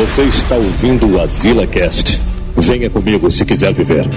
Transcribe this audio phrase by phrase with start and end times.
[0.00, 2.18] Você está ouvindo o Azila Cast.
[2.56, 4.08] Venha comigo se quiser viver.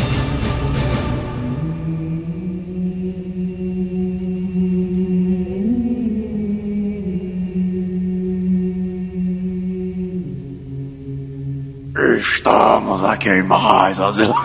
[12.18, 14.34] Estamos aqui em mais Azila.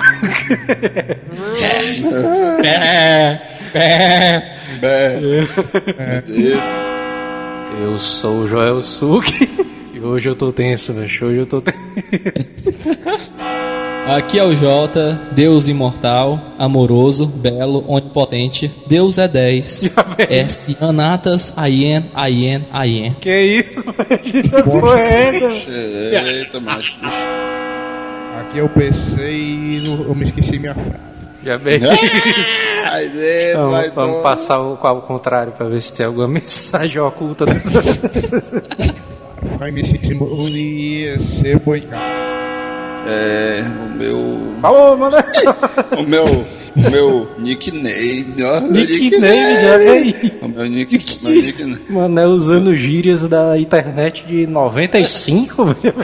[7.80, 9.67] Eu sou o Joel Suki
[10.02, 11.04] hoje eu tô tenso, né?
[11.04, 11.78] Hoje eu tô tenso.
[14.08, 18.70] Aqui é o Jota, Deus imortal, amoroso, belo, onipotente.
[18.86, 19.90] Deus é 10.
[20.30, 20.76] S.
[20.80, 23.14] Anatas, Aien, Aien, Aien.
[23.20, 25.50] Que isso, velho?
[26.26, 26.98] Eita, macho.
[28.40, 30.94] Aqui eu pensei e eu me esqueci minha frase.
[31.44, 31.80] Já bem.
[33.50, 34.22] Então, vai vamos tomar.
[34.22, 37.82] passar o, ao contrário pra ver se tem alguma mensagem oculta nessa.
[39.58, 39.82] Vai me
[40.56, 42.02] ia ser boicado.
[43.08, 44.54] É, o meu.
[44.60, 45.16] Falou, mano.
[45.98, 46.24] O meu.
[46.24, 48.60] O meu nickname, ó.
[48.60, 50.14] meu Nickname, já vem.
[50.42, 51.78] O meu nick, meu nickname.
[51.90, 55.94] Mano, é usando gírias da internet de 95, velho.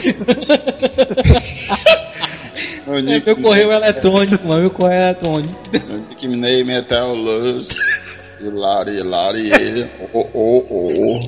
[2.85, 5.55] Meu É nick, meu correio eletrônico, mano, meu correio eletrônico.
[5.73, 7.69] meu nickname é até o Luz.
[8.47, 9.89] Hilari, Hilari, ele.
[10.13, 11.19] Oh, oh, oh.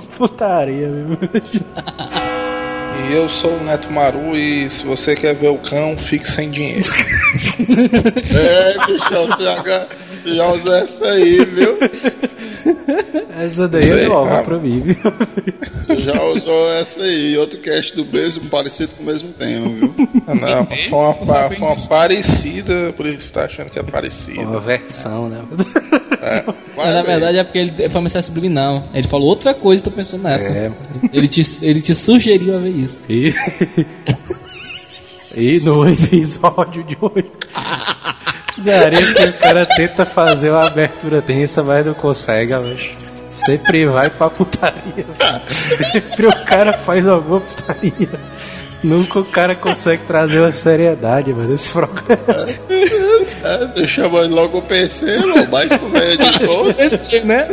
[0.16, 1.18] Putaria, mesmo.
[2.96, 6.50] E eu sou o Neto Maru e se você quer ver o cão, fique sem
[6.50, 6.88] dinheiro.
[8.34, 9.86] É, bichão, tu já,
[10.24, 11.76] já usou essa aí, viu?
[13.36, 14.44] Essa daí é Sei, nova cara.
[14.44, 14.96] pra mim, viu?
[15.86, 17.36] Tu já usou essa aí.
[17.36, 19.94] Outro cast do mesmo, parecido com o mesmo tema, viu?
[20.26, 24.40] Ah, Não, foi uma, pa- foi uma parecida, por isso tá achando que é parecida.
[24.40, 25.42] Uma versão, né?
[26.74, 27.06] Vai Mas na ver.
[27.08, 28.82] verdade é porque ele foi uma mensagem subliminal.
[28.94, 30.50] Ele falou outra coisa e tô pensando nessa.
[30.52, 30.72] É.
[31.12, 33.02] Ele, te, ele te sugeriu a ver isso.
[33.08, 33.34] E...
[35.36, 37.30] e no episódio de hoje.
[39.14, 42.76] Que o cara tenta fazer uma abertura tensa, mas não consegue, mas
[43.30, 45.06] sempre vai pra putaria.
[45.44, 48.20] Sempre o cara faz alguma putaria.
[48.84, 52.36] Nunca o cara consegue trazer uma seriedade, mano, esse programa.
[53.42, 53.86] É, tu
[54.28, 57.12] logo o PC, o mais comédia de todos.
[57.24, 57.48] né?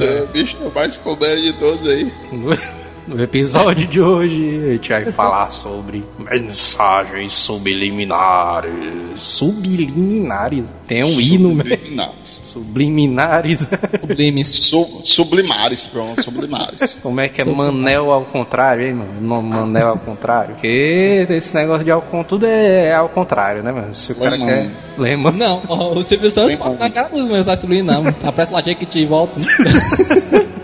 [0.00, 2.12] É, bicho, é o mais comédia de todos aí.
[3.06, 8.72] No, episódio de hoje, a gente vai falar sobre mensagens subliminares.
[9.16, 10.64] Subliminares?
[10.88, 11.68] Tem um I no meio.
[11.78, 12.38] Subliminares.
[12.42, 13.68] Subliminares.
[14.00, 14.48] Sublimes.
[14.48, 16.98] Su- sublimares, pronto, sublimares.
[17.00, 19.20] Como é que é Manel ao contrário, hein, mano?
[19.20, 20.54] No- Manel ao contrário?
[20.54, 23.94] Porque esse negócio de ao con- tudo é, é ao contrário, né, mano?
[23.94, 24.68] Se o cara quer.
[24.98, 25.30] Lembra?
[25.30, 26.82] Não, ó, o Silvio Santos Bem passa bom.
[26.82, 28.16] na cara dos mensagens subliminais, mano.
[28.24, 29.38] Aparece lá, Jequiti e volta.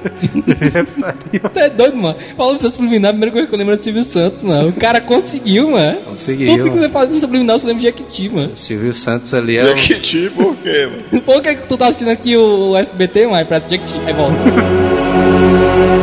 [1.53, 2.17] Tá doido, mano.
[2.37, 4.69] Falando de subliminal, a primeira coisa que eu lembro é do Silvio Santos, mano.
[4.69, 5.99] O cara conseguiu, mano.
[6.03, 8.51] Conseguiu, Tudo que você fala de subliminal, você lembra de Jequiti, mano.
[8.57, 9.65] Silvio Santos ali é.
[9.65, 11.03] o- Jequiti, por quê, mano?
[11.11, 13.99] Supor que tu tá assistindo aqui o SBT, mano, parece Jequiti.
[14.07, 14.37] Aí volta.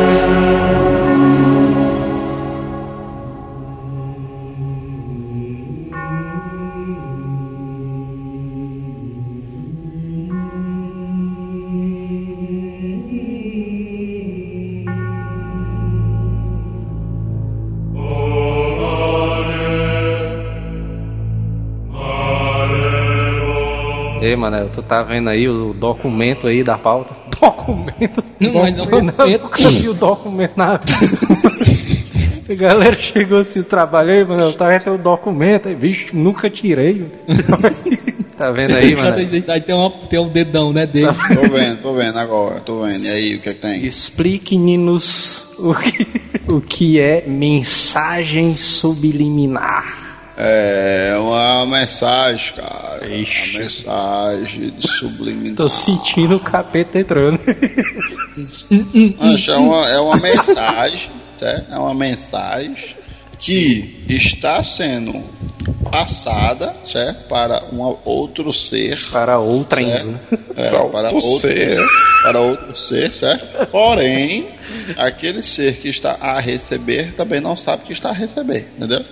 [24.50, 27.14] Manel, tu tá vendo aí o documento aí da pauta?
[27.40, 28.22] Documento?
[28.40, 29.20] Não, mas é Não, documento.
[29.22, 30.80] Eu nunca vi o documento na
[32.50, 35.68] A galera chegou assim, trabalhei, Manel, tá vendo o documento?
[35.68, 37.06] Aí, Vixe, nunca tirei.
[38.36, 41.14] tá vendo aí, identidade tem, uma, tem um dedão, né, dele.
[41.32, 43.04] Tô vendo, tô vendo agora, tô vendo.
[43.04, 43.86] E aí, o que é que tem?
[43.86, 46.06] Explique-nos o que,
[46.48, 50.09] o que é mensagem subliminar.
[50.42, 53.06] É uma mensagem, cara.
[53.06, 53.50] Ixi.
[53.50, 55.56] Uma mensagem de subliminar.
[55.56, 57.38] Tô sentindo o capeta entrando.
[59.50, 61.74] É uma, é uma mensagem, certo?
[61.74, 62.94] É uma mensagem
[63.38, 65.20] que está sendo
[65.90, 67.26] passada, certo?
[67.28, 68.98] Para um outro ser.
[69.10, 69.38] Para
[70.06, 70.20] né?
[70.56, 71.74] É, Para para outro outro ser.
[71.74, 71.86] ser.
[72.22, 73.66] Para outro ser, certo?
[73.66, 74.48] Porém,
[74.96, 79.04] aquele ser que está a receber também não sabe que está a receber, entendeu?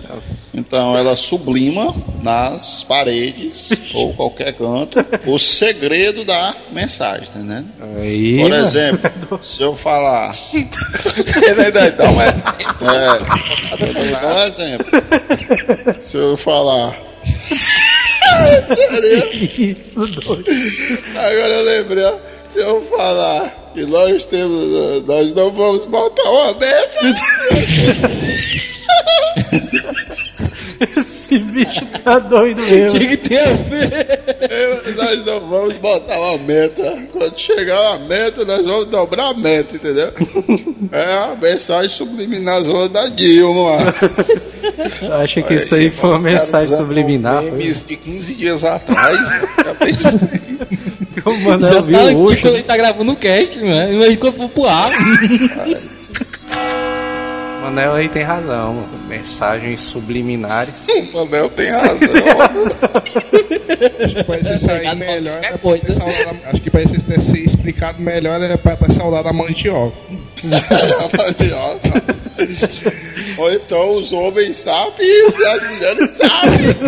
[0.53, 7.67] Então ela sublima nas paredes ou qualquer canto o segredo da mensagem, tá entendendo?
[7.97, 8.65] Aí, Por mano.
[8.69, 10.35] exemplo, se eu falar.
[11.97, 12.89] Dá um exemplo.
[12.89, 14.85] É, vou dar um exemplo.
[15.99, 16.99] Se eu falar.
[19.57, 20.45] Isso, doido.
[21.15, 22.17] Agora eu lembrei, ó.
[22.51, 23.71] Se eu falar.
[23.73, 27.13] que nós temos, nós não vamos botar uma meta.
[30.97, 32.97] Esse bicho tá doido mesmo.
[32.97, 34.19] O que, que tem a ver?
[34.49, 36.97] Eu- nós não vamos botar uma meta.
[37.11, 40.11] Quando chegar a meta, nós vamos dobrar a meta, entendeu?
[40.91, 43.77] É a mensagem subliminar zona da Dilma.
[45.21, 47.41] Acha que isso aí foi uma mensagem subliminar?
[47.43, 47.51] Foi?
[47.51, 49.17] Memes de 15 dias atrás.
[49.63, 50.29] já pensei.
[51.25, 52.41] O Manel Já tá viu antigo hoje.
[52.41, 53.93] quando a gente tá gravando o cast, mano.
[53.93, 54.89] Imagina quando for pro ar.
[57.57, 58.89] O Manel aí tem razão, mano.
[59.07, 60.87] Mensagens subliminares.
[60.89, 61.97] o Manel tem razão.
[61.99, 62.09] Acho
[64.89, 65.39] que melhor.
[65.43, 69.95] é pra Acho que isso ter se explicado melhor é pra ter saudade da mandioca.
[71.17, 72.03] Mandioca.
[73.37, 76.79] Ou então os homens sapiens e as mulheres sapiens.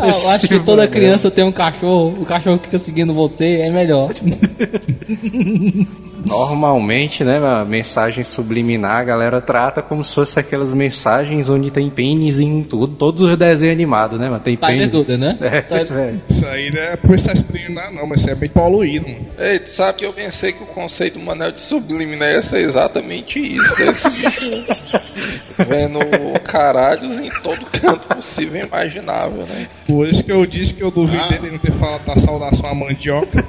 [0.00, 2.16] Ah, eu acho que toda criança tem um cachorro.
[2.20, 4.12] O cachorro que fica seguindo você é melhor.
[6.24, 11.90] Normalmente, né, a mensagem subliminar a galera trata como se fosse aquelas mensagens onde tem
[11.90, 14.40] pênis em tudo, todos os desenhos animados, né, mano?
[14.40, 14.82] Tem Tá pênis.
[14.86, 15.38] entendendo, né?
[15.40, 16.14] É, Tá- é.
[16.28, 19.26] Isso aí não é por isso subliminar, não, mas isso é bem poluído, mano.
[19.38, 22.60] Ei, tu sabe que eu pensei que o conceito do Manel de subliminar ia ser
[22.60, 23.74] exatamente isso.
[23.80, 23.92] Né?
[25.68, 25.98] Vendo
[26.40, 29.68] caralhos em todo canto possível e imaginável, né?
[29.86, 31.28] Por isso que eu disse que eu duvidei Ah.
[31.28, 33.44] dele não ter falado da saudação à mandioca.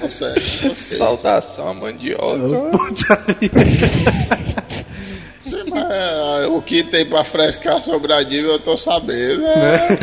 [0.00, 0.98] Consegue, consegue.
[0.98, 2.38] Saudação mandioca.
[5.40, 9.42] Sim, mas, é, o que tem pra frescar sobre a Dilma eu tô sabendo.
[9.42, 9.88] né?
[9.90, 9.98] Né?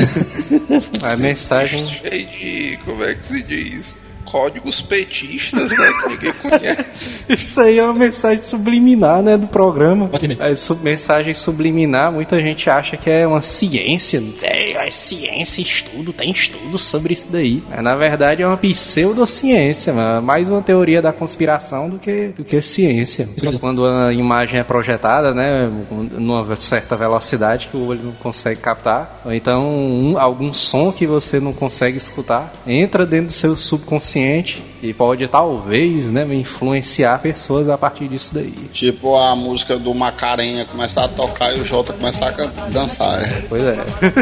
[1.03, 1.83] A mensagem.
[1.85, 2.79] Cheio de.
[2.85, 4.02] Como é que se diz?
[4.33, 5.77] Códigos petistas, né?
[5.77, 7.23] Que ninguém conhece.
[7.29, 10.09] Isso aí é uma mensagem subliminar, né, do programa.
[10.39, 14.19] A su- mensagem subliminar, muita gente acha que é uma ciência.
[14.41, 17.61] É, é ciência, estudo, tem estudo sobre isso daí.
[17.69, 20.21] Mas, na verdade é uma pseudociência, mano.
[20.25, 23.29] mais uma teoria da conspiração do que, do que ciência.
[23.59, 29.21] Quando a imagem é projetada, né, numa certa velocidade que o olho não consegue captar,
[29.23, 34.22] ou então um- algum som que você não consegue escutar, entra dentro do seu subconsciente
[34.23, 38.53] paciente e pode talvez, né, influenciar pessoas a partir disso daí.
[38.73, 43.23] Tipo a música do Macarenha começar a tocar e o Jota começar a dançar.
[43.23, 43.41] é.
[43.47, 43.77] Pois é.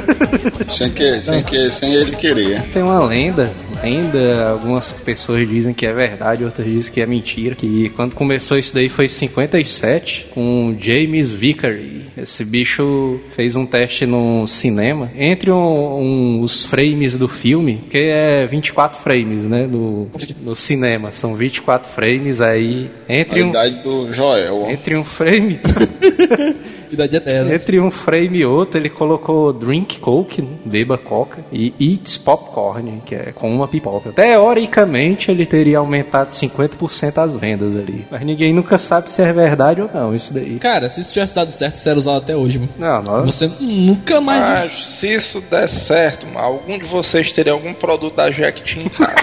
[0.69, 2.61] Sem, que, sem, que, sem ele querer.
[2.71, 7.55] Tem uma lenda, ainda algumas pessoas dizem que é verdade, outras dizem que é mentira,
[7.55, 12.05] que quando começou isso daí foi em 57 com James Vickery.
[12.15, 17.97] Esse bicho fez um teste no cinema entre um- um- os frames do filme, que
[17.97, 20.07] é 24 frames, né, do,
[20.51, 24.63] no cinema, são 24 frames aí A entre um idade do Joel.
[24.63, 24.69] ó.
[24.69, 25.61] entre um frame
[26.91, 27.55] Idade eterna.
[27.55, 30.49] Entre um frame e outro, ele colocou drink coke, né?
[30.65, 34.11] beba coca, e eats popcorn, que é com uma pipoca.
[34.11, 38.05] Teoricamente, ele teria aumentado 50% as vendas ali.
[38.11, 40.57] Mas ninguém nunca sabe se é verdade ou não, isso daí.
[40.59, 42.71] Cara, se isso tivesse dado certo, isso era usado até hoje, mano.
[42.77, 43.25] Não, nós...
[43.25, 44.59] Você nunca mais.
[44.59, 48.89] Mas se isso der certo, mano, algum de vocês teria algum produto da Jequiti em
[48.89, 49.15] casa.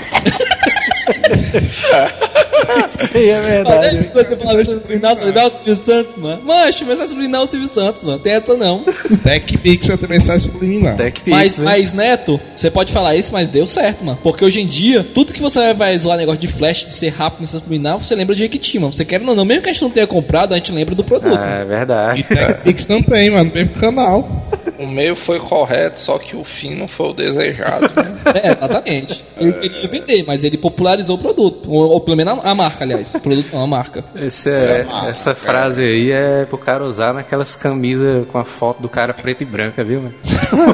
[2.86, 3.86] Isso aí é verdade.
[3.86, 6.42] aí, você fala subliminal, subliminal do Silvio Santos, mano.
[6.44, 8.18] Mancho, mas é subliminal o Silvio Santos, mano.
[8.18, 8.84] Tem essa não.
[9.22, 10.96] Tech Pix é também sai subliminar.
[10.96, 11.64] Tech Mas, Pix, né?
[11.64, 14.18] mas, Neto, você pode falar isso, mas deu certo, mano.
[14.22, 17.40] Porque hoje em dia, tudo que você vai zoar negócio de flash, de ser rápido
[17.42, 18.92] nessa subliminal, você lembra de Jequiti, mano.
[18.92, 21.04] Você quer ou não, mesmo que a gente não tenha comprado, a gente lembra do
[21.04, 21.40] produto.
[21.40, 22.22] Ah, é E verdade.
[22.24, 24.48] Tech Pix também, mano, no mesmo canal.
[24.78, 27.90] O meio foi correto, só que o fim não foi o desejado.
[27.94, 28.18] Né?
[28.42, 29.24] É, exatamente.
[29.38, 31.70] Ele queria vender, mas ele popularizou o produto.
[31.70, 33.14] Ou, ou pelo menos a, a marca, aliás.
[33.16, 34.04] O produto não, a marca.
[34.14, 35.34] Esse é- Ah, essa é.
[35.34, 39.46] frase aí é pro cara usar naquelas camisas com a foto do cara preto e
[39.46, 40.14] branca, viu, mano?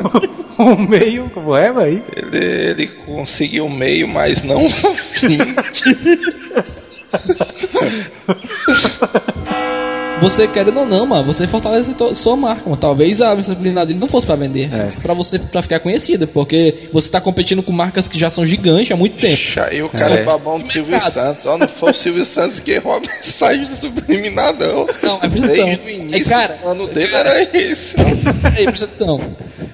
[0.58, 2.02] o meio, como é, aí?
[2.14, 5.38] Ele, ele conseguiu o meio, mas não o fim.
[10.24, 12.76] Você querendo ou não, mano, você fortalece sua marca, mano.
[12.76, 14.86] Talvez a visibilidade dele não fosse pra vender, É.
[14.86, 15.00] é.
[15.02, 18.90] pra você pra ficar conhecida, porque você tá competindo com marcas que já são gigantes
[18.90, 19.42] há muito tempo.
[19.60, 20.22] Aí o cara É.
[20.22, 21.12] é babão do Silvio mercado.
[21.12, 21.46] Santos.
[21.46, 24.86] Ó, não foi o Silvio Santos que errou a mensagem subliminar, não.
[25.02, 27.94] Não, é Desde o início, É, cara, o plano dele era esse.
[28.56, 29.20] Aí, presta atenção.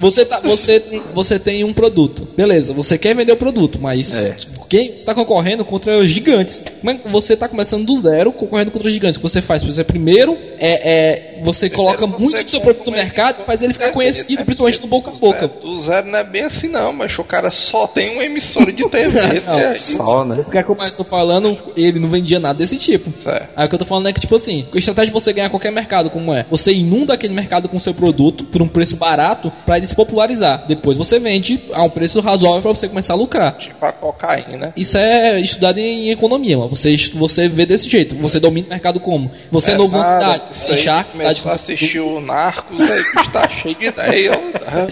[0.01, 2.27] Você, tá, você, tem- você tem um produto.
[2.35, 4.35] Beleza, você quer vender o produto, mas É.
[4.67, 6.63] quem está concorrendo contra os gigantes?
[6.79, 9.17] Como é que você está começando do zero, concorrendo contra os gigantes?
[9.17, 9.63] O que você faz?
[9.63, 13.61] Você primeiro é, é você coloca Você muito do seu produto no mercado e faz
[13.61, 15.47] ele ficar conhecido, principalmente no boca a boca.
[15.47, 18.87] Do zero não é bem assim, não, mas o cara só tem uma emissora de
[18.89, 19.21] TV.
[19.45, 19.77] Não, né?
[19.77, 20.45] Só, né?
[20.51, 23.11] É eu mais tô falando, ele não vendia nada desse tipo.
[23.23, 23.49] Certo.
[23.55, 25.49] Aí o que eu tô falando é que, tipo assim, a estratégia de você ganhar
[25.49, 26.45] qualquer mercado, como é?
[26.49, 30.63] Você inunda aquele mercado com seu produto por um preço barato pra ele se popularizar.
[30.67, 33.53] Depois você vende a um preço razoável pra você começar a lucrar.
[33.57, 34.73] Tipo a cocaína.
[34.75, 36.69] Isso é estudado em economia, mano.
[36.69, 38.15] Você, você vê desse jeito.
[38.15, 39.29] Você domina o mercado como?
[39.51, 40.43] Você é, novo nada, cidade.
[40.53, 41.41] Você enxerga cidade.
[41.41, 44.31] Começou a assistir o Narcos, aí o bicho tá cheio de ideia.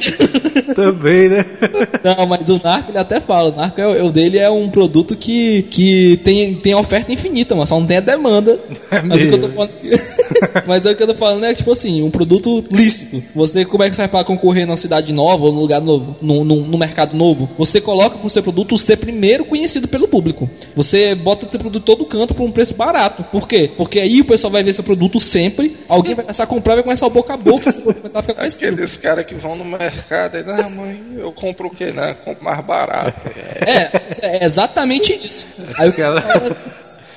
[0.75, 1.45] Também, né?
[2.03, 3.49] Não, mas o Narco ele até fala.
[3.49, 7.55] O Narco é, o o dele é um produto que, que tem, tem oferta infinita,
[7.55, 8.59] mas só não tem a demanda.
[9.05, 9.71] mas o que eu tô falando.
[10.67, 13.23] mas o que eu tô falando é tipo assim, um produto lícito.
[13.35, 16.15] Você, como é que você vai pra concorrer numa cidade nova ou num lugar novo,
[16.21, 17.49] no, mercado novo?
[17.57, 20.49] Você coloca pro seu produto ser primeiro conhecido pelo público.
[20.75, 23.23] Você bota seu produto todo canto por um preço barato.
[23.23, 23.71] Por quê?
[23.75, 26.83] Porque aí o pessoal vai ver seu produto sempre, alguém vai começar a comprar, vai
[26.83, 28.73] começar o boca a boca, você vai começar a ficar conhecido.
[28.73, 31.91] Aqueles caras que vão no mercado e não, mãe, eu compro o quê?
[31.91, 33.27] Não, compro mais barato.
[33.65, 33.89] É.
[34.21, 35.45] É, exatamente isso.
[35.77, 36.23] Aí o cara,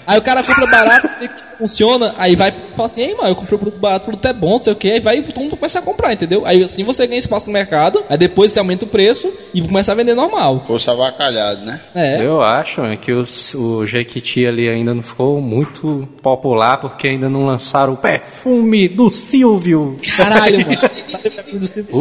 [0.06, 3.37] aí o cara compra barato, que funciona, aí vai e fala assim, ei, mano, eu
[3.37, 5.23] comprei o produto barato, o produto é bom, não sei o que, aí vai e
[5.23, 6.42] todo mundo começa a comprar, entendeu?
[6.45, 9.92] Aí assim você ganha espaço no mercado, aí depois você aumenta o preço e começa
[9.92, 10.64] a vender normal.
[10.66, 11.81] Fosse avacalhado, né?
[11.95, 12.25] É.
[12.25, 17.28] Eu acho mano, que os- o Jequiti ali ainda não ficou muito popular porque ainda
[17.31, 19.97] não lançaram o perfume do Silvio.
[20.16, 20.78] Caralho, mano.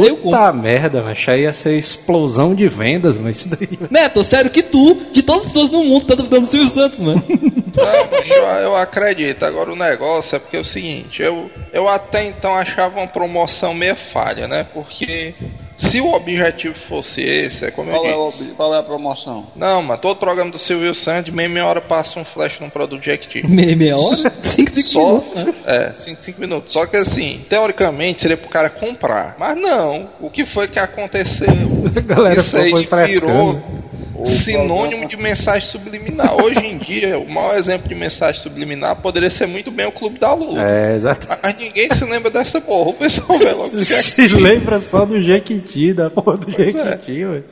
[0.06, 0.32] Eu compro.
[0.32, 3.78] Puta merda, mas aí ia ser explosão de vendas, mas isso daí.
[3.90, 7.00] Neto, sério que tu, de todas as pessoas no mundo, tá duvidando do Silvio Santos,
[7.00, 7.22] mano?
[8.26, 9.46] Eu, eu acredito.
[9.52, 13.74] Agora o negócio é porque é o seguinte, eu, eu até então achava uma promoção
[13.74, 14.66] meio falha, né?
[14.74, 15.34] Porque
[15.78, 18.44] se o objetivo fosse esse, é como Qual é, eu o, disse.
[18.44, 19.48] ob- qual é a promoção?
[19.56, 23.04] Não, mas todo programa do Silvio Santos, meia, meia hora passa um flash num produto
[23.04, 23.46] Jequiti.
[23.50, 24.32] Meia, meia hora?
[24.42, 25.54] 5, 5 Só, minutos, né?
[25.66, 26.74] é, 5, 5 minutos.
[26.74, 29.36] Só que assim, teoricamente seria pro cara comprar.
[29.38, 31.48] Mas não, o que foi que aconteceu?
[31.96, 32.74] A galera Isso aí
[33.08, 33.62] virou
[34.26, 36.36] sinônimo de mensagem subliminar.
[36.36, 40.20] Hoje em dia, o maior exemplo de mensagem subliminar poderia ser muito bem o Clube
[40.20, 40.62] da Lua.
[40.62, 41.28] É, exato.
[41.42, 42.90] Mas ninguém se lembra dessa porra.
[42.90, 47.26] O pessoal vê logo que é Se lembra só do Jequiti, da porra do Jequiti,
[47.26, 47.46] velho.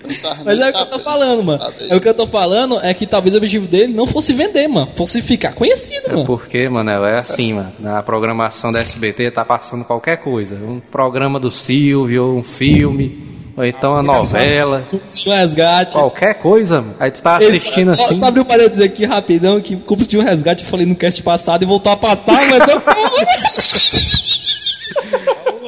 [0.45, 1.63] Mas é o que eu tô falando, mano.
[1.89, 4.67] É o que eu tô falando é que talvez o objetivo dele não fosse vender,
[4.67, 4.88] mano.
[4.93, 6.25] Fosse ficar conhecido, mano.
[6.25, 7.71] Porque, mano, é assim, mano.
[7.79, 10.55] Na programação da SBT tá passando qualquer coisa.
[10.55, 14.84] Um programa do Silvio, um filme, ou então uma novela.
[15.28, 15.94] Um resgate.
[15.94, 16.96] Qualquer coisa, mano.
[17.00, 18.20] Aí tu tá assistindo só- assim.
[18.20, 21.22] Só abriu para dizer aqui rapidão que Cúmplice de um resgate eu falei no cast
[21.22, 22.82] passado e voltou a passar, mas eu.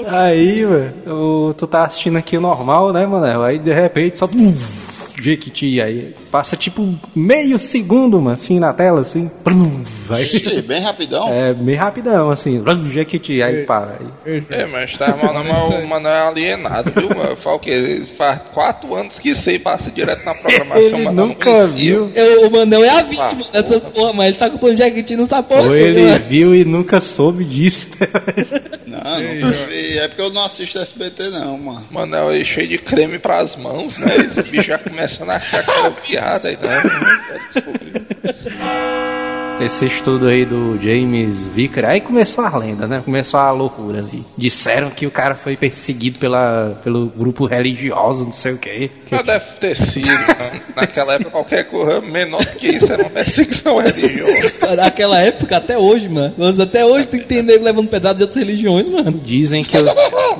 [0.08, 3.44] Aí, velho, tu tá assistindo aqui o normal, né, mano?
[3.44, 4.28] Aí de repente só.
[5.22, 9.30] Jequiti, aí passa tipo meio segundo, mano, assim na tela, assim.
[10.08, 10.24] Vai.
[10.64, 11.32] Bem rapidão.
[11.32, 12.64] É meio rapidão, assim.
[12.90, 14.00] Jequiti, aí para.
[14.26, 14.44] Aí.
[14.50, 17.38] É, mas tá mas o mano é alienado, viu, mano?
[17.38, 17.81] Fala o quê?
[18.18, 21.76] Faz quatro anos que isso aí passa direto na programação, Ele mas não nunca conhecia.
[21.96, 22.12] viu.
[22.16, 25.28] Eu, o Manel é a vítima Ah, dessas porra, mas ele tá comprando Jequiti não
[25.28, 25.62] tá porra.
[25.64, 27.92] Ou ele viu e nunca soube disso.
[28.92, 29.98] Não, nunca vi.
[29.98, 31.88] É porque eu não assisto SBT, não, mano.
[31.90, 34.18] Manel aí cheio de creme pras mãos, né?
[34.18, 36.84] Esse bicho já começando a achar que era viado aí, né?
[39.62, 43.00] Esse estudo aí do James Vicker, aí começou a lenda, né?
[43.06, 44.25] Começou a loucura ali.
[44.36, 48.89] Disseram que o cara foi perseguido pela, pelo grupo religioso, não sei o quê.
[49.12, 50.62] Que- Mas deve ter sido, mano.
[50.74, 54.75] Naquela época qualquer coisa menor do que isso era uma perseguição religiosa.
[54.77, 56.34] Naquela época, até hoje, mano.
[56.38, 59.12] Mas até hoje tem que ter nego levando pedrada de outras religiões, mano.
[59.12, 59.86] Dizem que, o,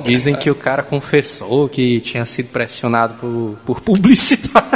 [0.06, 4.70] dizem que o cara confessou que tinha sido pressionado por, por publicitário.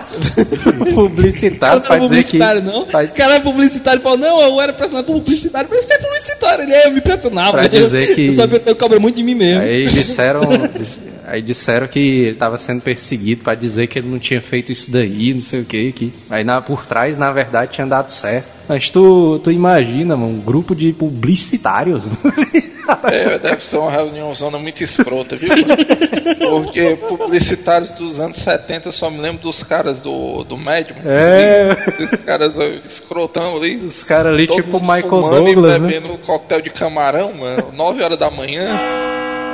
[0.94, 2.38] publicitário Cara, não é dizer que.
[2.38, 2.84] publicitário, não.
[2.84, 5.68] pra- O cara é publicitário e falou, não, eu era pressionado por publicitário.
[5.72, 6.64] Mas você é publicitário.
[6.64, 7.52] Ele é, eu me pressionava.
[7.52, 9.62] Pra Eu- dizer que- Eu uma pessoa que cobra muito de mim mesmo.
[9.62, 10.40] Aí disseram.
[11.26, 14.90] Aí disseram que ele estava sendo perseguido pra dizer que ele não tinha feito isso
[14.92, 15.92] daí, não sei o que.
[15.92, 16.12] que.
[16.30, 18.46] Aí na, por trás, na verdade, tinha dado certo.
[18.68, 22.04] Mas tu, tu imagina, mano, um grupo de publicitários.
[23.10, 25.48] É, deve ser uma reuniãozona muito escrota, viu?
[25.48, 26.62] mano?
[26.62, 30.96] Porque publicitários dos anos 70 eu só me lembro dos caras do, do Medium.
[31.04, 31.76] É.
[32.00, 33.76] Esses caras escrotão ali.
[33.76, 35.88] Os caras ali, tipo Michael Douglas, e né?
[35.88, 38.78] bebendo coquetel de camarão, mano, 9 horas da manhã.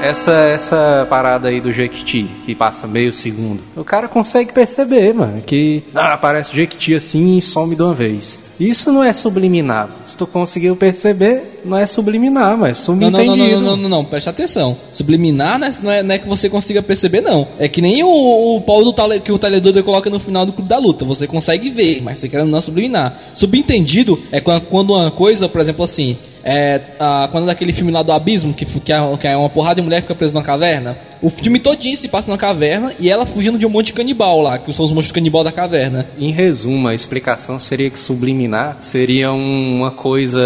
[0.02, 5.40] Essa, essa parada aí do Jequiti, que passa meio segundo, o cara consegue perceber, mano,
[5.42, 8.42] que ah, aparece o Jequiti assim e some de uma vez.
[8.58, 9.88] Isso não é subliminar.
[10.04, 13.54] Se tu conseguiu perceber, não é subliminar, mas é Não, não, não, subentendido.
[13.54, 14.76] não, não, não, não, presta atenção.
[14.92, 17.46] Subliminar não é, não é- não é que você consiga perceber, não.
[17.58, 20.52] É que nem o, o pau do tale, que o Teledodo coloca no final do
[20.52, 21.04] Clube da Luta.
[21.04, 23.16] Você consegue ver, mas você quer não subliminar.
[23.32, 26.16] Subentendido é quando uma coisa, por exemplo, assim.
[26.44, 29.82] É, a, quando daquele filme lá do Abismo, que, é, que é uma porrada de
[29.82, 30.96] mulher fica presa numa caverna.
[31.22, 34.40] O filme todinho se passa na caverna e ela fugindo de um monte de canibal
[34.40, 36.06] lá, que são os monstros canibal da caverna.
[36.18, 40.40] Em resumo, a explicação seria que subliminar seria um- uma coisa.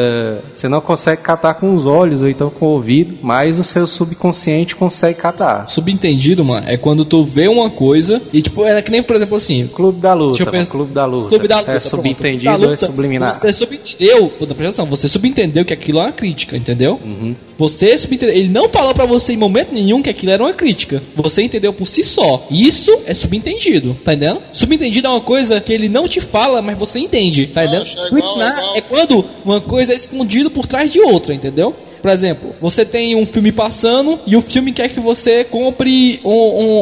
[0.54, 3.86] Você não consegue catar com os olhos ou então com o ouvido, mas o seu
[3.86, 5.68] subconsciente consegue catar.
[5.68, 9.36] Subentendido, mano, é quando tu vê uma coisa e, tipo, é que nem, por exemplo,
[9.36, 9.66] assim.
[9.68, 10.30] Clube da luta.
[10.32, 11.28] Deixa eu pensar- Clube da luta.
[11.30, 11.70] Clube da luta.
[11.72, 11.88] É pronto.
[11.90, 13.32] subentendido Da ou é luta, subliminar.
[13.34, 17.00] Você subentendeu, puta, presta atenção, você subentendeu que aquilo é uma crítica, entendeu?
[17.02, 17.34] Uhum.
[17.58, 17.96] Você.
[18.22, 21.02] Ele não falou pra você em momento nenhum que aquilo era uma crítica.
[21.14, 22.46] Você entendeu por si só.
[22.50, 24.40] Isso é subentendido, tá entendendo?
[24.52, 27.86] Subentendido é uma coisa que ele não te fala, mas você entende, tá entendendo?
[27.86, 28.76] Subentenar é igual.
[28.76, 31.74] é quando uma coisa é escondida por trás de outra, entendeu?
[32.06, 36.30] Por exemplo, você tem um filme passando e o filme quer que você compre um,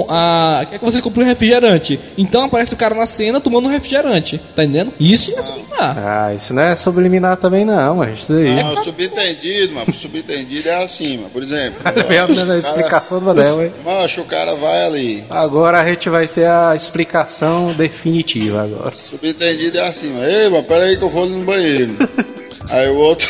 [0.02, 1.98] um- a, quer que você compre um refrigerante.
[2.18, 4.92] Então aparece o cara na cena tomando um refrigerante, tá entendendo?
[5.00, 5.96] Isso é subliminar.
[5.96, 8.54] Ah, isso não é subliminar também não, mas isso aí.
[8.54, 9.94] Não, subentendido, mano.
[9.94, 11.30] Subentendido é assim, mano.
[11.30, 11.80] Por exemplo.
[12.06, 13.72] Mesmo dando a explicação do Manel, hein?
[13.82, 15.24] Macho, o cara vai ali.
[15.30, 18.94] Agora a gente vai ter a explicação definitiva agora.
[18.94, 20.26] Subentendido é assim, mano.
[20.26, 21.96] Ei, mano, pera aí que eu vou ali no banheiro.
[22.68, 23.26] aí o outro.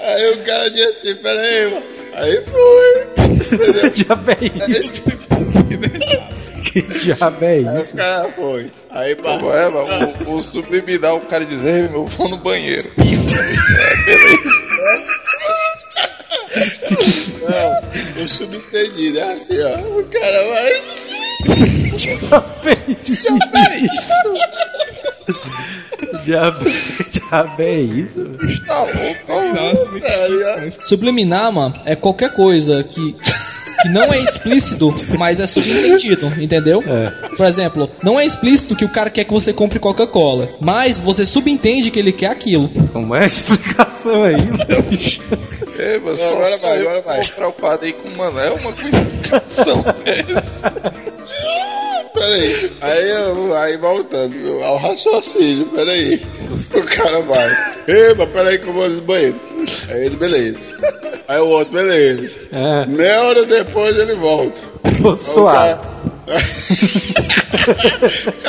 [0.00, 1.82] Aí o cara diz assim, pera aí, mano.
[2.12, 3.06] Aí foi.
[3.80, 4.36] Que diabo é
[4.70, 5.04] isso?
[6.62, 7.94] Que diabo é Aí isso?
[7.94, 8.70] o cara foi.
[8.90, 9.14] Aí.
[9.16, 10.12] Como é, mano?
[10.26, 12.90] O, o subliminar, o cara dizer, "Ei, meu, eu vou no banheiro.
[12.98, 14.50] É, beleza.
[17.40, 19.78] Não, o subentendido é assim, ó.
[19.78, 20.72] O cara vai.
[21.44, 22.52] Que diabo,
[23.04, 23.14] que
[26.24, 26.64] diabo
[27.62, 28.24] é isso?
[28.66, 29.54] Tá louco.
[29.54, 29.88] Nossa,
[30.28, 30.72] ligado?
[30.80, 33.14] Subliminar, mano, é qualquer coisa que,
[33.82, 36.82] que não é explícito, mas é subentendido, entendeu?
[36.86, 37.10] É.
[37.36, 41.24] Por exemplo, não é explícito que o cara quer que você compre Coca-Cola, mas você
[41.24, 42.68] subentende que ele quer aquilo.
[42.92, 44.36] Como é a explicação aí,
[44.88, 45.20] bicho?
[45.78, 47.24] Ei, mas agora vai, agora que vai.
[47.26, 49.94] preocupado aí com o Manel, uma dessa.
[52.12, 56.20] Peraí, aí, eu- aí voltando ao raciocínio, peraí.
[56.74, 57.48] O cara vai,
[58.16, 59.40] mas peraí que eu vou no banheiro.
[59.88, 60.74] Aí ele, beleza.
[61.28, 62.38] Aí o outro, beleza.
[62.52, 64.60] É, Meia hora depois ele volta.
[65.02, 65.80] tô Aí o suave.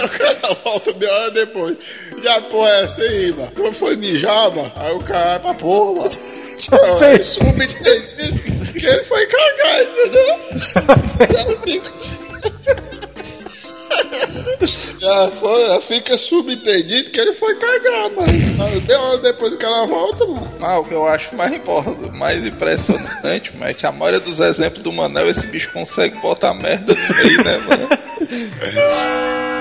[0.03, 1.77] o cara volta meia hora depois.
[2.23, 3.51] Já porra é essa aí, mano?
[3.55, 4.71] Quando foi mijar, mano?
[4.75, 6.11] Aí o cara, pra porra, mano.
[7.01, 10.35] Aí subentendido que ele foi cagar, entendeu?
[11.33, 11.91] Já fica.
[14.99, 18.81] Já, foi, já fica subentendido que ele foi cagar, mano.
[18.87, 20.49] Meia hora depois que ela volta, mano.
[20.61, 24.39] Ah, o que eu acho mais importante, mais impressionante, mano, é que a maioria dos
[24.39, 27.89] exemplos do Manel, esse bicho consegue botar merda no meio, né, mano?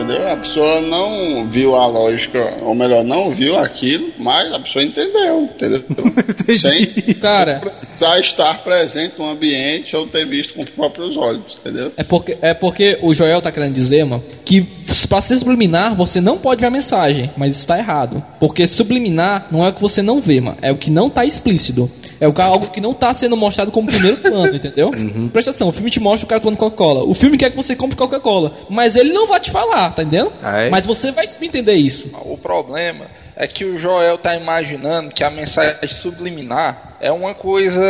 [0.00, 0.28] Entendeu?
[0.28, 5.42] A pessoa não viu a lógica, ou melhor, não viu aquilo, mas a pessoa entendeu,
[5.42, 5.84] entendeu?
[6.56, 6.86] Sem
[7.20, 11.92] Cara, precisar estar presente no ambiente ou ter visto com os próprios olhos, entendeu?
[11.96, 14.66] é porque, é porque o Joel tá querendo dizer, mano, que
[15.08, 18.22] pra ser subliminar você não pode ver a mensagem, mas isso tá errado.
[18.38, 21.26] Porque subliminar não é o que você não vê, mano, é o que não tá
[21.26, 21.90] explícito.
[22.20, 24.90] É o algo que não tá sendo mostrado como primeiro plano, entendeu?
[25.32, 27.02] Presta atenção, o filme te mostra o cara tomando Coca-Cola.
[27.04, 30.32] O filme quer que você compre Coca-Cola, mas ele não vai te falar, tá entendendo?
[30.42, 30.70] Aí.
[30.70, 32.10] Mas você vai entender isso.
[32.24, 37.80] O problema é que o Joel tá imaginando que a mensagem subliminar é uma coisa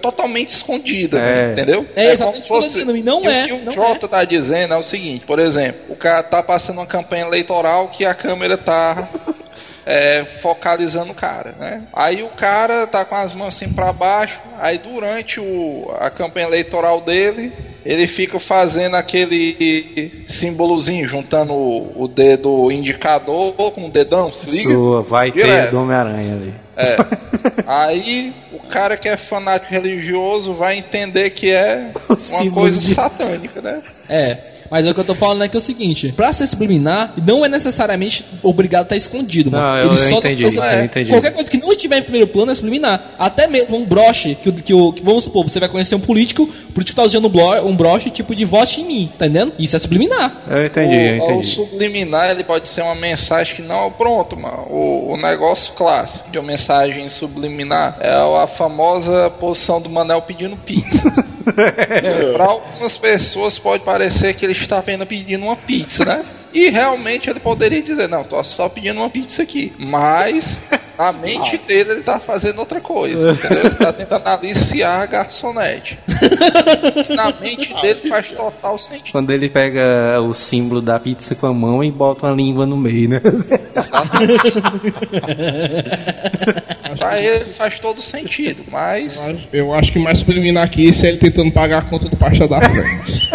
[0.00, 1.52] totalmente escondida, É.
[1.52, 1.86] entendeu?
[1.94, 4.82] É exatamente como e não e o é, que o Jota tá dizendo é o
[4.82, 9.06] seguinte, por exemplo, o cara tá passando uma campanha eleitoral que a câmera tá
[9.84, 11.82] é, focalizando o cara, né?
[11.92, 16.46] Aí o cara tá com as mãos assim pra baixo, aí durante o, a campanha
[16.46, 17.52] eleitoral dele,
[17.86, 24.70] ele fica fazendo aquele símbolozinho, juntando o, o dedo indicador com o dedão, se liga?
[24.72, 25.70] Sua, vai ter Direto.
[25.70, 26.54] do Homem-Aranha ali.
[26.76, 26.96] É.
[27.66, 32.94] Aí o cara que é fanático religioso vai entender que é O uma coisa de-
[32.94, 33.82] satânica, né?
[34.08, 34.38] É,
[34.70, 37.12] mas é o que eu tô falando é que é o seguinte: pra ser subliminar,
[37.26, 39.62] não é necessariamente obrigado a estar escondido, mano.
[39.64, 41.10] Não, eu- eu entendi, eu entendi.
[41.10, 43.02] Qualquer coisa que não estiver em primeiro plano é subliminar.
[43.18, 46.00] Até mesmo um broche, que, o- que, o- que vamos supor, você vai conhecer um
[46.00, 47.26] político, o político tá usando
[47.64, 49.52] um broche tipo de vote em mim, tá entendendo?
[49.58, 50.32] Isso é subliminar.
[50.48, 51.54] Eu entendi, eu o, o entendi.
[51.54, 54.66] subliminar ele pode ser uma mensagem que não pronto, mano.
[54.70, 60.56] O, o negócio clássico de uma mensagem subliminar é a famosa posição do Manel pedindo
[60.56, 61.02] pizza.
[62.34, 66.24] Para algumas pessoas pode parecer que ele está apenas pedindo uma pizza, né?
[66.52, 69.72] E realmente ele poderia dizer, não, tô só pedindo uma pizza aqui.
[69.78, 70.58] Mas
[70.98, 73.66] Na mente dele ele tá fazendo outra coisa, entendeu?
[73.66, 75.98] Ele tá tentando aliciar a garçonete.
[77.14, 79.12] Na mente dele faz total sentido.
[79.12, 82.76] Quando ele pega o símbolo da pizza com a mão e bota uma língua no
[82.78, 83.20] meio, né?
[86.98, 89.18] Pra ele faz todo sentido, mas.
[89.52, 92.60] Eu acho que mais subliminar aqui é ele tentando pagar a conta do pasta da
[92.60, 93.30] frente.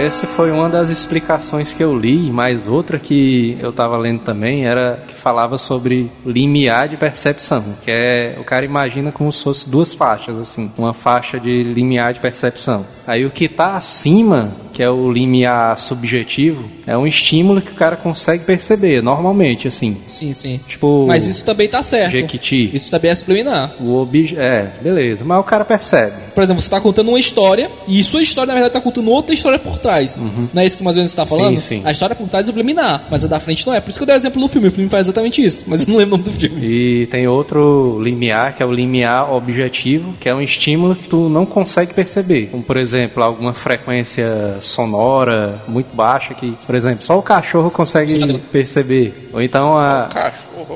[0.00, 4.66] Essa foi uma das explicações que eu li, mas outra que eu tava lendo também
[4.66, 9.68] era que falava sobre limiar de percepção, que é o cara imagina como se fosse
[9.68, 12.86] duas faixas assim, uma faixa de limiar de percepção.
[13.06, 17.74] Aí o que tá acima, que é o limiar subjetivo, é um estímulo que o
[17.74, 19.96] cara consegue perceber normalmente assim.
[20.06, 20.60] Sim, sim.
[20.66, 22.12] Tipo, Mas isso também tá certo.
[22.12, 22.70] Jequiti.
[22.74, 23.72] Isso também é subliminar.
[23.80, 26.14] O objeto, é, beleza, mas o cara percebe.
[26.34, 29.34] Por exemplo, você tá contando uma história e sua história, na verdade, tá contando outra
[29.34, 30.20] história por trás.
[30.52, 31.54] Não é isso que mais ou menos você tá falando?
[31.54, 31.60] Uhum.
[31.60, 31.82] sim.
[31.84, 33.80] A história por trás é subliminar, mas a da frente não é.
[33.80, 34.68] Por isso que eu dei o exemplo no filme.
[34.68, 36.60] O filme faz exatamente isso, mas eu não lembro o nome do filme.
[36.64, 41.28] E tem outro limiar, que é o limiar objetivo, que é um estímulo que tu
[41.28, 42.48] não consegue perceber.
[42.50, 48.38] Como, por exemplo, alguma frequência sonora muito baixa que, por exemplo, só o cachorro consegue
[48.52, 49.30] perceber.
[49.32, 50.08] Ou então a,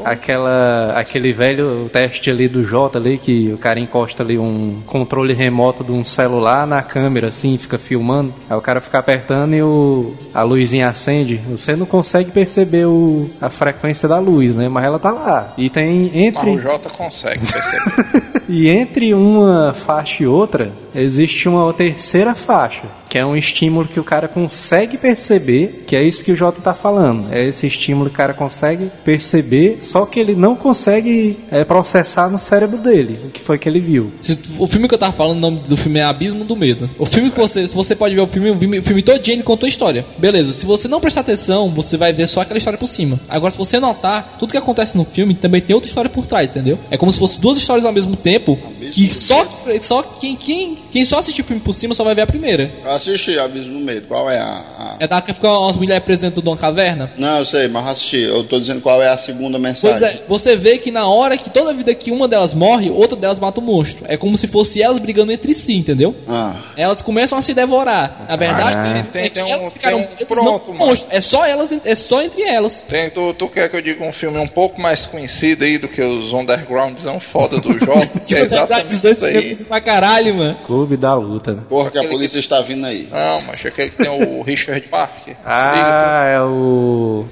[0.04, 5.32] aquela aquele velho teste ali do J ali que o cara encosta ali um controle
[5.32, 8.32] remoto de um celular na câmera assim, fica filmando.
[8.48, 11.36] Aí o cara fica apertando e o a luzinha acende.
[11.50, 14.68] Você não consegue perceber o, a frequência da luz, né?
[14.68, 15.52] Mas ela tá lá.
[15.56, 18.44] E tem Mas entre o Jota consegue perceber.
[18.48, 22.82] e entre uma faixa e outra, existe uma terceira faixa,
[23.14, 26.61] que é um estímulo que o cara consegue perceber, que é isso que o Jota
[26.61, 27.33] tá falando.
[27.33, 32.29] É esse estímulo que o cara consegue perceber, só que ele não consegue é, processar
[32.29, 34.11] no cérebro dele, o que foi que ele viu.
[34.59, 36.90] O filme que eu tava falando, o nome do filme é Abismo do Medo.
[36.98, 39.44] O filme que você, se você pode ver o filme, o filme, o filme ele
[39.44, 40.05] contou a história.
[40.18, 43.20] Beleza, se você não prestar atenção, você vai ver só aquela história por cima.
[43.29, 46.50] Agora, se você notar, tudo que acontece no filme também tem outra história por trás,
[46.50, 46.81] entendeu?
[46.90, 48.59] É como se fosse duas histórias ao mesmo tempo,
[48.90, 49.46] que só,
[49.81, 52.70] só quem, quem, quem só assistiu o filme por cima só vai ver a primeira.
[52.85, 54.07] Eu assisti Abismo no Medo.
[54.07, 54.44] Qual é a.
[54.44, 57.11] a- É da que fica umas mulheres presas dentro de uma caverna.
[57.18, 58.20] Não, eu sei, mas eu assisti.
[58.22, 59.90] Eu tô dizendo qual é a segunda mensagem.
[59.90, 63.16] Pois é, você vê que na hora que toda vida que uma delas morre, outra
[63.16, 64.04] delas mata o monstro.
[64.09, 66.14] É como se fosse elas brigando entre si, entendeu?
[66.28, 68.26] Ah, Elas começam a se devorar.
[68.28, 68.98] Na verdade, Ah.
[68.98, 71.09] é Tem- que tem um- elas ficaram tem um pronto, não monstro.
[71.11, 72.83] É só elas, é só entre elas.
[72.88, 75.88] Tem, tu, tu quer que eu diga um filme um pouco mais conhecido aí do
[75.88, 78.07] que os undergroundzão foda do Jota?
[78.28, 79.57] que é exatamente isso aí.
[79.64, 80.54] pra caralho, mano.
[80.84, 81.52] Clube da Luta.
[81.54, 81.62] né?
[81.68, 83.08] porra que a polícia está vindo aí.
[83.10, 85.34] Não, mas aquele que tem o Richard Parker.
[85.44, 87.24] Ah, é o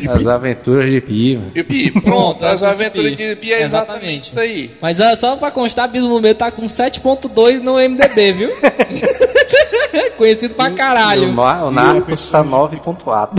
[0.00, 1.36] de As Aventuras de Pi.
[1.36, 1.52] mano.
[1.54, 4.22] E o Pi, Pronto, as as aventuras de Pi é exatamente Exatamente.
[4.28, 4.70] isso aí.
[4.80, 8.50] Mas só pra constar, Abismo no Meio tá com 7.2 no MDB, viu?
[10.16, 11.28] Conhecido pra E caralho.
[11.28, 13.30] O, o Narcos tá 9.4.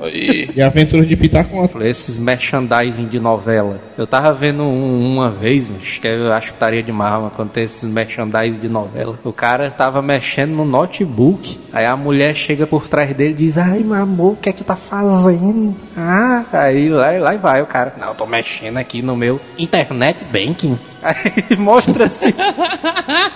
[0.00, 1.86] Aí, E a aventura de Pitar com outro.
[1.86, 3.78] Esses merchandising de novela.
[3.96, 7.64] Eu tava vendo um- uma vez, mas que eu acho putaria demais, mas quando tem
[7.64, 9.18] esses merchandising de novela.
[9.24, 11.58] O cara tava mexendo no notebook.
[11.72, 14.52] Aí a mulher chega por trás dele e diz: Ai, meu amor, o que é
[14.52, 15.74] que tu tá fazendo?
[15.96, 17.94] Ah, aí lá, lá vai o cara.
[18.00, 20.78] Não, eu tô mexendo aqui no meu internet banking.
[21.02, 22.32] Aí mostra assim.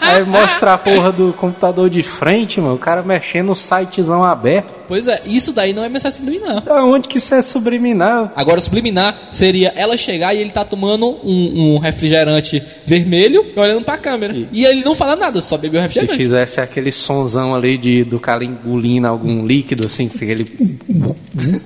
[0.00, 2.74] aí mostra a porra do computador de frente, mano.
[2.74, 4.74] O cara mexendo no sitezão aberto.
[4.86, 6.62] Pois é, isso daí não é mensagem subliminar.
[6.62, 8.32] Da onde que isso é subliminar?
[8.36, 13.84] Agora, subliminar seria ela chegar e ele tá tomando um, um refrigerante vermelho e olhando
[13.84, 14.34] pra câmera.
[14.52, 16.22] E ele não fala nada, só bebeu o Se refrigerante.
[16.22, 20.46] fizesse aquele sonzão ali de, do cara engolindo algum líquido, assim, se ele...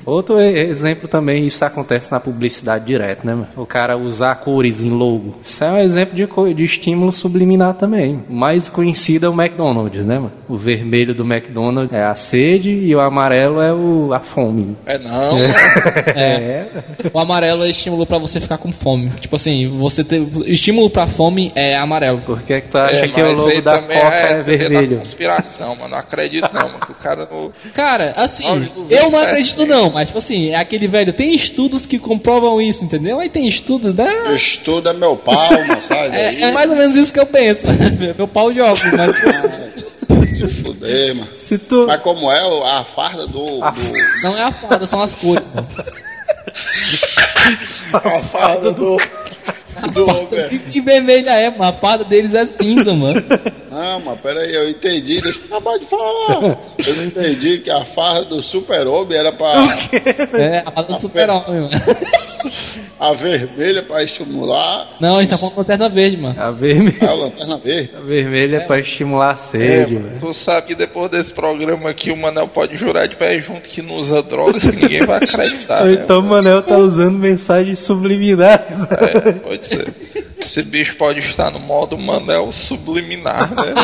[0.07, 3.49] Outro exemplo também, isso acontece na publicidade direto, né, mano?
[3.57, 5.37] O cara usar cores em logo.
[5.45, 8.23] Isso é um exemplo de, de estímulo subliminar também.
[8.29, 10.33] O mais conhecido é o McDonald's, né, mano?
[10.49, 14.77] O vermelho do McDonald's é a sede e o amarelo é o, a fome.
[14.87, 15.39] é não,
[16.15, 16.69] É.
[17.13, 19.11] O amarelo é estímulo pra você ficar com fome.
[19.21, 22.21] Tipo assim, você ter estímulo pra fome é amarelo.
[22.23, 24.99] Por que que tu acha É, que o logo da Coca é, teoria da vermelho?
[24.99, 25.89] conspiração, mano.
[25.91, 26.81] Não acredito não, mano.
[26.81, 27.53] Que o cara no...
[27.73, 28.45] Cara, assim,
[28.91, 32.85] eu não acredito não, mas tipo assim, é aquele velho, tem estudos que comprovam isso,
[32.85, 33.19] entendeu?
[33.21, 34.07] Aí tem estudos, né?
[34.35, 35.78] Estuda meu pau, mano.
[36.13, 37.67] É, é mais ou menos isso que eu penso.
[38.17, 39.17] Meu pau de óculos, mas
[40.39, 41.31] Se fuder, mano.
[41.35, 41.87] Se tu...
[41.87, 43.63] Mas como é a farda do.
[43.63, 43.81] A do
[44.23, 45.45] não é a foda, são as cores.
[45.53, 45.67] mano.
[47.93, 48.97] a farda do.
[50.53, 51.65] E que vermelha é, mano?
[51.65, 53.23] A parda deles é cinza, mano.
[53.71, 56.59] Não, mas peraí, eu entendi, deixa eu acabar de falar.
[56.87, 59.53] Eu não entendi que a farda do Super Homem era pra.
[60.35, 61.71] É, a parda do super-homem, mano.
[63.01, 64.97] A vermelha pra estimular.
[65.01, 66.35] Não, a gente tá falando de lanterna verde, mano.
[66.43, 66.97] A, verme...
[67.01, 67.91] A lanterna verde.
[67.97, 70.17] a vermelha é pra estimular a sede, É, velho.
[70.21, 73.83] tu sabe que depois desse programa aqui o Manel pode jurar de pé junto que
[73.83, 75.85] não usa drogas e ninguém vai acreditar.
[75.85, 75.93] né?
[75.93, 78.81] Então o Manel tá usando mensagens subliminares.
[78.91, 79.95] É, pode ser.
[80.41, 83.75] Esse bicho pode estar no modo Manel subliminar, né?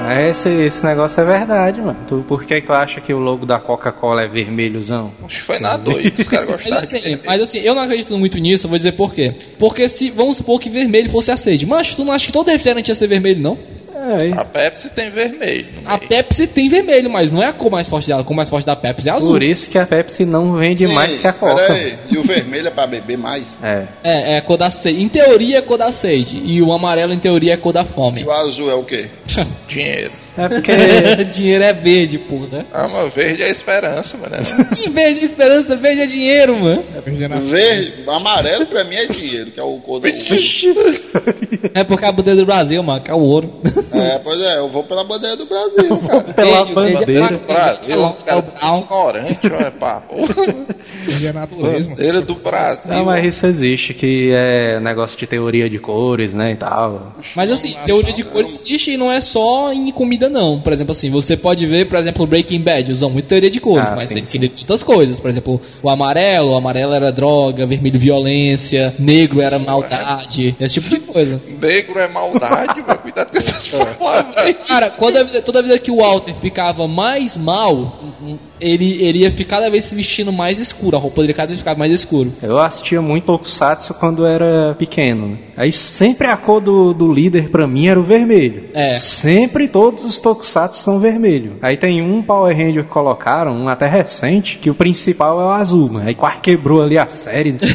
[0.00, 1.98] Ah, esse, esse negócio é verdade, mano.
[2.08, 5.12] Tu, por que, que tu acha que o logo da Coca-Cola é vermelhozão?
[5.24, 7.22] Acho que foi na doida, os caras Mas gostaram de assim, vermelho.
[7.26, 9.34] mas assim, eu não acredito muito nisso, eu vou dizer por quê.
[9.58, 11.66] Porque se, vamos supor que vermelho fosse a sede.
[11.66, 13.58] Mas tu não acha que todo refrigerante ia ser vermelho, não?
[13.98, 15.66] É, A Pepsi tem vermelho.
[15.84, 15.98] A.
[15.98, 18.20] Pepsi tem vermelho, mas não é a cor mais forte dela.
[18.22, 19.30] A cor mais forte da Pepsi é azul.
[19.32, 21.56] por isso que a Pepsi não vende Sim, mais que a Coca.
[21.66, 21.98] peraí.
[22.10, 23.56] E o vermelho é pra beber mais?
[23.62, 23.84] É.
[24.04, 25.02] É, é a cor da sede.
[25.02, 26.40] Em teoria é a cor da sede.
[26.44, 28.24] E o amarelo, em teoria, é a cor da E fome.
[28.24, 29.06] o azul é o quê?
[29.68, 30.12] Dinheiro.
[30.38, 31.24] É porque.
[31.30, 32.64] dinheiro é verde, pô, né?
[32.72, 34.36] Ah, mas verde é esperança, mano.
[34.78, 36.84] Que verde é esperança, verde é dinheiro, mano.
[37.42, 40.06] Verde, amarelo pra mim é dinheiro, que é o cor do.
[41.74, 43.60] É porque a bandeira do Brasil, mano, que é o ouro.
[43.92, 46.20] É, pois é, eu vou pela bandeira do Brasil, cara.
[46.34, 47.38] Pela Verde, verde é bandeira.
[47.46, 50.02] Brasil, os caras é são ignorantes, olha, pá.
[51.18, 51.82] É.
[51.82, 52.92] Bandeira do Brasil.
[52.92, 57.14] Não, mas isso existe, que é negócio de teoria de cores, né, e tal.
[57.34, 60.60] Mas assim, teoria de cores existe e não é só em comida, não.
[60.60, 63.90] Por exemplo, assim, você pode ver, por exemplo, Breaking Bad, usam muito teoria de cores,
[63.90, 64.40] Ah, mas sim, tem sim.
[64.60, 65.18] outras coisas.
[65.18, 70.88] Por exemplo, o amarelo, o amarelo era droga, vermelho violência, negro era maldade, esse tipo
[70.90, 71.40] de coisa.
[71.60, 72.98] Negro é maldade, mano.
[73.00, 74.56] Cuidado com essas palavras.
[74.66, 77.98] Cara, toda vida, toda vida que o Walter ficava mais mal,
[78.60, 81.58] ele, ele ia ficar cada vez se vestindo mais escuro, a roupa dele cada vez
[81.58, 82.32] ficava mais escuro.
[82.40, 85.28] Eu assistia muito Tokusatsu quando era pequeno.
[85.28, 85.38] né?
[85.56, 88.64] Aí sempre a cor do, do líder pra mim era o vermelho.
[88.72, 88.92] É.
[88.94, 91.54] Sempre todos os Tokusatsu são vermelho.
[91.60, 95.50] Aí tem um Power Ranger que colocaram, um até recente, que o principal é o
[95.50, 95.90] azul.
[95.92, 97.56] Mas aí quase quebrou ali a série.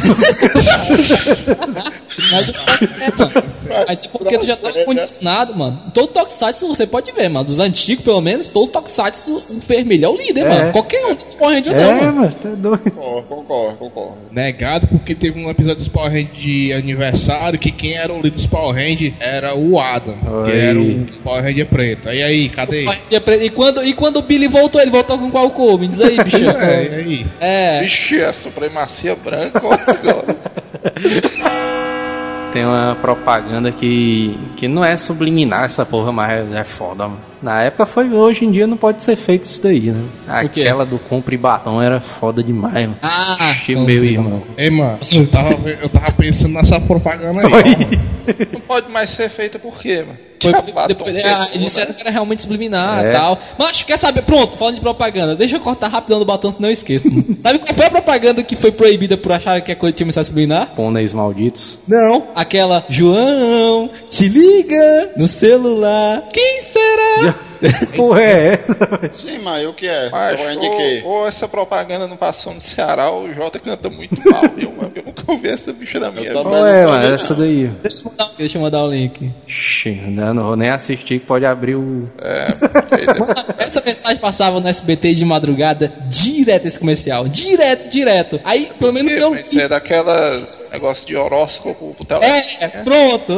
[2.32, 3.53] Mas, é, mano.
[3.88, 5.80] Mas é porque tu já tá condicionado, mano.
[5.94, 7.46] Todo Tokusatsu você pode ver, mano.
[7.46, 10.50] Dos antigos, pelo menos, todos os Tokusatsu, o vermelho é o líder, É.
[10.50, 10.72] mano.
[10.72, 12.14] Qualquer um dos Power Rangers é, não, mano.
[12.22, 12.92] mas tá doido.
[12.92, 14.18] Concordo, concordo, concordo.
[14.32, 18.32] Negado porque teve um episódio dos Power Rangers de aniversário que quem era o líder
[18.38, 20.52] dos Power Rangers era o Adam, Oi.
[20.52, 22.10] que era o Power Ranger preto.
[22.10, 22.86] E aí, cadê?
[23.42, 25.80] E quando, e quando o Billy voltou, ele voltou com qual cor?
[25.80, 26.44] Me diz aí, bicho.
[26.64, 27.26] É, e aí?
[27.40, 27.82] É.
[27.82, 30.38] Vixe, a supremacia branca, agora.
[32.54, 37.20] Tem uma propaganda que, que não é subliminar essa porra, mas é, é foda, mano.
[37.42, 40.02] Na época foi, hoje em dia não pode ser feito isso daí, né?
[40.28, 42.96] Aquela do compre batom era foda demais, mano.
[43.02, 44.44] Ah, meu irmão.
[44.56, 47.52] Ei, mano, eu tava, eu tava pensando nessa propaganda aí.
[47.52, 48.13] ó,
[48.64, 50.18] pode mais ser feita por quê, mano?
[50.42, 51.68] Foi, Batom depois, ah, eles né?
[51.68, 53.12] disseram que era realmente subliminar e É.
[53.12, 53.40] tal.
[53.58, 54.24] Mas quer saber?
[54.24, 57.08] Pronto, falando de propaganda, deixa eu cortar rapidão do batom, senão eu esqueço.
[57.40, 60.26] Sabe qual foi a propaganda que foi proibida por achar que a coisa tinha mensagem
[60.28, 60.68] subliminar?
[60.76, 61.78] Pôneis malditos.
[61.88, 62.28] Não.
[62.36, 66.24] Aquela, João, te liga no celular.
[66.34, 67.36] Quem será?
[67.96, 69.10] Porra, é essa?
[69.12, 70.10] Sim, mas o que é?
[70.10, 71.02] Mas, de quê?
[71.06, 74.72] ou, ou essa propaganda não passou no Ceará, ou o Jota canta muito mal, viu,
[74.72, 74.92] mano?
[74.96, 76.44] Eu nunca ouvi essa bicha na minha Eu.
[76.44, 77.14] Qual é, não mano?
[77.14, 77.42] Essa não.
[77.42, 77.68] daí.
[77.82, 79.32] Deixa eu mandar, deixa eu mandar o link.
[79.48, 82.10] Ixi, eu não vou nem assistir, que pode abrir o.
[82.20, 82.54] É,
[83.64, 87.28] Essa mensagem passava no SBT de madrugada, direto esse comercial.
[87.28, 88.40] Direto, direto.
[88.44, 92.42] Aí, pelo menos que eu isso é daquelas negócio de horóscopo pro telefone.
[92.60, 93.38] É, pronto.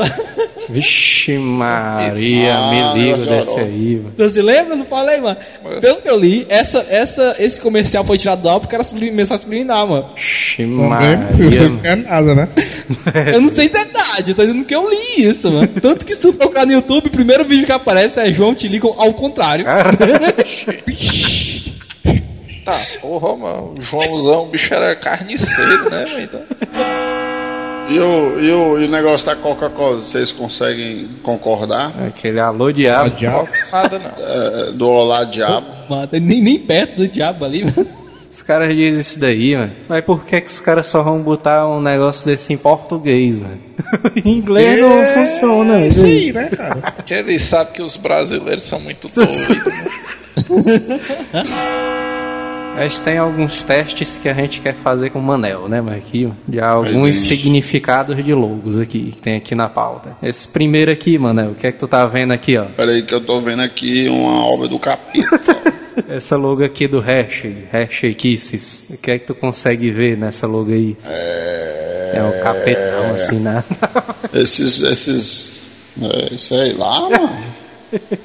[0.70, 3.60] Vixe Maria, Ah, me ligo negócio de desse horóscopo.
[3.62, 4.15] aí, mano.
[4.18, 4.76] Você se lembra?
[4.76, 5.38] Não falei, mano.
[5.82, 9.12] Pelo que eu li, essa, essa, esse comercial foi tirado do ar porque era sublim,
[9.12, 10.10] mensagem subliminar, mano.
[10.16, 11.70] Vixe Também, filho, você Maria.
[11.70, 12.50] não quer nada, né?
[13.34, 15.68] Eu não sei se é verdade, eu tô dizendo que eu li isso, mano.
[15.82, 18.68] Tanto que se tu procurar no YouTube, o primeiro vídeo que aparece é João te
[18.68, 19.66] liga ao contrário.
[22.66, 23.76] Tá, porra, mano.
[23.78, 26.20] O Joãozão, o bicho era carniceiro, né, mano?
[26.20, 26.42] Então,
[27.88, 31.94] E o, e, o, e o negócio da Coca-Cola, vocês conseguem concordar?
[32.08, 33.12] Aquele alô diabo.
[33.16, 33.48] diabo.
[33.72, 34.26] nada não.
[34.26, 35.68] É, do Olá Diabo?
[35.88, 37.88] Mano, nem, nem perto do diabo ali, mano.
[38.30, 39.72] Os caras dizem isso daí, mano.
[39.88, 43.60] Mas por que, que os caras só vão botar um negócio desse em português, mano?
[44.26, 46.12] em inglês não funciona, É isso aí.
[46.12, 46.76] aí, né, cara?
[46.92, 49.48] Porque eles sabem que os brasileiros são muito doidos.
[49.48, 49.56] né?
[52.76, 56.34] Mas tem alguns testes que a gente quer fazer com o Manel, né, Marquinhos?
[56.46, 60.18] De alguns significados de logos aqui, que tem aqui na pauta.
[60.22, 62.66] Esse primeiro aqui, Manel, o que é que tu tá vendo aqui, ó?
[62.66, 65.56] Peraí que eu tô vendo aqui uma obra do capeta.
[66.10, 68.88] Essa logo aqui do Hash, Hash Kisses.
[68.90, 70.98] O que é que tu consegue ver nessa logo aí?
[71.06, 73.64] É um capetão, assim, né?
[74.34, 75.62] esses, esses,
[76.02, 77.45] é, sei lá, mano.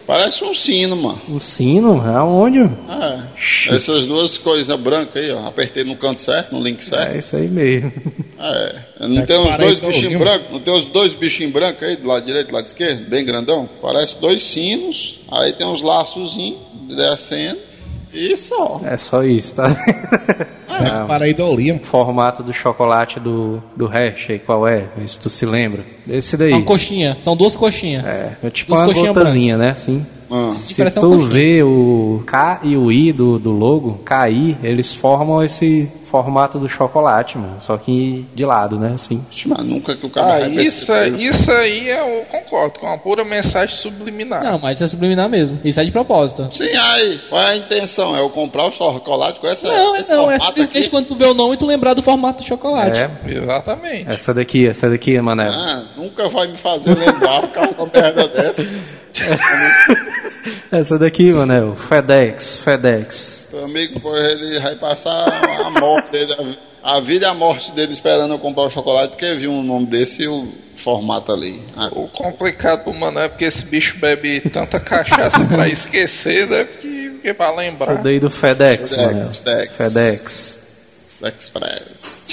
[0.07, 1.21] Parece um sino, mano.
[1.29, 2.01] Um sino?
[2.01, 2.61] Aonde?
[2.61, 3.75] É.
[3.75, 5.47] Essas duas coisas brancas aí, ó.
[5.47, 7.15] Apertei no canto certo, no link certo.
[7.15, 7.93] É isso aí mesmo.
[8.39, 8.79] É.
[9.01, 10.51] Não É tem parece dois do bichinhos brancos?
[10.51, 13.09] Não tem uns dois bichinhos brancos aí, do lado direito e do lado esquerdo?
[13.09, 13.69] Bem grandão?
[13.81, 15.21] Parece dois sinos.
[15.31, 17.70] Aí tem uns laçozinhos descendo.
[18.13, 18.81] E só.
[18.85, 19.69] É só isso, tá?
[20.69, 21.07] Não.
[21.07, 21.75] Pareidolia.
[21.75, 24.87] O formato do chocolate do, do Hershey, qual é?
[25.07, 25.85] Se tu se lembra.
[26.09, 26.53] Esse daí.
[26.53, 27.17] É uma coxinha.
[27.21, 28.05] São duas coxinhas.
[28.05, 29.71] É, é tipo Duas uma coxinhas gotazinha, né?
[29.71, 30.05] Assim.
[30.31, 30.51] Ah.
[30.53, 35.91] Se tu vê o K e o I do, do logo, KI, eles formam esse
[36.11, 37.57] formato do chocolate, mano.
[37.61, 38.93] Só que de lado, né?
[38.95, 39.25] Assim.
[39.47, 43.25] Mas nunca que o cara Ah, vai isso, isso aí eu concordo, com uma pura
[43.25, 44.43] mensagem subliminar.
[44.43, 45.59] Não, mas isso é subliminar mesmo.
[45.65, 46.51] Isso é de propósito.
[46.55, 48.17] Sim, aí, qual é a intenção?
[48.17, 49.69] É eu comprar o chocolate com essa.
[49.69, 50.31] Não, é esse não.
[50.31, 50.91] É simplesmente aqui?
[50.91, 53.01] quando tu vê o nome e tu lembrar do formato do chocolate.
[53.01, 54.11] É, Exatamente.
[54.11, 55.53] essa daqui, essa daqui, Manel.
[55.53, 58.67] Ah, nunca vai me fazer lembrar ficar uma merda dessa.
[60.71, 61.77] Essa daqui, Manel.
[61.77, 63.49] FedEx, FedEx.
[63.53, 65.27] Meu amigo, ele vai passar
[65.67, 69.35] a morte dele, a vida e a morte dele esperando eu comprar o chocolate, porque
[69.35, 71.63] viu um nome desse e o formato ali.
[71.77, 76.65] Ah, O complicado pro mano é porque esse bicho bebe tanta cachaça pra esquecer, né?
[76.65, 78.03] Porque, porque pra Essa lembrar.
[78.03, 79.29] daí do FedEx, Manel.
[79.29, 79.73] FedEx.
[79.77, 81.21] FedEx.
[81.23, 82.29] Express.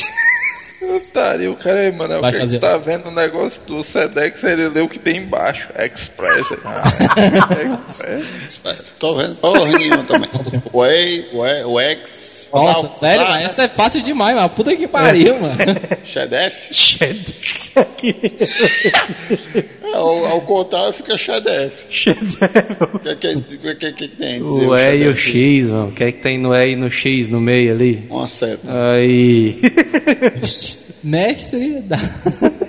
[1.18, 2.58] Putaria, o cara aí, mano, é o Vai que fazer.
[2.58, 5.68] que tá vendo o negócio do Sedex, ele lê o que tem embaixo.
[5.78, 6.48] Express.
[6.64, 6.84] Ah,
[8.46, 8.82] Express.
[9.00, 10.30] Tô vendo porra nenhuma também.
[10.74, 12.50] Whey, Whey, o X.
[12.54, 14.50] Nossa, Tá, sério, tá, mas essa é fácil demais, mano.
[14.50, 15.56] Puta que pariu, mano.
[16.04, 16.74] Chedef?
[16.74, 17.72] FedEx.
[19.84, 21.86] É, ao, ao contrário fica Chedef.
[22.94, 23.16] O que,
[23.76, 24.44] que, que, tem?
[24.44, 25.16] dizer O E e o?
[25.16, 25.88] X, mano.
[25.90, 28.08] O que é que tem no E e no X no meio ali?
[28.10, 28.62] Uma seta.
[28.94, 29.60] Aí.
[31.08, 31.98] Mestre da...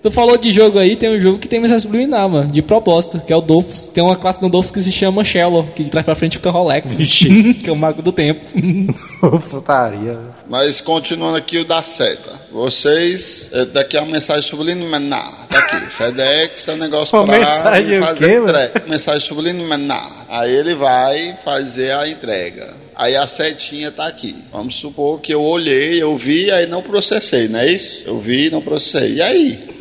[0.00, 3.20] Tu falou de jogo aí, tem um jogo que tem mensagem subliminar, mano, de propósito,
[3.20, 3.88] que é o Dolphus.
[3.88, 6.50] Tem uma classe no Dolphus que se chama Shallow, que de trás pra frente fica
[6.50, 7.54] Rolex, Vixe.
[7.54, 8.46] que é o mago do tempo.
[9.50, 10.18] Putaria.
[10.48, 12.30] Mas continuando aqui o da seta.
[12.52, 15.48] Vocês, eh, daqui é uma mensagem subliminar.
[15.48, 15.86] Tá aqui.
[15.90, 18.48] FedEx é um negócio Uma pra mensagem o fazer quê, mano?
[18.50, 18.84] entrega.
[18.88, 20.26] Mensagem subliminar.
[20.28, 22.72] Aí ele vai fazer a entrega.
[22.98, 24.42] Aí a setinha tá aqui.
[24.50, 28.02] Vamos supor que eu olhei, eu vi, aí não processei, não é isso?
[28.04, 29.14] Eu vi, não processei.
[29.14, 29.60] E aí?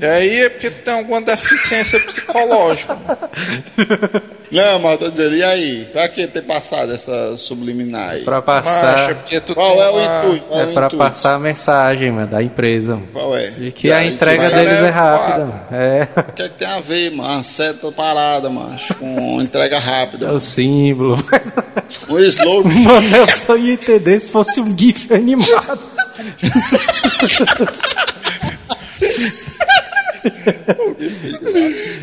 [0.00, 2.96] E aí é porque tem alguma deficiência psicológica.
[4.50, 5.86] Não, mas eu tô dizendo, e aí?
[5.92, 8.24] Pra que ter passado essa subliminar aí?
[8.24, 9.14] Pra é passar.
[9.16, 10.46] porque tu Qual é o intuito?
[10.46, 11.04] Qual É o pra intuito?
[11.04, 12.94] passar a mensagem, mano, da empresa.
[12.94, 13.08] mano.
[13.12, 13.48] Qual é?
[13.50, 15.60] De que a aí, entrega deles é é rápida, mano.
[15.70, 16.08] É.
[16.16, 17.28] O que é que tem a ver, mano?
[17.32, 20.26] Uma seta parada, macho, com entrega rápida.
[20.26, 21.18] É o símbolo.
[22.08, 22.68] Um slogan.
[22.84, 25.78] Mano, eu só ia entender se fosse um GIF animado.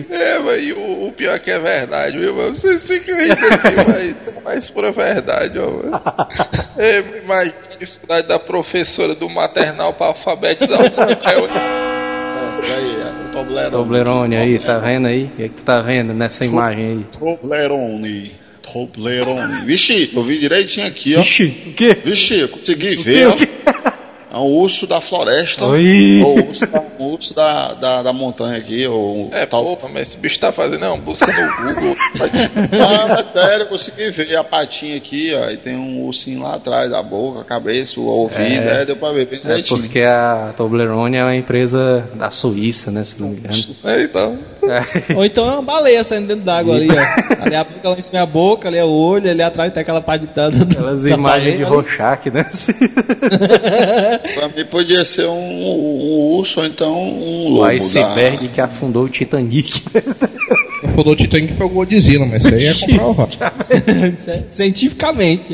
[0.10, 2.36] É, mas e o, o pior que é verdade, viu?
[2.36, 5.70] Mas vocês ficam rindo assim, mas, mas pura verdade, ó.
[5.70, 6.02] mano.
[6.78, 11.48] É, imagina a dificuldade da professora do maternal pra alfabetizar o papel.
[11.48, 13.72] É, aí, é, o Toblerone.
[13.72, 15.26] Toblerone aí, tá vendo aí?
[15.26, 17.06] O que, é que tu tá vendo nessa imagem aí?
[17.20, 18.32] Toblerone.
[18.62, 19.66] Toblerone.
[19.66, 21.22] Vixe, eu vi direitinho aqui, ó.
[21.22, 21.98] Ixi, o quê?
[22.04, 23.36] Vixe, eu consegui ver, ó.
[24.36, 25.66] É um urso da floresta.
[25.66, 26.22] Oi.
[26.22, 28.86] Ou urso da, um urso da, da, da montanha aqui.
[28.86, 29.78] Ou É, tal.
[29.78, 31.96] pô, mas esse bicho tá fazendo, não, busca no Google.
[32.74, 35.50] Ah, mas sério, eu consegui ver a patinha aqui, ó.
[35.50, 38.44] E tem um ursinho lá atrás, a boca, a cabeça, o ouvido.
[38.44, 39.80] É, deu pra ver bem É direitinho.
[39.82, 43.06] porque a Toblerone é uma empresa da Suíça, né?
[43.06, 43.56] Se não me engano.
[43.86, 44.38] É, então.
[44.66, 45.14] É.
[45.16, 47.44] Ou então é uma baleia saindo dentro d'água ali, ó.
[47.46, 49.72] Ali a boca lá em cima é a boca, ali é o olho, ali atrás
[49.72, 51.76] tem aquela parte da, da, Aquelas da imagens de baleia ali.
[51.76, 52.46] Rorschach, né?
[54.34, 57.66] Pra mim podia ser um, um urso ou então um O lobo.
[57.66, 59.84] iceberg que afundou o Titanic.
[60.96, 63.38] Falou o Titanic foi o Godzilla, mas isso aí é comprovado.
[64.48, 65.54] Cientificamente.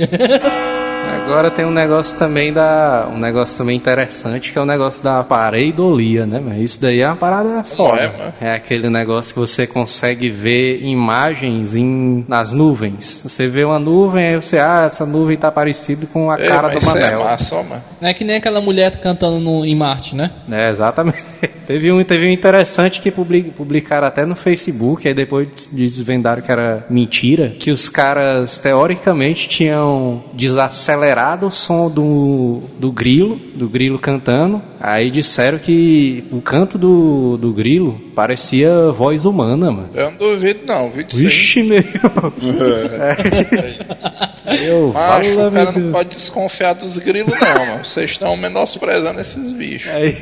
[1.11, 3.07] Agora tem um negócio também da.
[3.11, 6.41] Um negócio também interessante que é o negócio da pareidolia, né?
[6.43, 8.01] Mas isso daí é uma parada foda.
[8.01, 8.33] é, mano?
[8.41, 13.21] É aquele negócio que você consegue ver imagens em, nas nuvens.
[13.23, 16.67] Você vê uma nuvem, aí você, ah, essa nuvem tá parecida com a Ei, cara
[16.67, 17.23] mas do isso é Manel.
[17.23, 17.83] massa, ó, mano.
[18.01, 20.31] Não é que nem aquela mulher cantando no, em Marte, né?
[20.51, 21.17] É, exatamente.
[21.67, 26.51] teve, um, teve um interessante que publi- publicaram até no Facebook, aí depois desvendaram que
[26.51, 31.00] era mentira, que os caras teoricamente tinham desacelerado
[31.41, 37.51] o som do, do grilo, do grilo cantando, aí disseram que o canto do, do
[37.53, 39.89] grilo parecia voz humana, mano.
[39.93, 41.05] Eu não duvido, não, viu.
[41.11, 41.83] Vixe, meu.
[44.65, 47.85] Eu, Macho, fala, o cara meu não pode desconfiar dos grilos, não, mano.
[47.85, 49.91] Vocês estão menosprezando esses bichos.
[49.91, 50.17] Aí,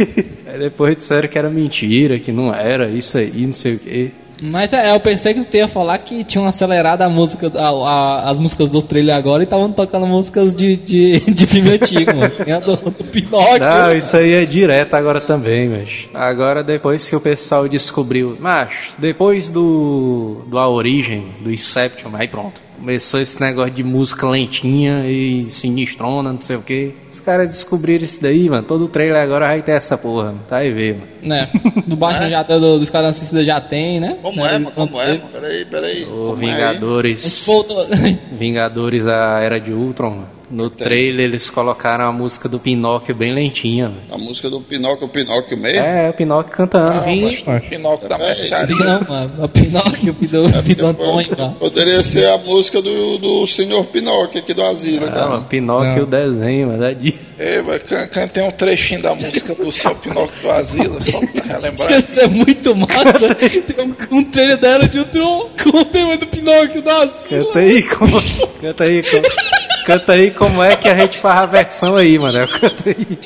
[0.46, 4.12] aí depois disseram que era mentira, que não era, isso aí, não sei o quê.
[4.42, 8.30] Mas é, eu pensei que tu ia falar que tinham acelerado a música, a- a-
[8.30, 12.32] as músicas do trailer agora e estavam tocando músicas de, de, de filme antigo, mano.
[12.66, 13.60] Do, do Pinóquio.
[13.60, 18.70] Não, isso aí é direto agora também, mas agora depois que o pessoal descobriu, mas
[18.98, 22.62] depois do do A Origem, do Inception, aí pronto.
[22.78, 26.94] Começou esse negócio de música lentinha e sinistrona, não sei o que.
[27.20, 28.64] Os caras descobriram isso daí, mano.
[28.64, 30.40] Todo trailer agora vai ter essa porra, mano.
[30.48, 31.08] Tá aí ver, mano.
[31.22, 31.50] Né?
[31.86, 34.18] Do Batman já tem, do, do Esquadrão Suicida já tem, né?
[34.22, 34.72] Como Né, é, mano?
[34.72, 35.30] Como é, mano?
[35.34, 36.06] Peraí, peraí.
[36.06, 37.44] Como é Vingadores.
[37.46, 37.86] voltou.
[38.32, 40.39] Vingadores a Era de Ultron, mano.
[40.50, 43.94] No trailer eles colocaram a música do Pinóquio bem lentinha.
[44.12, 45.80] A música do Pinóquio, o Pinóquio mesmo?
[45.86, 46.92] É, o Pinóquio cantando.
[46.92, 47.70] Ah, O bastante.
[47.70, 48.76] Pinóquio da É, mercearia.
[48.76, 49.32] Não, mano.
[49.44, 51.50] O Pinóquio, o do, o do Antônio, cara.
[51.60, 55.42] Poderia ser a música do, do senhor Pinóquio aqui do asilo, Ah, cara.
[55.42, 56.84] Pinóquio o desenho, mano.
[56.84, 57.30] É disso.
[57.38, 61.58] Ei, mas can- cantei um trechinho da música do seu Pinóquio do Asilo, só pra
[61.58, 61.92] relembrar.
[62.00, 63.36] Isso é muito massa.
[63.36, 67.46] Tem um, um trailer da Era de Ultron com o tema do Pinóquio da Asila.
[67.46, 68.24] Canta aí como.
[68.62, 69.59] Canta aí como.
[69.90, 72.48] Canta aí como é que a gente faz a versão aí, mano.
[72.48, 73.18] Canta aí.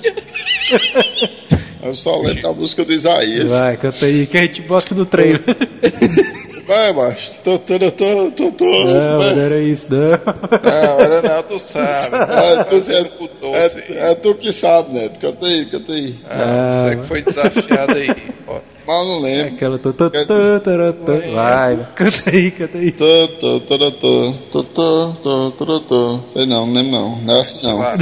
[1.84, 3.51] Eu só lembro da música do Isaías.
[3.51, 5.43] Vai, canta aí que a gente bota no trailer.
[6.66, 7.41] Vai, macho.
[7.43, 8.84] Tô, tô, tô, tô, tô, tô.
[8.86, 9.36] Não, Vai.
[9.36, 10.07] não era isso, não.
[10.07, 12.16] Não, era não, tu sabe.
[12.24, 12.76] É, tu,
[13.45, 13.66] é,
[14.07, 15.20] é, é tu que sabe, Neto.
[15.20, 16.16] Canta aí, canta aí.
[16.30, 18.07] Ah, você que foi desafiado aí.
[18.47, 18.59] ó.
[18.86, 19.53] Mas eu não lembro.
[19.55, 19.79] Aquela.
[19.79, 21.31] Tô, tô, tô, tô, tô, tô.
[21.34, 22.91] Vai, canta aí, canta aí.
[22.91, 26.19] Tô, tô, tô, tô, tô, tô, tô, tô, tô, tô.
[26.25, 27.15] Sei não, não lembro não.
[27.21, 27.81] Não é assim não.
[27.81, 27.97] Ah,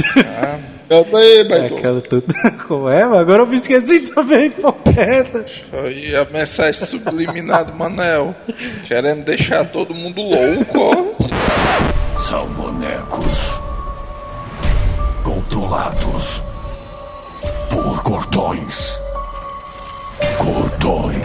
[0.88, 1.76] Canta aí, Beto.
[1.76, 2.00] Aquela.
[2.00, 2.22] Tô,
[2.66, 3.02] como é?
[3.02, 4.74] Agora eu me esqueci também, pô.
[4.96, 5.44] Essa.
[5.72, 8.34] Aí a mensagem subliminar do Manel.
[8.86, 12.18] Querendo deixar todo mundo louco, ó.
[12.18, 13.60] São bonecos
[15.22, 16.42] controlados
[17.70, 18.92] por cordões.
[20.38, 21.22] Cortoix.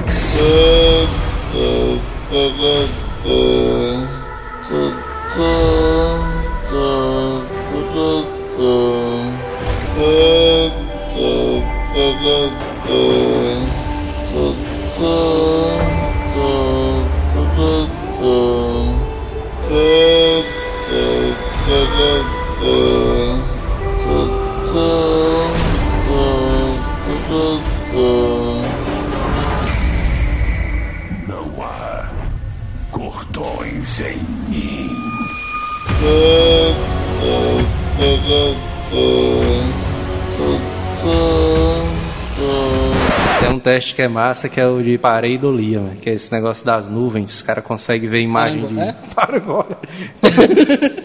[43.68, 45.98] Teste que é massa, que é o de pareidolia, mano.
[45.98, 47.42] Que é esse negócio das nuvens.
[47.42, 48.80] O cara consegue ver imagem de.
[48.80, 48.96] É?
[49.14, 49.78] Para agora.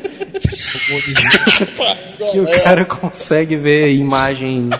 [2.30, 4.70] que o cara consegue ver imagem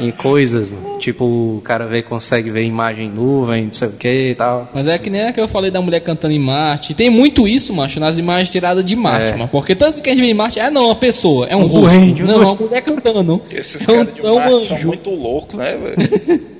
[0.00, 0.98] em coisas, mano.
[0.98, 4.70] Tipo, o cara vê, consegue ver imagem em nuvem, não sei o que e tal.
[4.74, 6.94] Mas é que nem a que eu falei da mulher cantando em Marte.
[6.94, 9.36] Tem muito isso, macho, nas imagens tiradas de Marte, É.
[9.36, 9.48] mano.
[9.48, 11.66] Porque tanto que a gente vê em Marte, é não, uma pessoa, é um Um
[11.66, 11.96] rosto.
[11.98, 13.42] duende, um não, é uma mulher cantando.
[13.50, 14.86] Esses É um, caras de é um Marte são anjo.
[14.86, 15.96] muito loucos, né, velho?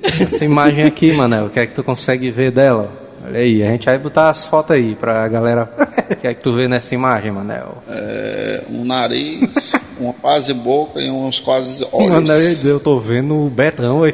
[0.03, 3.04] Essa imagem aqui, Manel, o que é que tu consegue ver dela?
[3.25, 5.69] Olha aí, a gente vai botar as fotos aí pra galera.
[6.09, 7.81] O que é que tu vê nessa imagem, Manel?
[7.89, 12.11] É, um nariz, uma quase boca e uns quase olhos.
[12.11, 14.13] Manel, eu tô vendo o Betão aí.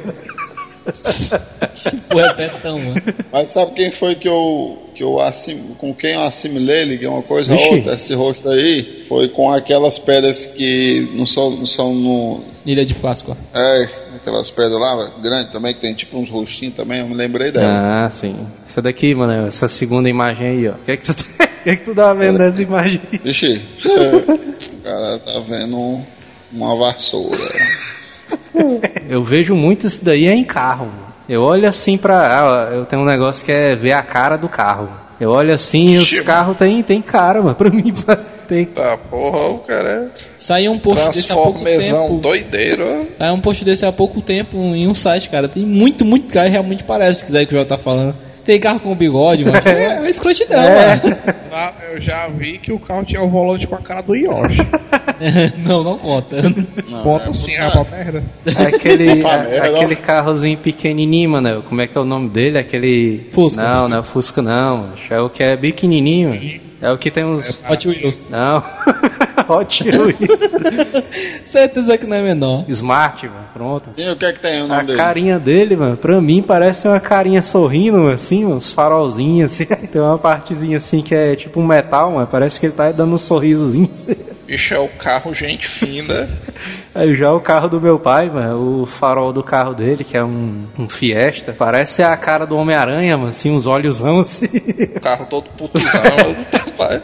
[2.10, 3.02] Pô, é betão, mano.
[3.32, 7.22] Mas sabe quem foi que eu, que eu assim, com quem eu assimilei, liguei uma
[7.22, 9.06] coisa a outra, esse rosto aí?
[9.08, 12.44] Foi com aquelas pedras que não são, não são no.
[12.66, 13.38] Ilha de Páscoa.
[13.54, 13.90] É,
[14.22, 17.84] aquelas pedras lá, grandes também, que tem tipo uns rostinhos também, eu me lembrei delas.
[17.86, 18.36] Ah, sim.
[18.68, 20.74] Essa daqui, Manel, essa segunda imagem aí, ó.
[20.74, 23.02] O que é que tu, o que é que tu tá vendo nessa imagem?
[23.24, 26.04] Vixe, é, o cara tá vendo um-
[26.52, 27.38] uma vassoura.
[29.10, 30.86] Eu vejo muito isso daí é em carro.
[30.88, 31.12] mano.
[31.28, 32.42] Eu olho assim pra.
[32.42, 34.90] ah, Eu tenho um negócio que é ver a cara do carro.
[35.20, 37.56] Eu olho assim e os carros tem, tem cara, mano.
[37.56, 37.94] Pra mim,
[38.52, 38.66] tem.
[38.66, 42.18] Tá, porra, o cara Saiu um post desse há pouco tempo.
[42.18, 43.08] doideiro.
[43.18, 45.48] Saiu um post desse há pouco tempo em um site, cara.
[45.48, 48.14] Tem muito, muito carro e realmente parece, se quiser que o João tá falando.
[48.44, 49.58] Tem carro com bigode, mano.
[49.64, 50.96] É, é escrotidão, É.
[50.96, 51.18] mano.
[51.52, 54.58] Lá eu já vi que o carro tinha o volante com a cara do Yoshi.
[55.68, 56.38] Não, não conta.
[57.04, 58.24] Ponto sim, é pra merda.
[58.44, 61.62] É aquele, é- merda, aquele carrozinho pequenininho, mano.
[61.64, 62.58] Como é que é o nome dele?
[62.58, 63.28] Aquele.
[63.32, 63.62] Fusca.
[63.62, 64.88] Não, não é o Fusca, não.
[65.10, 66.34] É o que é pequenininho.
[66.82, 67.62] É o que tem uns.
[67.70, 68.28] Hot Wheels.
[68.30, 68.64] Não.
[69.48, 71.46] Hot Wheels.
[71.46, 72.66] Certeza que não é menor.
[72.70, 73.46] Smart, mano.
[73.54, 73.90] Pronto.
[73.96, 74.98] Sim, o que é que tem o nome A dele?
[74.98, 79.66] carinha dele, mano, pra mim parece uma carinha sorrindo, assim, uns farolzinhos, assim.
[79.92, 82.28] Tem uma partezinha assim que é tipo um metal, mano.
[82.28, 83.90] Parece que ele tá dando um sorrisozinho.
[83.94, 84.16] assim.
[84.48, 86.30] Bicho é o carro gente fina.
[87.14, 90.66] Já o carro do meu pai, mano, o farol do carro dele, que é um,
[90.78, 94.48] um Fiesta, parece a cara do Homem-Aranha, mano, assim, uns olhosão assim.
[94.98, 95.92] O carro todo putuzão.
[96.52, 97.02] rapaz.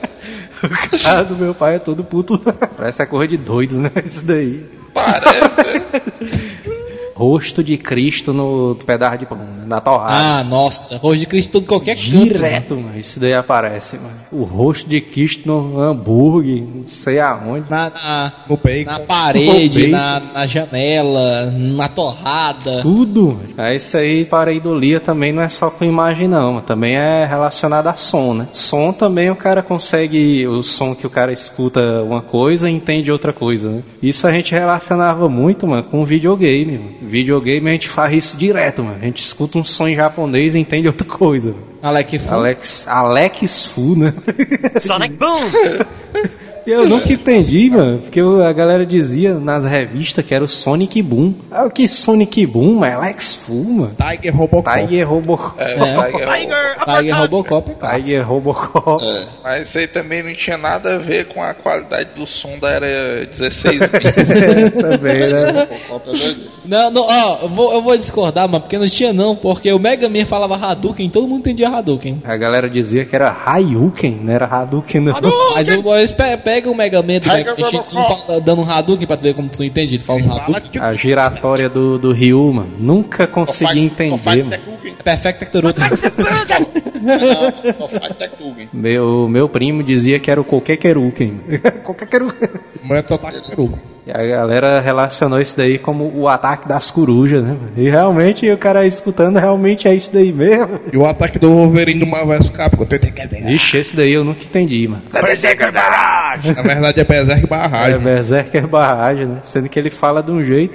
[0.63, 2.39] O carro do meu pai é todo puto.
[2.75, 3.91] Parece a cor de doido, né?
[4.03, 4.65] Isso daí.
[4.93, 6.56] Parece.
[7.17, 9.63] Rosto de Cristo no pedaço de pão, né?
[9.65, 10.39] na torrada.
[10.39, 12.11] Ah, nossa, rosto de Cristo todo qualquer canto.
[12.13, 12.25] mano.
[12.25, 12.99] Direto, mano.
[12.99, 14.15] Isso daí aparece, mano.
[14.31, 17.67] O rosto de Cristo no hambúrguer, não sei aonde.
[17.71, 18.33] Na, na,
[18.85, 22.81] na parede, na, na janela, na torrada.
[22.83, 23.29] Tudo.
[23.29, 23.49] mano.
[23.57, 26.53] É isso aí, pareidolia também não é só com imagem, não.
[26.53, 26.61] mano.
[26.67, 28.47] Também é relacionado a som, né?
[28.53, 33.11] Som também o cara consegue, o som que o cara escuta uma coisa e entende
[33.11, 33.83] outra coisa, né?
[34.03, 36.77] Isso a gente relacionava muito, mano, com videogame.
[36.77, 37.06] Mano.
[37.07, 38.97] Videogame a gente faz isso direto, mano.
[39.01, 41.55] A gente escuta um som em japonês e entende outra coisa.
[41.81, 42.33] Alec Fu.
[42.33, 44.13] Alex, Alex Fu, né?
[44.81, 45.39] Sonic Boom!
[46.67, 51.33] Eu nunca entendi, mano, porque a galera dizia nas revistas que era o Sonic Boom.
[51.49, 52.75] Ah, o que Sonic Boom?
[52.75, 53.91] Mas Alex Fu, mano.
[53.97, 54.79] Tiger Robocop.
[54.79, 55.59] Tiger Robocop.
[55.61, 55.77] É, É.
[55.77, 56.97] Tiger Tiger!
[56.97, 58.03] Tiger Robocop é clássico.
[58.03, 59.03] Tiger Robocop.
[59.05, 59.25] É.
[59.43, 62.69] Mas isso aí também não tinha nada a ver com a qualidade do som da
[62.71, 63.79] era 16
[64.81, 65.67] Também, né?
[65.69, 66.51] Robocop é doido.
[66.65, 69.79] Não, não, ó, eu vou, eu vou discordar, mano, porque não tinha não, porque o
[69.79, 72.21] Mega Man falava Hadouken, todo mundo entendia Hadouken.
[72.25, 75.13] A galera dizia que era Hayuken, não era Hadouken, não.
[75.55, 78.25] Mas eu, eu pe- pega o Mega Man do Mega Man X1 Robocop.
[78.27, 80.81] fala- dando um Hadouken pra tu ver como tu entende, ele fala um Hadouken.
[80.81, 82.71] A giratória do, do Ryu, mano.
[82.79, 84.76] Nunca consegui entender, mano.
[84.95, 85.81] Perfect Tectoruto.
[87.89, 88.69] Fight Tectugen.
[88.73, 91.41] Meu, meu primo dizia que era o Kokekeruken.
[91.83, 92.49] Kokekeruken.
[92.83, 93.77] Mas é total peru.
[94.05, 97.49] E a galera relacionou isso daí como o ataque das corujas, né?
[97.49, 97.71] mano?
[97.75, 100.79] E realmente, o cara escutando, realmente é isso daí mesmo.
[100.93, 102.83] E o ataque do Wolverine do Marvel vs Capcom.
[102.83, 103.49] eu tentei entender.
[103.49, 105.03] Ixi, esse daí eu nunca entendi, mano.
[105.11, 105.21] Na
[106.61, 107.99] verdade é Berserk É Barragem.
[107.99, 109.39] Berserker barragem, né?
[109.43, 110.73] Sendo que ele fala de um jeito.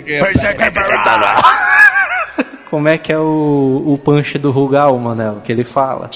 [2.73, 5.43] Como é que é o, o punch do Rugal, Manel?
[5.45, 6.09] Que ele fala.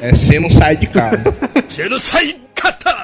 [0.00, 1.22] É você não sai de casa.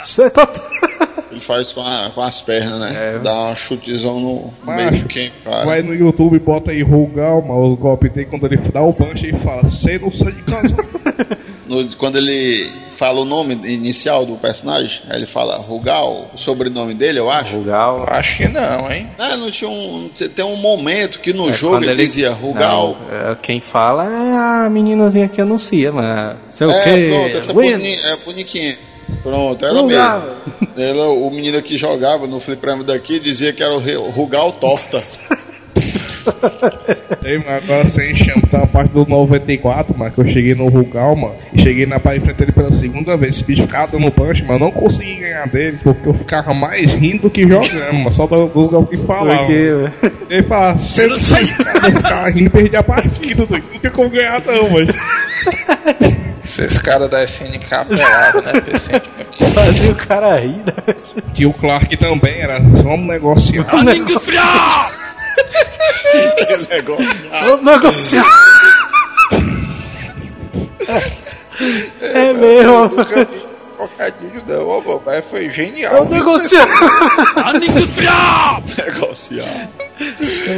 [0.02, 0.48] Cê tá-
[1.30, 3.20] Ele faz com, a- com as pernas, né?
[3.22, 5.66] Dá uma chutezão no Macho, meio quem, cara.
[5.66, 9.32] Vai no YouTube, bota aí Rugalma, os golpes dele, quando ele dá o punch e
[9.44, 10.74] fala, você não sai de casa.
[11.68, 17.18] No- quando ele fala o nome inicial do personagem, ele fala Rugal, o sobrenome dele,
[17.18, 17.56] eu acho.
[17.56, 18.04] Rugal.
[18.08, 19.08] Acho que não, hein?
[19.18, 20.08] Ah, não tinha um.
[20.34, 22.96] Tem um momento que no É, jogo quando ele, dizia Rugal.
[23.10, 26.36] Não, é, quem fala é a meninazinha que anuncia, mas.
[26.50, 27.06] Sei o É, quê?
[27.10, 28.78] pronto, essa boni- é bonitinha.
[29.22, 30.20] Pronto, ela Rugal.
[30.20, 30.72] mesmo.
[30.76, 35.02] Ela, o menino que jogava no fliperama daqui dizia que era o Rugal Torta.
[37.24, 41.32] Ei, mas agora sem enxantar a parte do 94, mano, que eu cheguei no Rugalma
[41.52, 43.34] e cheguei na parte frente dele pela segunda vez.
[43.36, 46.92] Esse bicho ficava dando punch, mas eu não consegui ganhar dele, porque eu ficava mais
[46.94, 49.36] rindo do que jogando, mano, só do- dos golpes que falavam.
[49.38, 49.90] Porque.
[50.30, 53.64] Ele fala, você não sai de casa, eu ficava rindo e perdi a partida, doido.
[53.72, 54.88] não tinha como ganhar não, mas...
[56.44, 58.52] Esses caras da SNK apelavam, né?
[59.52, 60.94] Fazia o cara rir, né?
[61.34, 63.64] Que o Clark também era só um negócio.
[67.44, 68.24] Vamos negociar!
[72.00, 72.88] É mesmo!
[72.88, 75.94] Vi esse trocadilho não, ó, mas foi genial.
[75.94, 76.68] Vamos negociar!
[78.86, 79.68] negociar.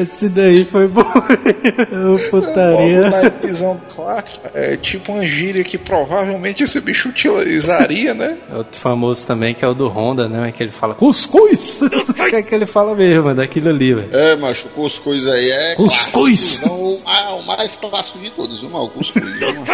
[0.00, 1.02] Esse daí foi bom.
[1.92, 3.08] Logo putaria.
[3.10, 8.38] na visão do Clark, é tipo uma gíria que provavelmente esse bicho utilizaria, né?
[8.52, 10.50] Outro famoso também que é o do Honda, né?
[10.52, 11.80] Que ele fala cuscuz!
[12.14, 14.08] que é que ele fala mesmo, é daquilo ali, velho.
[14.12, 15.74] É, macho, cuscuz aí é.
[15.74, 16.56] Cuscuz.
[16.60, 16.68] clássico.
[17.06, 18.74] Não, o, mais clássico de todos, viu?
[18.74, 19.24] O cuscuz.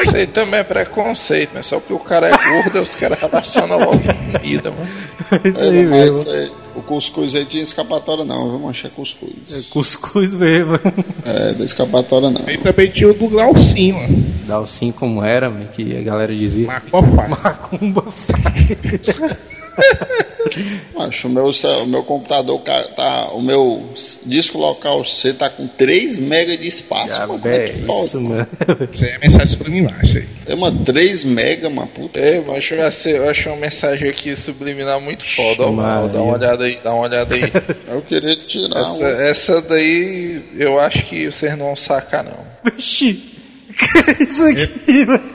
[0.02, 3.78] Isso aí também é preconceito, mas só porque o cara é gordo, os caras relacionam
[3.78, 4.88] logo com comida, mano.
[5.44, 6.32] É isso É, aí mas mesmo.
[6.32, 8.88] é, o cuscuz aí tinha escapatória não, viu, mancha?
[8.88, 9.68] É cuscuz.
[9.70, 10.78] Cuscuz mesmo.
[11.24, 12.48] É, da escapatória não.
[12.48, 14.24] E também tinha o do Glaucinho, mano.
[14.46, 16.66] Dá o sim como era, que a galera dizia.
[16.66, 17.28] Macofá.
[17.28, 18.04] Macumba
[20.94, 23.30] Macho, o meu, o meu computador tá.
[23.32, 23.88] O meu
[24.24, 27.16] disco local C tá com 3 MB de espaço.
[27.16, 28.46] Já, mano, como é é que isso, mano.
[28.92, 30.26] Isso aí é mensagem subliminar, isso aí.
[30.46, 31.88] É uma 3 MB, mano.
[31.88, 32.20] Puta.
[32.20, 32.78] É, eu achei,
[33.16, 36.08] eu achei uma mensagem aqui subliminar muito foda, ó, mano.
[36.08, 37.42] Dá uma olhada aí, dá uma olhada aí.
[37.86, 39.06] Eu queria tirar Essa, um.
[39.06, 42.72] essa daí eu acho que vocês não vão sacar, não.
[42.72, 43.14] Vixe,
[43.76, 45.32] que é isso aqui, mano?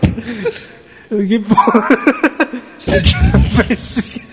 [1.09, 1.89] Que porra?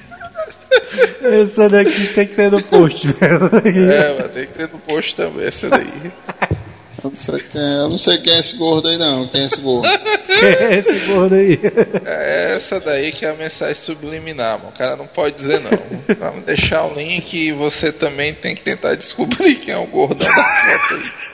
[1.22, 3.51] Essa daqui tem que ter no post, velho.
[3.91, 6.12] É, mas tem que ter no post também, essa daí.
[7.03, 9.27] Eu não sei quem é, eu não sei quem é esse gordo aí, não.
[9.29, 9.89] Quem é esse gordo?
[10.27, 11.59] Quem é esse gordo aí?
[12.05, 14.70] É essa daí que é a mensagem subliminar, mano.
[14.70, 15.70] O cara não pode dizer não.
[16.18, 20.29] Vamos deixar o link e você também tem que tentar descobrir quem é o gordão
[20.29, 21.26] da foto aí.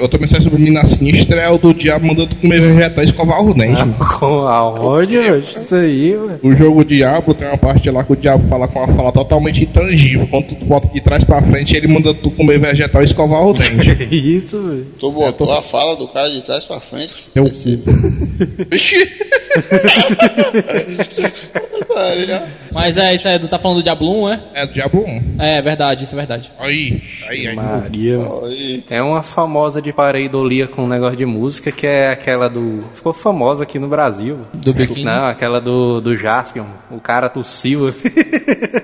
[0.00, 3.54] Outra mensagem subliminar sinistra é o do diabo mandando tu comer vegetais e escovar o
[3.54, 3.72] dente.
[3.72, 3.94] mano.
[4.18, 5.16] Com aonde?
[5.56, 6.38] Isso aí, mano.
[6.42, 9.62] O jogo Diabo tem uma parte lá que o diabo fala com uma fala totalmente
[9.62, 10.26] intangível.
[10.28, 13.52] Quando tu bota de trás pra frente, ele manda tu comer vegetal e escovar o
[13.52, 13.94] dente.
[14.08, 14.86] Que isso, velho?
[14.98, 17.12] Tu botou a fala do cara de trás pra frente.
[17.34, 17.76] Eu- Esse...
[18.70, 19.08] Vixe!
[22.72, 24.40] Mas é, isso aí, tu tá falando do Diablo 1, é?
[24.54, 25.22] É do Diabo 1.
[25.42, 26.50] É, verdade, isso é verdade.
[26.58, 27.56] Aí, aí, aí.
[27.56, 28.18] Maria.
[28.44, 32.84] Aí, É uma famosa de pareidolia com um negócio de música que é aquela do.
[32.94, 34.38] Ficou famosa aqui no Brasil.
[34.54, 35.04] Do biquíni?
[35.04, 36.64] Não, aquela do, do Jaspion.
[36.90, 37.94] O cara tossiu.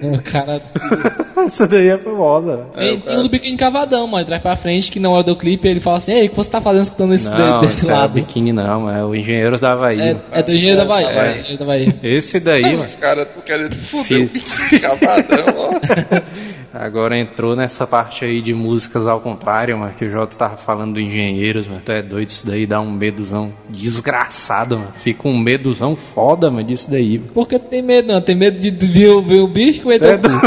[0.02, 0.60] O cara.
[1.44, 2.56] Essa daí é famosa.
[2.56, 2.66] velho.
[2.76, 5.66] Tem, tem um do biquíni cavadão, mas traz pra frente que na hora do clipe
[5.66, 7.90] ele fala assim: Ei, o que você tá fazendo escutando esse Não, de- desse esse
[7.90, 8.12] é lado?
[8.12, 9.98] biquíni não, é o Engenheiros da Havaí.
[10.00, 10.20] É, mano.
[10.32, 11.06] é do engenheiro da Bahia.
[11.06, 11.20] Bahia.
[11.22, 11.96] É, do engenheiro da Bahia.
[12.02, 12.78] Esse daí, mano.
[12.80, 15.70] Os caras tão querendo foder o biquíni cavadão, ó.
[16.74, 20.94] Agora entrou nessa parte aí de músicas ao contrário, mano, que o Jota tava falando
[20.94, 21.80] do Engenheiros, mano.
[21.84, 24.92] Tu é doido, isso daí dá um meduzão desgraçado, mano.
[25.02, 27.18] Fica um meduzão foda, mano, disso daí.
[27.18, 27.30] mano.
[27.32, 28.20] Por que tem medo, não?
[28.20, 30.40] Tem medo de de ver, o- ver o bicho que vai ter É doido,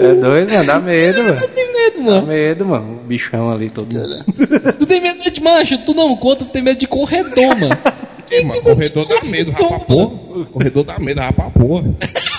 [0.00, 1.36] é doido, mano, dá medo, mano.
[1.54, 2.26] Tem medo, Dá mano.
[2.26, 3.00] medo, mano.
[3.02, 3.88] O bichão ali todo.
[4.78, 7.76] Tu tem medo de macho, tu não conta, tu tem medo de corredor, mano.
[8.26, 10.44] Quem Mano, tem medo de corredor dá medo, corredor, rapa porra.
[10.46, 11.88] Corredor dá medo, rapa porra.
[11.90, 12.33] O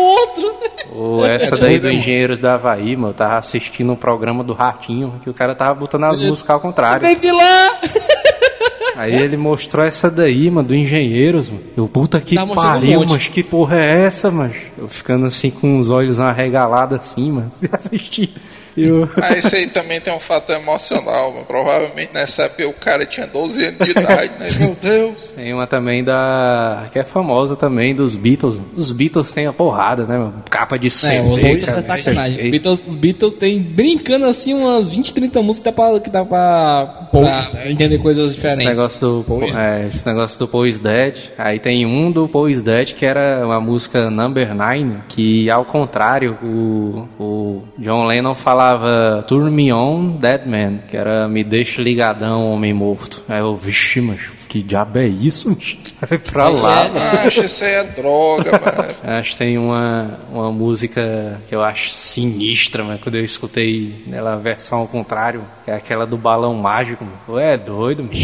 [0.00, 0.54] outro.
[0.94, 3.10] Ou essa daí do Engenheiros da Havaí, mano.
[3.10, 6.60] Eu tava assistindo um programa do Ratinho, que o cara tava botando as músicas ao
[6.60, 7.06] contrário.
[7.32, 7.78] Lá.
[8.96, 11.62] Aí ele mostrou essa daí, mano, do Engenheiros, mano.
[11.76, 13.12] Eu, puta que Tá um pariu, monte.
[13.12, 14.52] mas que porra é essa, mano?
[14.76, 18.34] Eu ficando assim com os olhos arregalados assim, mano, assistir.
[18.76, 19.08] Eu...
[19.20, 21.44] Ah, esse aí também tem um fator emocional, mano.
[21.46, 24.46] Provavelmente nessa época o cara tinha 12 anos de idade, né?
[24.60, 25.32] Meu Deus.
[25.36, 26.86] Tem uma também da.
[26.92, 28.58] que é famosa também, dos Beatles.
[28.76, 30.42] Os Beatles tem a porrada, né, mano?
[30.48, 31.18] Capa de É, CD.
[31.28, 32.30] os Beatles cara, é sacanagem.
[32.36, 32.50] desse jeito.
[32.52, 37.08] Beatles, Beatles tem brincando assim umas 20, 30 músicas que dá pra, que dá pra,
[37.10, 37.70] pra né?
[37.70, 38.66] entender coisas Esse diferentes.
[38.66, 41.16] negócio, do, é, esse negócio do Paul is Dead.
[41.36, 45.64] Aí tem um do Paul is Dead que era uma música Number Nine, que ao
[45.64, 51.80] contrário, o, o John Lennon falava Turn Me On, Dead Man, que era Me Deixa
[51.80, 53.22] Ligadão, Homem Morto.
[53.26, 55.56] Aí eu, vixe, mas que diabo é isso?
[56.06, 57.00] Vai pra lá, É, mano.
[57.00, 58.90] Ah, acho que isso aí é droga, mano.
[59.18, 64.34] Acho que tem uma, uma música que eu acho sinistra, mas quando eu escutei nela
[64.34, 67.40] a versão ao contrário, que é aquela do balão mágico, mano.
[67.40, 68.14] É doido, mano.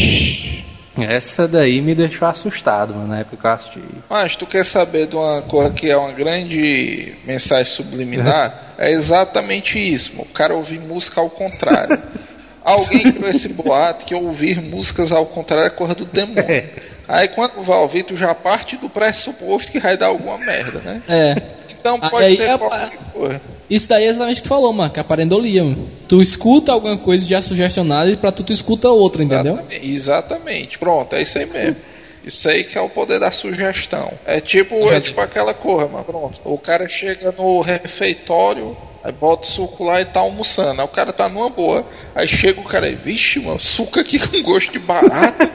[0.99, 3.81] Essa daí me deixou assustado, mano, na época que eu assisti.
[4.09, 8.75] Mas tu quer saber de uma coisa que é uma grande mensagem subliminar?
[8.79, 10.29] É exatamente isso, mano.
[10.31, 12.01] o cara ouvir música ao contrário.
[12.65, 16.69] Alguém criou esse boato que ouvir músicas ao contrário é coisa do demônio.
[17.07, 21.01] Aí quando vai ouvir, tu já parte do pressuposto que vai dar alguma merda, né?
[21.09, 21.43] É.
[21.79, 23.41] Então Aí pode ser é qualquer coisa.
[23.69, 25.89] Isso daí é exatamente o que tu falou, mano, que é parendolia, mano.
[26.09, 29.55] Tu escuta alguma coisa já sugestionada e pra tu, tu escuta outra, entendeu?
[29.55, 30.79] Exatamente, exatamente.
[30.79, 31.77] Pronto, é isso aí mesmo.
[32.25, 34.13] Isso aí que é o poder da sugestão.
[34.25, 36.05] É tipo, é tipo aquela coisa, mano.
[36.05, 36.41] Pronto.
[36.45, 40.81] O cara chega no refeitório, aí bota o suco lá e tá almoçando.
[40.81, 41.85] Aí o cara tá numa boa.
[42.17, 45.39] Aí chega o cara e, vixe, mano, suco aqui com gosto de barato.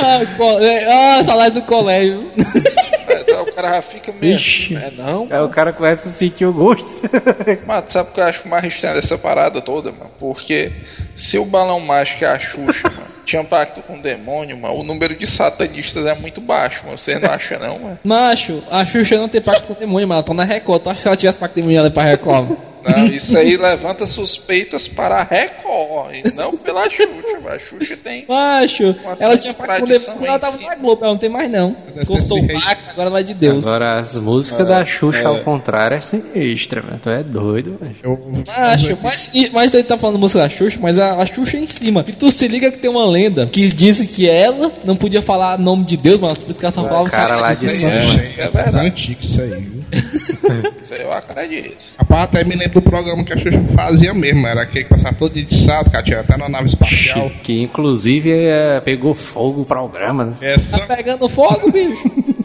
[0.00, 0.84] Ah, co- é,
[1.18, 2.18] ah, salário do colégio.
[3.26, 4.34] Aí o cara já fica meio.
[4.34, 4.76] Ixi.
[4.76, 5.28] É não?
[5.30, 6.88] Aí o cara começa a sentir o gosto.
[7.66, 10.10] Mas sabe o que eu acho mais estranho dessa parada toda, mano?
[10.18, 10.72] Porque
[11.16, 14.82] se o balão mágico é a Xuxa, mano, tinha pacto com o demônio, mano, o
[14.82, 16.98] número de satanistas é muito baixo, mano.
[16.98, 17.98] Você não acha não, mano?
[18.04, 20.82] Macho, a Xuxa não tem pacto com o demônio, mas ela tá na Record.
[20.82, 22.56] Tu acha que se ela tivesse pacto com o demônio, ela ia pra Record?
[22.88, 27.96] Não, isso aí levanta suspeitas para a Record, e não pela Xuxa, mas a Xuxa
[27.96, 28.24] tem.
[28.28, 31.76] Macho, ela tinha quando ela tava na Globo, ela não tem mais não.
[32.06, 33.66] Cortou o pacto, agora ela é de Deus.
[33.66, 37.00] Agora, as músicas da Xuxa ao contrário é sinistra, mano.
[37.02, 37.94] Tu é doido, mano.
[38.02, 41.60] Eu, Macho, mas, mas ele tá falando música da Xuxa, mas a, a Xuxa é
[41.60, 42.04] em cima.
[42.06, 45.58] E tu se liga que tem uma lenda que diz que ela não podia falar
[45.58, 47.94] nome de Deus, mas por isso que ela só falava cara lá de cima.
[47.94, 48.02] não.
[48.02, 49.82] Isso é mais verdade, antigo isso aí, viu?
[49.92, 51.84] isso aí eu acredito.
[51.96, 54.46] A parte até me lembra do programa que a Xuxa fazia mesmo.
[54.46, 57.30] Era aquele que passava todo dia de sábado, que até na nave espacial.
[57.42, 60.34] Que inclusive é, pegou fogo o programa, né?
[60.40, 62.10] Essa Tá pegando fogo, bicho.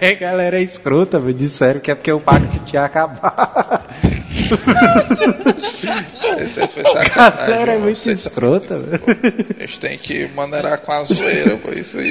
[0.00, 1.34] É, galera é escrota, velho.
[1.34, 3.90] Disseram que é porque o pacto tinha acabado.
[6.44, 7.36] Esse aí foi A sacanagem.
[7.36, 7.80] galera é mano.
[7.84, 9.02] muito Vocês- escrota, velho.
[9.58, 12.10] Eles têm que maneirar com a zoeira, pô, isso aí.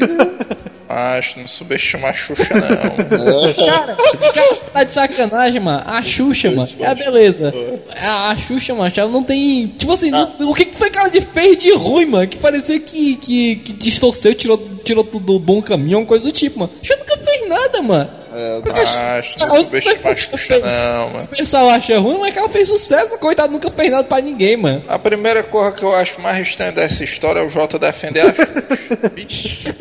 [0.90, 3.66] Acho, não subestima a Xuxa, não.
[3.68, 5.84] Cara, cara, você tá de sacanagem, mano.
[5.86, 7.54] A Xuxa, mano, é a beleza.
[7.98, 9.68] A, a Xuxa, mano, ela não tem.
[9.68, 12.26] Tipo assim, não- o que, que foi que ela de- fez de ruim, mano?
[12.28, 16.32] Que parecia que, que, que distorceu, tirou, tirou tudo do bom caminho, uma coisa do
[16.32, 16.72] tipo, mano.
[16.82, 18.10] Xuxa nunca fez nada, mano.
[18.48, 21.28] A Acho, não Xuxa não, O mano.
[21.28, 24.84] pessoal acha ruim, mas que ela fez sucesso, coitado, nunca fez nada pra ninguém, mano.
[24.88, 28.34] A primeira coisa que eu acho mais estranha dessa história é o Jota defender a
[29.28, 29.76] Xuxa.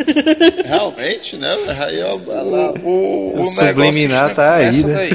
[0.65, 1.57] Realmente, né?
[1.67, 4.95] Já ia, ela- O, o, O subliminar tá aí, né?
[4.95, 5.13] daí.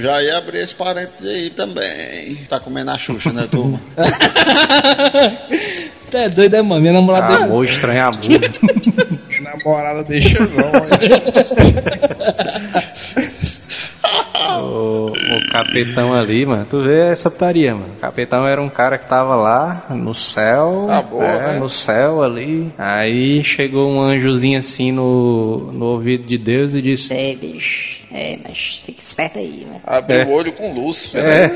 [0.00, 2.36] já ia abrir esse parênteses aí também.
[2.48, 3.80] Tá comendo a Xuxa, né, turma?
[6.12, 6.82] Tu é doido, é, mano?
[6.82, 7.44] Minha namorada dele.
[7.44, 8.20] Amor, estranho amor.
[9.30, 10.72] Minha namorada deixa não.
[14.62, 17.94] o, o capitão ali, mano, tu vê essa putaria, mano.
[17.96, 20.84] O capitão era um cara que tava lá no céu.
[20.86, 21.58] Tá boa, é, né?
[21.58, 22.70] no céu ali.
[22.76, 28.02] Aí chegou um anjozinho assim no, no ouvido de Deus e disse: Sei, bicho.
[28.14, 29.80] É, mas fica esperto aí, né?
[29.86, 30.24] Abriu É.
[30.26, 31.50] o olho com Lúcifer, É.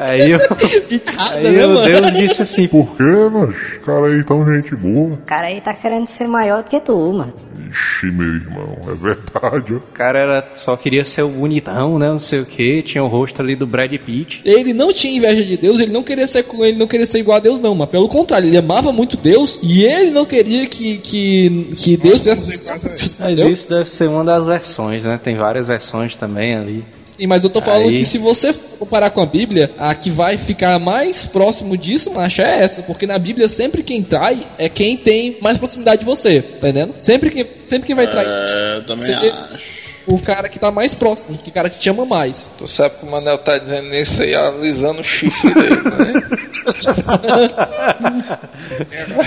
[0.00, 0.38] Aí, o-
[1.16, 1.84] Nada, aí né, o mano?
[1.84, 5.14] Deus disse assim: Por quê, mas cara aí tão gente boa.
[5.14, 7.32] O cara aí tá querendo ser maior do que tu, mano.
[7.70, 9.74] Ixi, meu irmão, é verdade.
[9.74, 12.08] O cara era, só queria ser o bonitão, né?
[12.08, 12.82] Não sei o que.
[12.82, 14.40] Tinha o rosto ali do Brad Pitt.
[14.44, 17.18] Ele não tinha inveja de Deus, ele não queria ser com ele não queria ser
[17.18, 20.66] igual a Deus não, mas pelo contrário, ele amava muito Deus e ele não queria
[20.66, 23.50] que que, que Deus pudesse Mas Entendeu?
[23.50, 25.18] isso deve ser uma das versões, né?
[25.22, 26.84] Tem várias versões também ali.
[27.04, 29.94] Sim, mas eu tô falando Aí- que se você for comparar com a Bíblia, a
[29.94, 34.40] que vai ficar mais próximo disso, macho, é essa, porque na Bíblia sempre quem trai
[34.58, 36.94] é quem tem mais proximidade de você, tá entendendo?
[36.98, 39.84] Sempre quem sempre quem vai trair É, eu também acho.
[40.06, 42.54] o cara que tá mais próximo, que o cara que te ama mais.
[42.58, 46.22] Tu sabe que o Manel tá dizendo isso aí, alisando o chifre dele, né?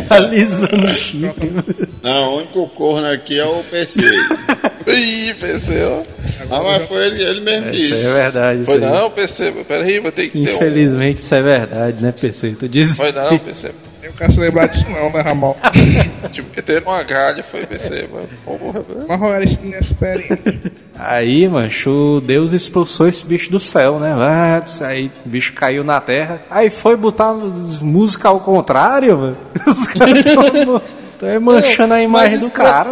[0.10, 1.52] Alisando o chifre.
[2.04, 4.02] Não, o único corno aqui é o PC.
[4.88, 6.04] Ih, PC, ó.
[6.50, 8.62] Ah, mas foi ele, ele mesmo Isso aí é verdade.
[8.62, 8.92] Isso Foi aí.
[8.92, 10.56] não, PC, peraí, vou ter que ter um...
[10.56, 12.56] Infelizmente isso é verdade, né, PC?
[12.60, 12.96] Tu diz.
[12.96, 13.72] Foi não, PC.
[14.18, 15.56] Quero se lembrar disso não, né, Ramon?
[16.32, 18.28] Tipo, meteram uma galha, foi PC, mano.
[18.44, 19.06] Porra, velho.
[19.08, 20.72] Mas era inexperiente.
[20.98, 24.14] Aí, mancho, Deus expulsou esse bicho do céu, né?
[24.18, 26.42] Ah, aí o bicho caiu na terra.
[26.50, 29.38] Aí foi botar música ao contrário, mano.
[29.68, 30.24] Os caras
[31.20, 32.90] tão, tão manchando a imagem do cara.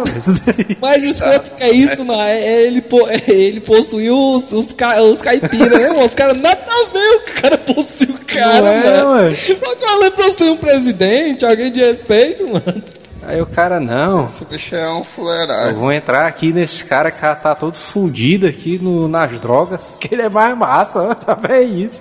[0.80, 2.20] Mas escroto que é isso, mano.
[2.20, 6.04] É, é ele, é ele possuiu os, os, ca- os caipiras, né, mano?
[6.06, 9.28] Os caras nada a ver, o cara possui o cara, Não é, mano.
[9.30, 12.82] Mas qual é um presidente, alguém de respeito, mano?
[13.22, 14.26] Aí o cara, não.
[14.26, 15.74] Esse bicho é um Eu fuleiragem.
[15.74, 19.96] vou entrar aqui nesse cara que tá todo fudido aqui no, nas drogas.
[19.98, 22.00] Que ele é mais massa, tá bem isso.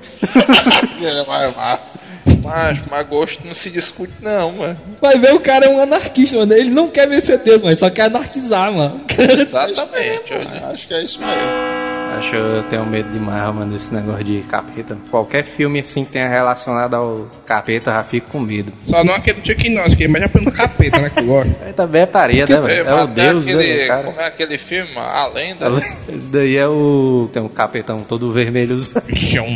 [1.01, 1.99] Ele é mais massa.
[2.43, 4.77] Mas, mas gosto não se discute não, mano.
[5.01, 6.53] Vai ver, o cara é um anarquista, mano.
[6.53, 9.01] Ele não quer vencer Deus, mas só quer anarquizar, mano.
[9.09, 10.67] Exatamente, olha.
[10.67, 11.85] Acho que é isso mesmo.
[12.17, 14.97] Acho que eu tenho medo demais, mano, desse negócio de capeta.
[15.11, 18.71] Qualquer filme assim que tenha relacionado ao capeta, já fico com medo.
[18.87, 21.55] Só não aquele do Chuck Norris, que é mais pelo capeta, né, que eu gosto.
[21.61, 22.87] Aí também é taria, né, velho?
[22.87, 24.03] É o Deus, aquele, né, cara?
[24.03, 25.07] Como é aquele filme, mano?
[25.07, 25.69] A Lenda?
[25.69, 25.81] né?
[26.15, 27.29] Esse daí é o.
[27.33, 28.79] Tem um capetão todo vermelho.
[29.07, 29.47] Bichão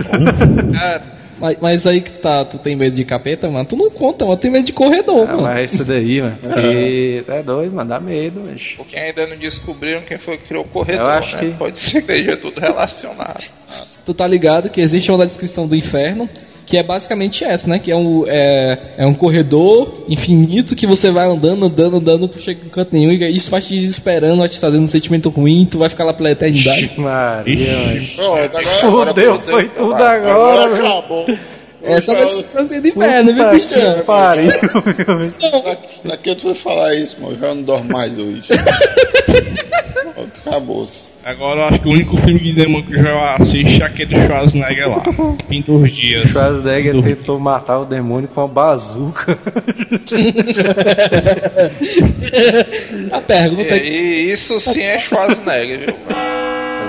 [0.73, 1.01] Cara,
[1.39, 3.65] mas, mas aí que tá, tu tem medo de capeta, mano?
[3.65, 4.37] Tu não conta, mano.
[4.37, 5.43] Tem medo de corredor, Ah, mano.
[5.43, 6.37] mas esse daí, mano.
[6.59, 7.23] Que...
[7.25, 7.89] Tu é doido, mano.
[7.89, 8.73] Dá medo, mas.
[8.77, 11.41] Porque ainda não descobriram quem foi que criou o corredor, Eu acho né?
[11.41, 13.43] que- Pode ser que esteja tudo relacionado.
[14.05, 16.27] Tu tá ligado que existe uma da descrição do inferno,
[16.65, 17.77] que é basicamente essa, né?
[17.77, 22.41] Que é um, é, é um corredor infinito que você vai andando, andando, andando, não
[22.41, 25.67] chega em canto nenhum, e isso vai te desesperando, vai te trazendo um sentimento ruim,
[25.69, 26.91] tu vai ficar lá pela eternidade.
[26.97, 28.43] Maria, mano.
[28.43, 31.25] Agora, Fudeu, foi tudo Agora agora, acabou.
[31.81, 33.95] É a descrição do inferno, viu, Cristiano?
[33.95, 34.49] que pariu?
[35.63, 37.33] Pra, pra que tu foi falar isso, mano?
[37.35, 38.43] Eu já não dormo mais hoje.
[40.13, 41.05] Pronto, Acabou-se.
[41.23, 44.15] Agora eu acho que o único filme de demônio que eu já assisto é aquele
[44.15, 45.03] do Schwarzenegger lá.
[45.47, 46.29] Fim dos dias.
[46.31, 49.37] Schwarzenegger Do- tentou matar o demônio com uma bazuca.
[53.11, 55.95] A pergunta é e isso sim é Schwarzenegger, viu?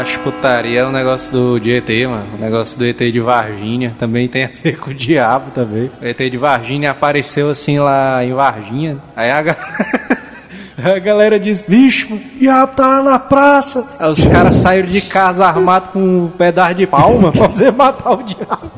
[0.00, 2.24] Acho putaria é um negócio do de ET, mano.
[2.38, 5.90] O negócio do ET de Varginha também tem a ver com o diabo também.
[6.00, 8.98] O ET de Varginha apareceu assim lá em Varginha.
[9.14, 10.22] Aí a galera.
[10.84, 13.96] A galera diz, bicho, diabo tá lá na praça.
[14.00, 18.12] Aí os caras saíram de casa armados com um pedaço de palma pra poder matar
[18.12, 18.72] o diabo.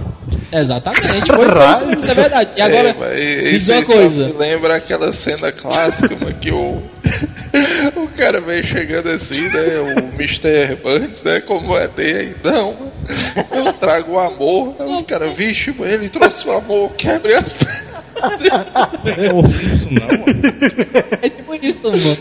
[0.55, 2.53] Exatamente, foi foi isso, isso é verdade.
[2.57, 4.35] E agora, É, me diz isso uma coisa.
[4.39, 6.81] lembra aquela cena clássica, mano, que o,
[7.97, 9.79] o cara vem chegando assim, né?
[9.81, 10.77] O Mr.
[10.83, 11.41] Burns, né?
[11.41, 12.37] Como é ter aí?
[12.45, 12.93] Não, mano,
[13.53, 14.77] eu trago o amor.
[14.81, 17.85] Os caras, vixe, mano, ele trouxe o amor, quebre as pernas.
[19.17, 21.19] Eu fiz isso não, mano.
[21.21, 22.19] É tipo isso, mano.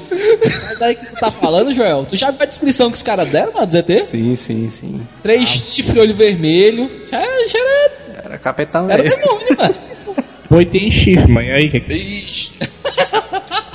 [0.66, 3.30] Mas aí que tu tá falando, Joel, tu já viu a descrição que os caras
[3.30, 4.06] deram, mano, do ZT?
[4.08, 5.08] Sim, sim, sim.
[5.22, 6.90] Três chifres, olho vermelho.
[7.12, 7.92] Já, já era,
[8.34, 9.18] Era capetão era mesmo.
[9.20, 9.76] demônio, mano.
[10.50, 11.70] Boi tem chifre, mas e aí?
[11.70, 12.54] que que- Ixi,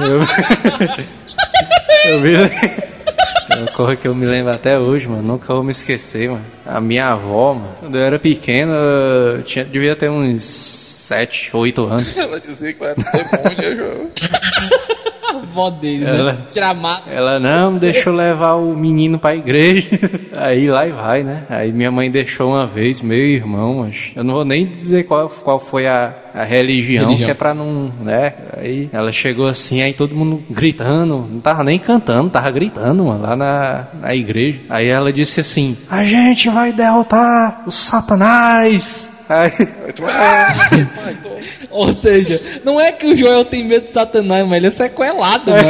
[0.01, 0.21] Eu,
[2.13, 2.35] eu vi.
[2.35, 5.23] É uma coisa que eu me lembro até hoje, mano.
[5.23, 6.45] Nunca vou me esquecer, mano.
[6.67, 7.75] A minha avó, mano.
[7.81, 12.17] Quando eu era pequeno, eu tinha, devia ter uns 7, 8 anos.
[12.17, 14.11] ela dizia que eu era demônio, João.
[15.35, 16.39] A avó dele, Ela- né?
[16.49, 17.03] Tirar mato.
[17.11, 19.89] Ela, não, deixa eu levar o menino pra igreja.
[20.33, 21.45] Aí lá e vai, né?
[21.51, 25.29] Aí minha mãe deixou uma vez, meu irmão, mas eu não vou nem dizer qual,
[25.29, 27.27] qual foi a, a religião, Religião.
[27.27, 28.33] que é pra não, né?
[28.57, 33.23] Aí ela chegou assim, aí todo mundo gritando, não tava nem cantando, tava gritando, mano,
[33.23, 34.61] lá na, na igreja.
[34.71, 39.18] Aí ela disse assim, a gente vai derrotar o satanás.
[39.29, 39.53] Aí,
[41.71, 45.51] Ou seja, não é que o Joel tem medo de Satanás, mas ele é sequelado,
[45.51, 45.69] mano.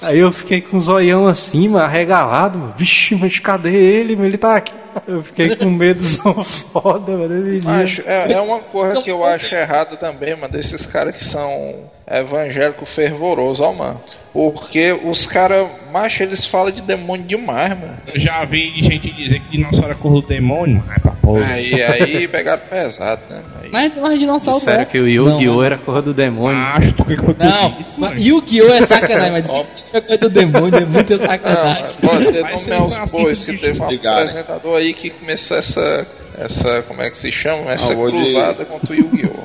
[0.00, 2.74] aí eu fiquei com o zoião assim, mano, arregalado, mano.
[2.76, 4.12] vixe, mas cadê ele?
[4.12, 4.72] Ele tá aqui.
[5.06, 7.68] Eu fiquei com medozão foda, mano.
[7.68, 11.90] Acho, é, é uma coisa que eu acho errada também, mano, desses caras que são
[12.10, 14.00] evangélicos fervorosos, ó, mano.
[14.32, 17.96] Porque os caras, macho, eles falam de demônio demais, mano.
[18.12, 20.92] Eu já vi gente dizer que dinossauro é cor do demônio, mano.
[20.96, 21.44] É pra porra.
[21.46, 23.42] Aí, aí pegaram pesado, né?
[23.60, 24.86] Aí, Mas, mas dinossauro Sério não.
[24.86, 25.54] que o Yu-Gi-Oh!
[25.54, 26.60] Não, era cor do demônio.
[26.60, 28.24] Acho que foi Não, mas.
[28.24, 28.72] Yu-Gi-Oh!
[28.72, 31.82] é sacanagem, mas dizer que é coisa do demônio é muita não, sacanagem.
[31.82, 36.06] isso aí aos foi assim bois, que teve um apresentador aí que começou essa,
[36.44, 37.72] essa, como é que se chama?
[37.72, 39.40] Essa Ah, vou de- cruzada contra o Yu-Gi-Oh!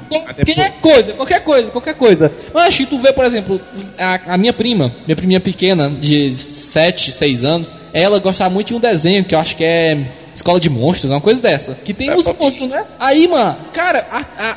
[0.46, 2.32] Qualquer coisa, qualquer coisa, qualquer coisa.
[2.54, 3.60] Mas acho que tu vê, por exemplo,
[3.98, 8.76] a, a minha prima, minha priminha pequena, de 7, 6 anos, ela gostava muito de
[8.76, 9.98] um desenho que eu acho que é
[10.36, 11.76] Escola de Monstros, uma coisa dessa.
[11.76, 12.86] Que tem os monstros, né?
[13.00, 14.52] Aí, mano, cara, a, a,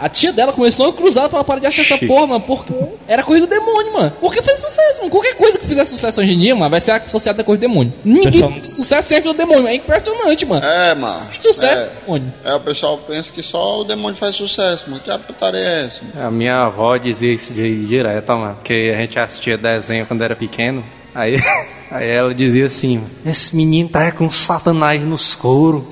[0.00, 2.40] a, a, tia dela começou a cruzar pra ela parar de achar essa porra, mano,
[2.40, 2.72] porque
[3.06, 4.12] era coisa do demônio, mano.
[4.20, 5.10] Porque fez sucesso, mano.
[5.12, 7.68] Qualquer coisa que fizer sucesso hoje em dia, mano, vai ser associada a coisa do
[7.68, 7.92] demônio.
[8.04, 9.68] Ninguém Pessoal- faz sucesso sem ajuda do demônio.
[9.68, 10.66] É impressionante, mano.
[10.66, 11.20] É, mano.
[11.26, 11.84] Fez sucesso É.
[11.84, 12.34] do demônio.
[12.44, 15.00] É, o pessoal pensa que só o demônio faz sucesso, mano.
[15.00, 16.00] Que a putaria é essa?
[16.26, 20.34] A minha avó dizia isso de direto, mano, porque a gente assistia desenho quando era
[20.34, 20.84] pequeno.
[21.14, 21.36] Aí,
[21.90, 25.86] aí ela dizia assim: Esse menino tá com satanás nos couro.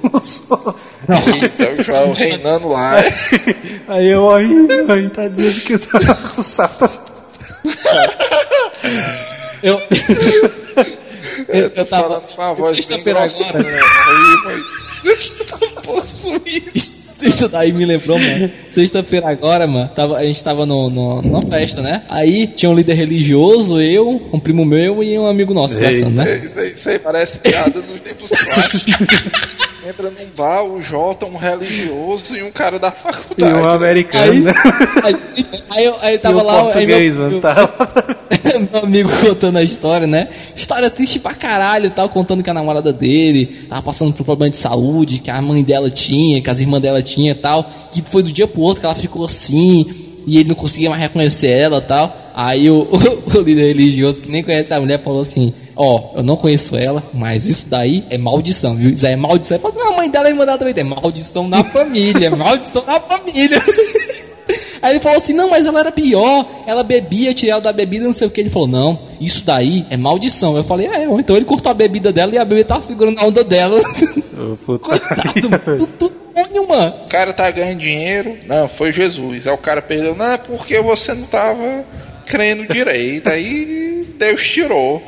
[1.42, 2.96] Isso, é o João reinando lá.
[3.88, 7.00] aí eu aí, aí tá dizendo que tá com satanás.
[9.62, 9.80] Eu.
[11.48, 12.02] eu, eu tava.
[12.02, 13.62] falando com a voz bem Sexta-feira agora.
[13.62, 13.80] né?
[13.80, 14.62] Aí,
[15.04, 15.32] mas...
[15.84, 16.72] possuído.
[17.22, 18.50] Isso daí me lembrou, mano.
[18.68, 22.02] Sexta-feira agora, mano, tava, a gente tava no, no, numa festa, né?
[22.08, 26.36] Aí tinha um líder religioso, eu, um primo meu e um amigo nosso conversando, né?
[26.44, 29.71] Isso aí, isso aí parece piada dos tempos clássicos.
[29.88, 33.54] Entra num bar, o Jota, um religioso e um cara da E faculdade.
[33.54, 33.74] um né?
[33.74, 34.46] americano, Aí,
[35.04, 35.16] aí,
[35.70, 38.18] aí eu, aí eu E tava o lá, aí português, meu, mano, tava...
[38.72, 40.28] meu amigo contando a história, né?
[40.56, 44.50] História triste pra caralho e tal, contando que a namorada dele tava passando por problema
[44.50, 48.02] de saúde, que a mãe dela tinha, que as irmãs dela tinha e tal, que
[48.02, 49.86] foi do dia pro outro que ela ficou assim,
[50.26, 52.16] e ele não conseguia mais reconhecer ela e tal.
[52.34, 56.36] Aí o, o, líder religioso, que nem conhece a mulher, falou assim: Ó, eu não
[56.36, 58.90] conheço ela, mas isso daí é maldição, viu?
[58.90, 59.56] Isso aí é maldição.
[59.56, 60.74] Ele falou assim: "Não, a mãe dela é irmã dela também.
[60.76, 63.60] É maldição na família, maldição na família.
[64.82, 68.12] Aí ele falou assim: não, mas ela era pior, ela bebia, tirava da bebida, não
[68.12, 68.40] sei o que.
[68.40, 70.56] Ele falou: não, isso daí é maldição.
[70.56, 73.24] Eu falei: é, então ele cortou a bebida dela e a bebida tava segurando a
[73.24, 73.80] onda dela.
[74.66, 76.94] Puta Coitado, tudo demônio, mano.
[77.04, 78.36] O cara tá ganhando dinheiro.
[78.46, 79.46] Não, foi Jesus.
[79.46, 80.16] Aí o cara perdeu.
[80.16, 81.84] Não, é porque você não tava
[82.26, 83.28] crendo direito.
[83.28, 85.02] Aí Deus tirou.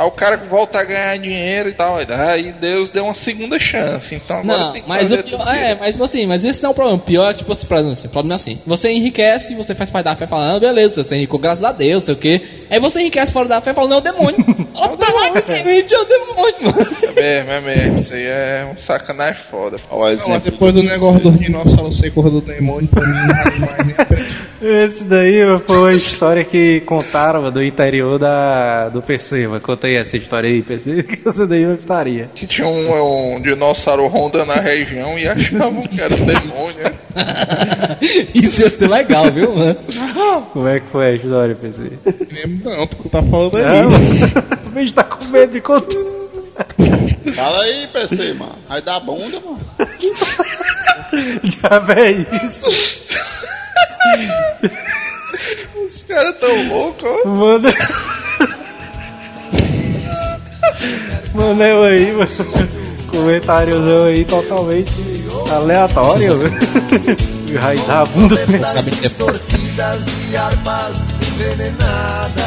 [0.00, 1.98] Aí o cara volta a ganhar dinheiro e tal.
[1.98, 4.14] Aí Deus deu uma segunda chance.
[4.14, 6.42] Então agora Não, tem que mas o fazer pior, tudo é, mas tipo assim, mas
[6.42, 6.96] esse não é o problema.
[6.96, 9.54] O pior é que, tipo assim, por exemplo, assim, o problema é assim: você enriquece,
[9.54, 12.16] você faz parte da fé falando, ah, beleza, você enricou, graças a Deus, sei o
[12.16, 12.40] quê.
[12.70, 14.68] Aí você enriquece fora da fé falando, não, é o demônio.
[14.74, 17.18] Automaticamente é o demônio, mano.
[17.18, 17.98] É mesmo, é mesmo.
[17.98, 19.76] Isso aí é um sacanagem foda.
[19.90, 23.34] Olha o Não, depois do negócio dos dinossauros ser cor do demônio, pra mim não
[23.34, 23.96] vale mais nem.
[24.62, 29.60] Esse daí foi uma história que contaram mano, do interior da, do PC, mano.
[29.60, 32.30] Contei essa história aí, PC, que essa daí é uma putaria.
[32.34, 36.92] Que tinha um, um dinossauro rondando na região e achavam que era um demônio.
[38.34, 39.76] Isso ia ser legal, viu, mano?
[40.52, 41.92] Como é que foi a história, PC?
[42.30, 43.82] Lembro não, tu tá falando aí.
[43.82, 43.96] mano.
[44.66, 45.96] o bicho tá com medo de contar.
[47.34, 48.56] Fala aí, PC, mano.
[48.68, 49.60] Aí dá bunda, mano.
[51.44, 52.10] Já é
[52.44, 53.00] isso.
[56.20, 57.28] Os caras tão loucos, ó.
[57.28, 57.72] Manda.
[61.32, 62.30] Manda eu aí, mano.
[63.10, 64.92] Comentáriozão aí totalmente
[65.50, 66.58] aleatório, velho.
[67.58, 68.36] Raiz da bunda
[69.18, 70.96] torcidas e armas
[71.32, 72.44] envenenadas.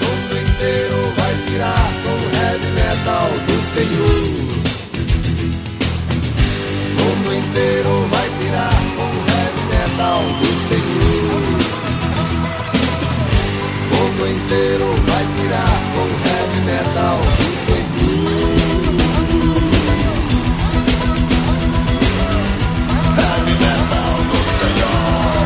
[0.00, 4.18] O mundo inteiro vai virar com o heavy metal do Senhor.
[6.98, 10.61] O mundo inteiro vai virar com o heavy metal do Senhor.
[14.22, 17.82] Mundo inteiro vai virar com heavy metal do Senhor.
[23.18, 25.42] Heavy metal do Senhor.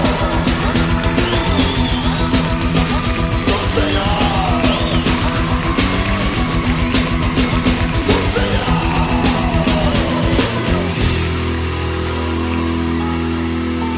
[3.47, 4.21] Do Senhor.
[8.07, 8.77] Do Senhor.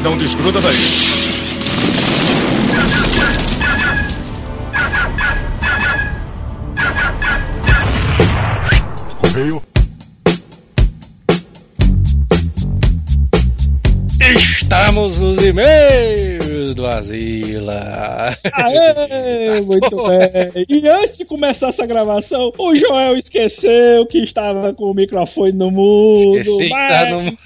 [0.03, 1.08] Não desgruda daí.
[9.39, 9.63] Correio.
[14.71, 18.37] Estamos nos e-mails do Asila.
[18.53, 20.65] Aê, muito bem.
[20.69, 25.71] E antes de começar essa gravação, o Joel esqueceu que estava com o microfone no
[25.71, 26.37] mudo.
[26.37, 27.37] Esqueci que mais, tá no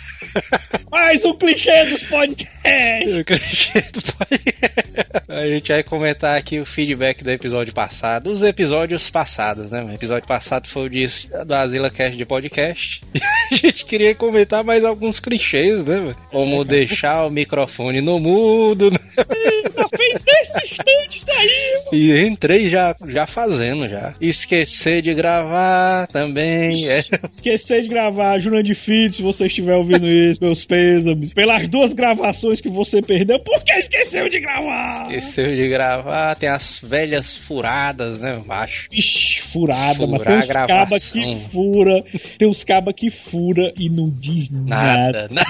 [0.91, 3.15] mais um clichê dos podcasts.
[3.15, 4.83] o clichê do podcast.
[5.29, 9.83] A gente vai comentar aqui o feedback do episódio passado, os episódios passados, né?
[9.83, 11.07] O episódio passado foi o de,
[11.45, 13.01] do Asila Cast de podcast.
[13.51, 16.15] A gente queria comentar mais alguns clichês, né?
[16.31, 18.89] Como deixar o microfone no mudo.
[18.91, 18.97] né?
[19.17, 21.81] Já fez nesse instante, saiu.
[21.91, 24.13] E entrei já, já fazendo já.
[24.19, 26.87] Esquecer de gravar também.
[26.89, 26.99] É.
[27.29, 31.33] Esquecer de gravar, Jurandir Filho, se você estiver ouvindo isso, meus pêsames.
[31.33, 35.03] Pelas duas gravações que você perdeu, por que esqueceu de gravar?
[35.03, 36.35] Esqueceu de gravar.
[36.35, 38.35] Tem as velhas furadas, né?
[38.43, 38.87] Embaixo.
[38.91, 42.03] Ixi, furada, mas Furar tem a uns cabas que fura,
[42.37, 44.93] tem uns cabas que fura e não diz nada.
[45.03, 45.27] Nada.
[45.31, 45.47] nada.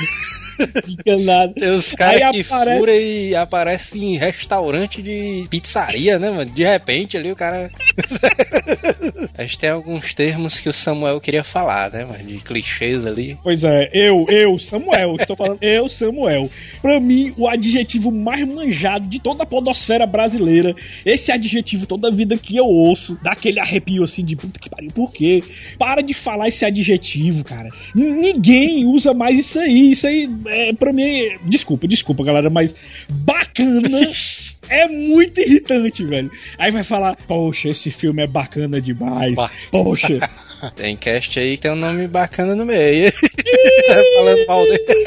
[0.85, 1.53] Fica nada.
[1.53, 6.51] Tem os caras que aparece- fura e aparece em restaurante de pizzaria, né, mano?
[6.51, 7.71] De repente ali o cara.
[9.37, 12.23] a gente tem alguns termos que o Samuel queria falar, né, mano?
[12.23, 13.37] De clichês ali.
[13.43, 16.49] Pois é, eu, eu, Samuel, estou falando eu, Samuel.
[16.81, 20.75] Pra mim, o adjetivo mais manjado de toda a podosfera brasileira,
[21.05, 24.91] esse adjetivo toda vida que eu ouço, dá aquele arrepio assim de puta que pariu,
[24.91, 25.43] por quê?
[25.77, 27.69] Para de falar esse adjetivo, cara.
[27.93, 33.89] Ninguém usa mais isso aí, isso aí, é, pra mim, desculpa, desculpa, galera, mas bacana
[34.69, 36.31] é muito irritante, velho.
[36.57, 39.35] Aí vai falar, poxa, esse filme é bacana demais,
[39.71, 40.19] poxa...
[40.75, 43.11] Tem cast aí que tem um nome bacana no meio.
[43.11, 43.17] tá
[44.15, 45.05] falando mal dele.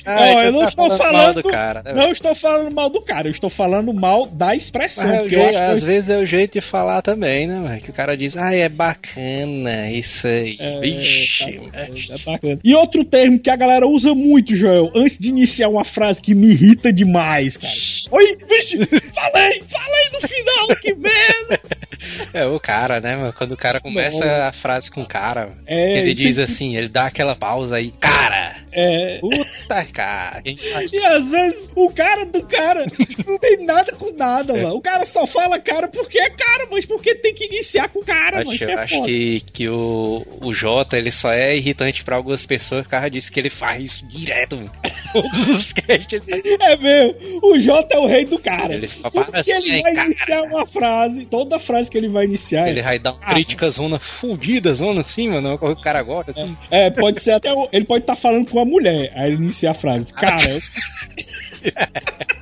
[0.00, 1.42] Então eu não tá estou falando mal falando.
[1.42, 5.06] do cara, né, não estou falando mal do cara, eu estou falando mal da expressão.
[5.06, 7.80] Mas é eu acho que às vezes é o jeito de falar também, né, mano?
[7.80, 10.58] Que o cara diz, ah, é bacana isso aí.
[10.80, 12.60] Vixe, É bacana.
[12.62, 16.34] E outro termo que a galera usa muito, Joel, antes de iniciar uma frase que
[16.34, 17.74] me irrita demais, cara.
[18.10, 18.78] Oi, vixe,
[19.12, 21.60] falei, falei no final, que merda!
[22.32, 23.32] É o cara, né, mano?
[23.32, 24.46] Quando o cara começa Não.
[24.48, 28.56] a frase com cara, É, que ele diz assim, ele dá aquela pausa aí, cara!
[28.72, 29.18] É.
[29.20, 30.42] Puta, cara!
[30.44, 32.84] E às vezes o cara do cara
[33.26, 34.62] não tem nada com nada, É.
[34.62, 34.76] mano.
[34.76, 38.38] O cara só fala cara porque é cara, mas porque tem que iniciar com cara,
[38.38, 38.52] mano.
[38.52, 39.06] Acho, é acho foda.
[39.06, 43.32] que, que o, o Jota ele só é irritante pra algumas pessoas por causa disso
[43.32, 44.56] que ele faz isso direto.
[44.56, 44.70] mano.
[45.12, 46.28] Todos os casts.
[46.60, 48.74] É mesmo, o Jota é o rei do cara.
[48.74, 50.06] Ele fala que assim, ele vai cara.
[50.06, 52.68] iniciar uma frase, toda frase que ele vai iniciar.
[52.68, 55.54] Ele vai dar uma crítica zona fudida, zona assim, mano.
[55.54, 56.32] O cara gosta.
[56.32, 56.56] assim.
[56.70, 57.52] É, pode ser até.
[57.52, 60.12] o- Ele pode estar falando com a mulher, aí ele inicia a frase.
[60.12, 60.60] Cara, eu-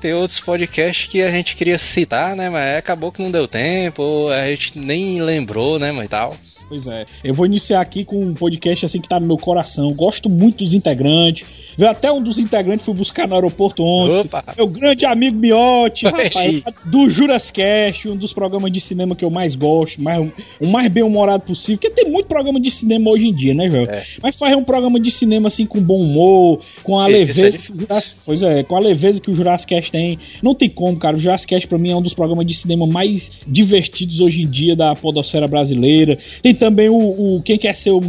[0.00, 2.48] Tem outros podcasts que a gente queria citar, né?
[2.48, 6.36] Mas acabou que não deu tempo, a gente nem lembrou, né, mas tal.
[6.68, 7.04] Pois é.
[7.24, 9.92] Eu vou iniciar aqui com um podcast assim que tá no meu coração.
[9.94, 11.46] Gosto muito dos integrantes.
[11.78, 14.26] Veio até um dos integrantes, fui buscar no aeroporto ontem.
[14.26, 14.42] Opa!
[14.56, 19.54] Meu grande amigo Miotti, rapaz, do Jurascast, um dos programas de cinema que eu mais
[19.54, 20.28] gosto, mais,
[20.60, 21.78] o mais bem humorado possível.
[21.80, 23.88] Porque tem muito programa de cinema hoje em dia, né, Joel?
[23.88, 24.04] É.
[24.20, 27.50] Mas fazer um programa de cinema assim com bom humor, com a Esse é leveza.
[27.52, 27.72] difícil.
[27.76, 30.18] que o Juras- pois é, com a leveza que o Jurassic tem.
[30.42, 31.16] Não tem como, cara.
[31.16, 34.74] O Jurassic pra mim é um dos programas de cinema mais divertidos hoje em dia
[34.74, 36.18] da podosfera brasileira.
[36.42, 36.96] Tem também o,
[37.36, 38.00] o Quem Quer Ser um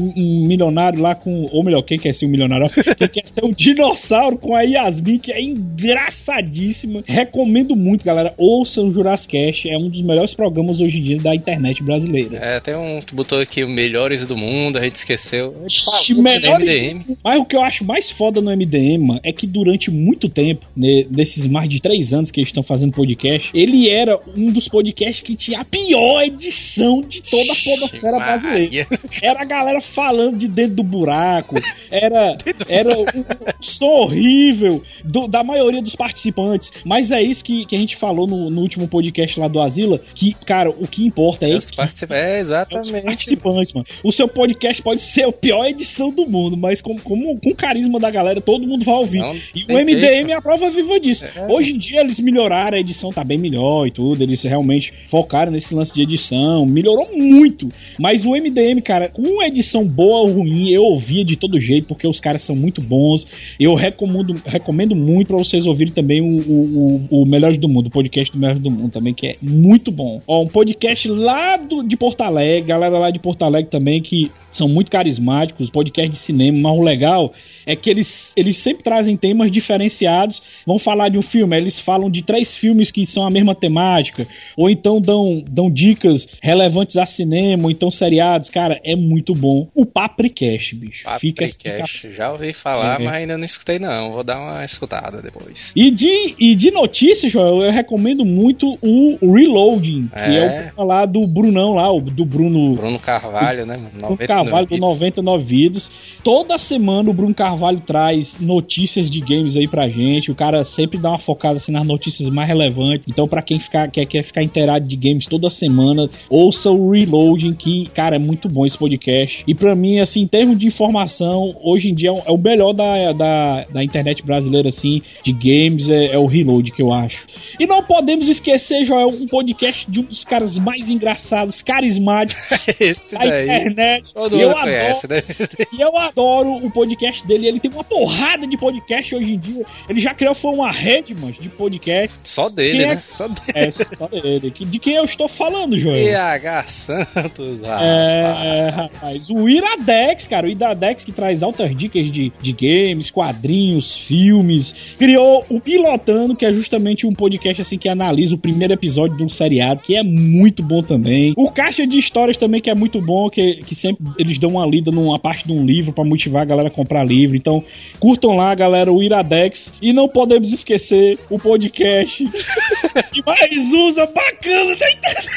[0.48, 1.46] Milionário lá com.
[1.52, 2.68] Ou melhor, Quem Quer Ser um Milionário?
[2.98, 7.04] Quem Quer Ser um Dinossauro com a Yasmin, que é engraçadíssima.
[7.06, 8.34] Recomendo muito, galera.
[8.38, 12.38] Ouçam o Jurassic É um dos melhores programas hoje em dia da internet brasileira.
[12.38, 13.02] É, tem um.
[13.02, 15.66] Tu botou aqui o melhores do mundo, a gente esqueceu.
[15.68, 17.18] Ixi, melhores MDM.
[17.22, 20.66] Mas o que eu acho mais foda no MDM mano, é que durante muito tempo,
[20.76, 24.70] né, desses mais de três anos que eles estão fazendo podcast, ele era um dos
[24.70, 28.88] podcasts que tinha a pior edição de toda a podosfera brasileira.
[29.22, 31.56] Era a galera falando de dentro do buraco,
[31.92, 32.38] era,
[32.70, 36.72] era o som horrível do- da maioria dos participantes.
[36.86, 40.02] Mas é isso que, que a gente falou no, no último podcast lá do Asila,
[40.14, 43.04] que, cara, o que importa é, Os que participa- É, os exatamente.
[43.04, 43.86] participantes, mano.
[44.04, 47.56] O seu podcast pode ser a pior edição do mundo, mas com, como- com o
[47.56, 49.20] carisma da galera, todo mundo vai ouvir.
[49.20, 50.32] Não, e o MDM jeito.
[50.32, 51.26] é a prova viva disso.
[51.50, 55.52] Hoje em dia eles melhoraram, a edição tá bem melhor e tudo, eles realmente focaram
[55.52, 57.70] nesse lance de edição, melhorou muito.
[57.98, 61.88] Mas o MDM, cara, com uma edição boa ou ruim, eu ouvia de todo jeito,
[61.88, 63.26] porque os caras são muito bons.
[63.60, 67.88] Eu recomendo, recomendo muito pra vocês ouvirem também o, o, o, o Melhores do Mundo,
[67.88, 70.22] o podcast do Melhores do Mundo também, que é muito bom.
[70.28, 74.32] Ó, um podcast lá do, de Porto Alegre, galera lá de Porto Alegre também, que
[74.52, 77.34] são muito carismáticos, podcast de cinema, mas o legal
[77.72, 80.42] é que eles, eles sempre trazem temas diferenciados.
[80.66, 84.28] Vão falar de um filme, eles falam de três filmes que são a mesma temática,
[84.58, 88.50] ou então dão, dão dicas relevantes a cinema, ou então seriados.
[88.50, 89.68] Cara, é muito bom.
[89.76, 91.04] O Papricast, bicho.
[91.20, 92.16] Fica assim, Papricast.
[92.16, 93.04] Já ouvi falar, É.
[93.04, 94.14] mas ainda não escutei não.
[94.14, 95.72] Vou dar uma escutada depois.
[95.76, 100.50] E de, e de notícias, Joel, eu recomendo muito o Reloading, que é o É.
[100.64, 103.80] programa lá do Brunão lá, o do Bruno Bruno Carvalho, né?
[103.94, 105.92] Bruno Carvalho do 99 Vidas.
[106.24, 110.32] Toda semana o Bruno Carvalho traz notícias de games aí pra gente.
[110.32, 113.06] O cara sempre dá uma focada assim nas notícias mais relevantes.
[113.08, 117.54] Então, pra quem ficar, quer, quer ficar inteirado de games toda semana, ouça o Reloading,
[117.54, 119.44] que, cara, é muito bom esse podcast.
[119.48, 122.38] E pra mim, assim, em termos de informação, hoje em dia é o- é o
[122.38, 126.94] melhor da, da, da internet brasileira, assim, de games, é, é o Reload, que eu
[126.94, 127.26] acho.
[127.60, 132.40] E não podemos esquecer, Joel, um podcast de um dos caras mais engraçados, carismáticos
[132.80, 133.44] Esse da daí.
[133.44, 134.14] internet.
[134.14, 135.68] Todo E eu mundo conhece, adoro, né?
[135.78, 137.49] e eu adoro o podcast dele.
[137.50, 139.66] Ele tem uma porrada de podcast hoje em dia.
[139.90, 142.18] Ele já criou foi uma rede, mano, de podcast.
[142.24, 143.04] Só dele, é- né?
[143.10, 143.42] Só dele.
[143.56, 144.54] É, só dele.
[144.58, 146.06] De quem eu estou falando, Joel?
[146.06, 147.84] PH Santos, rapaz.
[147.84, 149.30] É, rapaz.
[149.30, 154.74] O Iradex, cara, o Iradex que traz altas dicas de, de games, quadrinhos, filmes.
[154.98, 159.24] Criou o Pilotando, que é justamente um podcast assim que analisa o primeiro episódio de
[159.24, 161.34] um seriado, que é muito bom também.
[161.36, 164.66] O Caixa de Histórias também, que é muito bom, que, que sempre eles dão uma
[164.66, 167.29] lida numa parte de um livro pra motivar a galera a comprar livro.
[167.36, 167.64] Então,
[168.00, 169.74] curtam lá, galera, o Iradex.
[169.82, 172.24] E não podemos esquecer o podcast
[173.12, 175.28] que mais usa bacana da internet.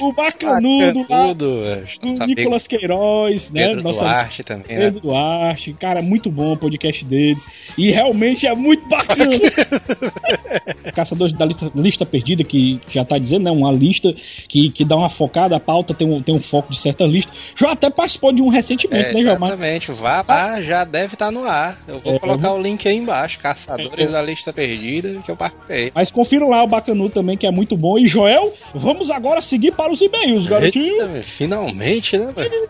[0.00, 1.88] o Bacanudo lá, Bacanudo, velho.
[2.00, 3.68] do Nosso Nicolas Queiroz, né?
[3.68, 4.84] Pedro Nossa- Duarte também, né?
[4.84, 7.44] Pedro Duarte, cara, muito bom o podcast deles.
[7.76, 9.30] E realmente é muito bacana.
[10.94, 13.50] Caçadores da lista, lista perdida, que já tá dizendo, né?
[13.50, 14.12] Uma lista
[14.48, 17.32] que, que dá uma focada, a pauta tem um, tem um foco de certa lista.
[17.56, 19.34] Já até participou de um recentemente, É, né, João?
[19.34, 21.76] Exatamente, vá lá, já deve estar no ar.
[21.88, 25.30] Eu vou É, colocar eu o link aí embaixo, Caçadores É, da Lista Perdida, que
[25.30, 25.90] eu participei.
[25.94, 27.98] Mas confiram lá o Bacanu também, que é muito bom.
[27.98, 31.02] E Joel, vamos agora seguir para os e-mails, garotinho.
[31.02, 32.68] Eita, finalmente, né, velho?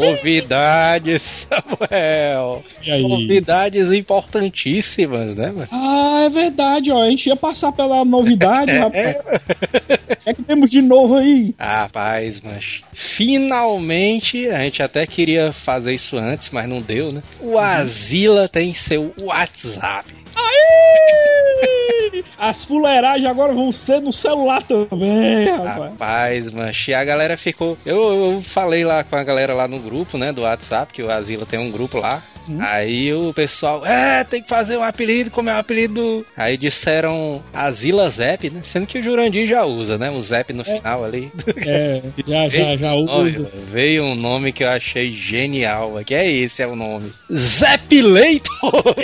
[0.00, 2.62] Novidades, Samuel.
[3.08, 5.68] Novidades importantíssimas, né, velho?
[5.70, 7.02] Ah, é verdade, ó.
[7.02, 9.16] A gente ia passar pela novidade, rapaz.
[9.18, 11.54] O que é que temos de novo aí?
[11.58, 17.22] Ah, Rapaz, mas finalmente a gente até queria fazer isso antes, mas não deu, né?
[17.40, 20.14] O Azila tem seu WhatsApp.
[20.36, 21.88] Aí!
[22.38, 25.90] As fuleiragens agora vão ser no celular também, rapaz.
[25.92, 27.76] Rapaz, mas e a galera ficou.
[27.84, 31.10] Eu, eu falei lá com a galera lá no grupo, né, do WhatsApp, que o
[31.10, 32.22] Azila tem um grupo lá.
[32.60, 36.26] Aí o pessoal, é, tem que fazer um apelido, como é o apelido.
[36.36, 38.60] Aí disseram Azila Zep, né?
[38.62, 40.10] Sendo que o Jurandir já usa, né?
[40.10, 41.32] O Zep no final ali.
[41.66, 43.50] É, já, já, já Nome, usa.
[43.70, 45.94] veio um nome que eu achei genial.
[46.04, 47.10] Que é esse, é o nome.
[47.32, 48.94] Zep Leitor!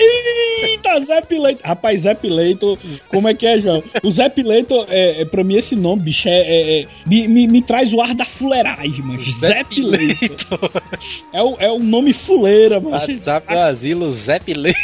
[0.62, 1.60] Eita, Zé Pileito.
[1.64, 2.78] Rapaz, Zé Pileito,
[3.10, 3.82] como é que é, João?
[4.02, 7.46] O Zé Pileito, é, é, pra mim, esse nome, bicho, é, é- é- me, me,
[7.46, 9.22] me traz o ar da fuleiragem, mano.
[9.32, 10.46] Zé Pileito.
[11.32, 12.96] É o, é o nome fuleira, mano.
[12.96, 14.80] WhatsApp do Asilo Zep Leitor.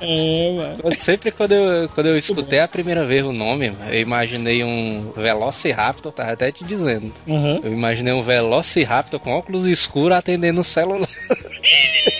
[0.00, 0.80] É, mano.
[0.84, 5.10] Eu Sempre quando eu, quando eu escutei a primeira vez o nome, eu imaginei um
[5.16, 7.12] Velociraptor, tava até te dizendo.
[7.28, 7.60] Aham.
[7.64, 11.08] Eu imaginei um Velociraptor com óculos escuros atendendo o celular.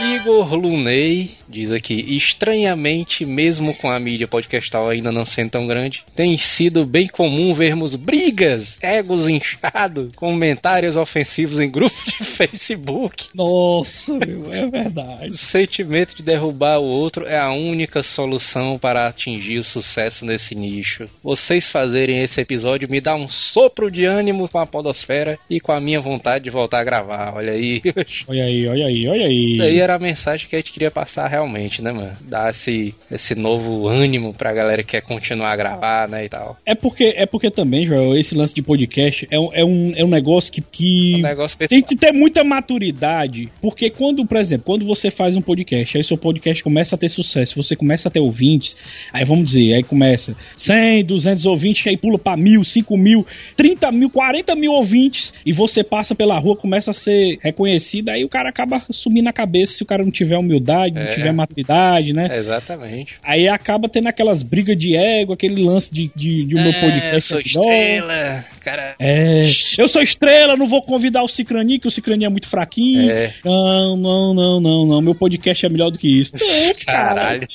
[0.00, 6.04] Igor Luney diz aqui: estranhamente, mesmo com a mídia podcastal ainda não sendo tão grande,
[6.14, 13.28] tem sido bem comum vermos brigas, egos inchados, comentários ofensivos em grupos de Facebook.
[13.34, 15.30] Nossa, meu, é verdade.
[15.30, 20.54] O sentimento de derrubar o outro é a única solução para atingir o sucesso nesse
[20.54, 21.08] nicho.
[21.22, 25.72] Vocês fazerem esse episódio me dá um sopro de ânimo com a podosfera e com
[25.72, 27.34] a minha vontade de voltar a gravar.
[27.34, 27.82] Olha aí.
[28.28, 29.40] Olha aí, olha aí, olha aí.
[29.40, 32.12] Isso daí era a mensagem que a gente queria passar realmente, né, mano?
[32.20, 36.56] Dar esse, esse novo ânimo pra galera que quer continuar a gravar, né, e tal.
[36.66, 40.04] É porque, é porque também, Joel, esse lance de podcast é um, é um, é
[40.04, 43.50] um negócio que, que Um negócio tem que ter muita maturidade.
[43.60, 47.08] Porque quando, por exemplo, quando você faz um podcast, aí seu podcast começa a ter
[47.08, 48.76] sucesso, você começa a ter ouvintes,
[49.12, 53.90] aí vamos dizer, aí começa 100, 200 ouvintes, aí pula pra mil, 5 mil, 30
[53.92, 58.28] mil, 40 mil ouvintes, e você passa pela rua, começa a ser reconhecido, aí o
[58.28, 61.08] cara acaba subindo na cabeça se o cara não tiver humildade, não É.
[61.14, 62.28] tiver maturidade, né?
[62.36, 63.14] Exatamente.
[63.22, 66.80] Aí acaba tendo aquelas brigas de ego, aquele lance de, de, de o meu É,
[66.80, 67.14] podcast.
[67.14, 68.96] eu sou é estrela, cara.
[68.98, 73.10] É, eu sou estrela, não vou convidar o Cicrani, que o Cicrani é muito fraquinho.
[73.10, 73.34] É.
[73.44, 75.00] Não, não, não, não, não.
[75.00, 76.32] Meu podcast é melhor do que isso.
[76.38, 77.08] Não, cara.
[77.08, 77.48] Caralho.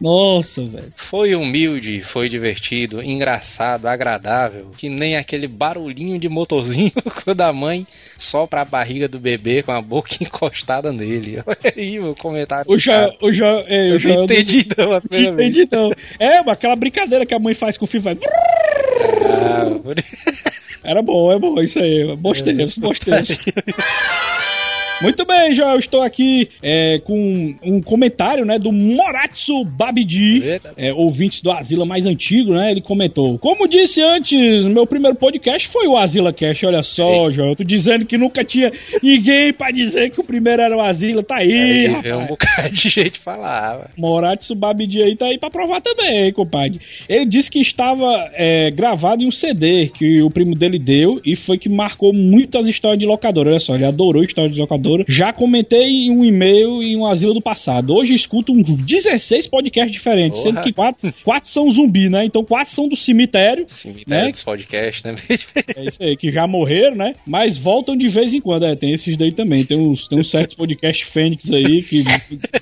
[0.00, 0.92] Nossa, velho.
[0.96, 6.92] Foi humilde, foi divertido, engraçado, agradável, que nem aquele barulhinho de motorzinho
[7.24, 7.86] quando a mãe
[8.18, 11.03] sopra a barriga do bebê com a boca encostada nele.
[11.46, 12.70] Olha aí o comentário.
[12.70, 15.92] O Joel, o Joel, é, Eu o Joel não entendi não, Não entendi não.
[16.18, 18.18] É, aquela brincadeira que a mãe faz com o filho vai.
[19.26, 19.66] Ah,
[20.82, 22.14] Era bom, é bom isso aí.
[22.16, 23.38] Bons tempos, bons tempos.
[25.04, 30.42] Muito bem, Joel, estou aqui é, com um comentário né, do Moratsu Babidi,
[30.76, 32.70] é, ouvinte do Asila mais antigo, né?
[32.70, 36.64] Ele comentou: Como disse antes, meu primeiro podcast foi o Asila Cast.
[36.66, 38.72] Olha só, Joel, eu tô dizendo que nunca tinha
[39.02, 41.22] ninguém pra dizer que o primeiro era o Asila.
[41.22, 42.04] Tá aí, Aí rapaz.
[42.04, 43.90] vê um bocado de gente falava.
[43.96, 46.80] Moratsu Babidi aí tá aí pra provar também, compadre.
[47.08, 51.36] Ele disse que estava é, gravado em um CD que o primo dele deu e
[51.36, 53.50] foi que marcou muitas histórias de locadora.
[53.50, 54.93] Olha só, ele adorou história de locadora.
[55.08, 57.92] Já comentei em um e-mail em um asilo do passado.
[57.94, 60.54] Hoje escuto uns 16 podcasts diferentes, Porra.
[60.54, 62.24] sendo que quatro, quatro são zumbi, né?
[62.24, 63.64] Então quatro são do cemitério.
[63.68, 64.30] Cemitério Né?
[64.30, 65.14] dos podcasts, né?
[65.76, 67.14] É isso aí, que já morreram, né?
[67.26, 68.64] Mas voltam de vez em quando.
[68.66, 69.64] É, tem esses daí também.
[69.64, 72.04] Tem uns, tem uns certos podcasts fênix aí que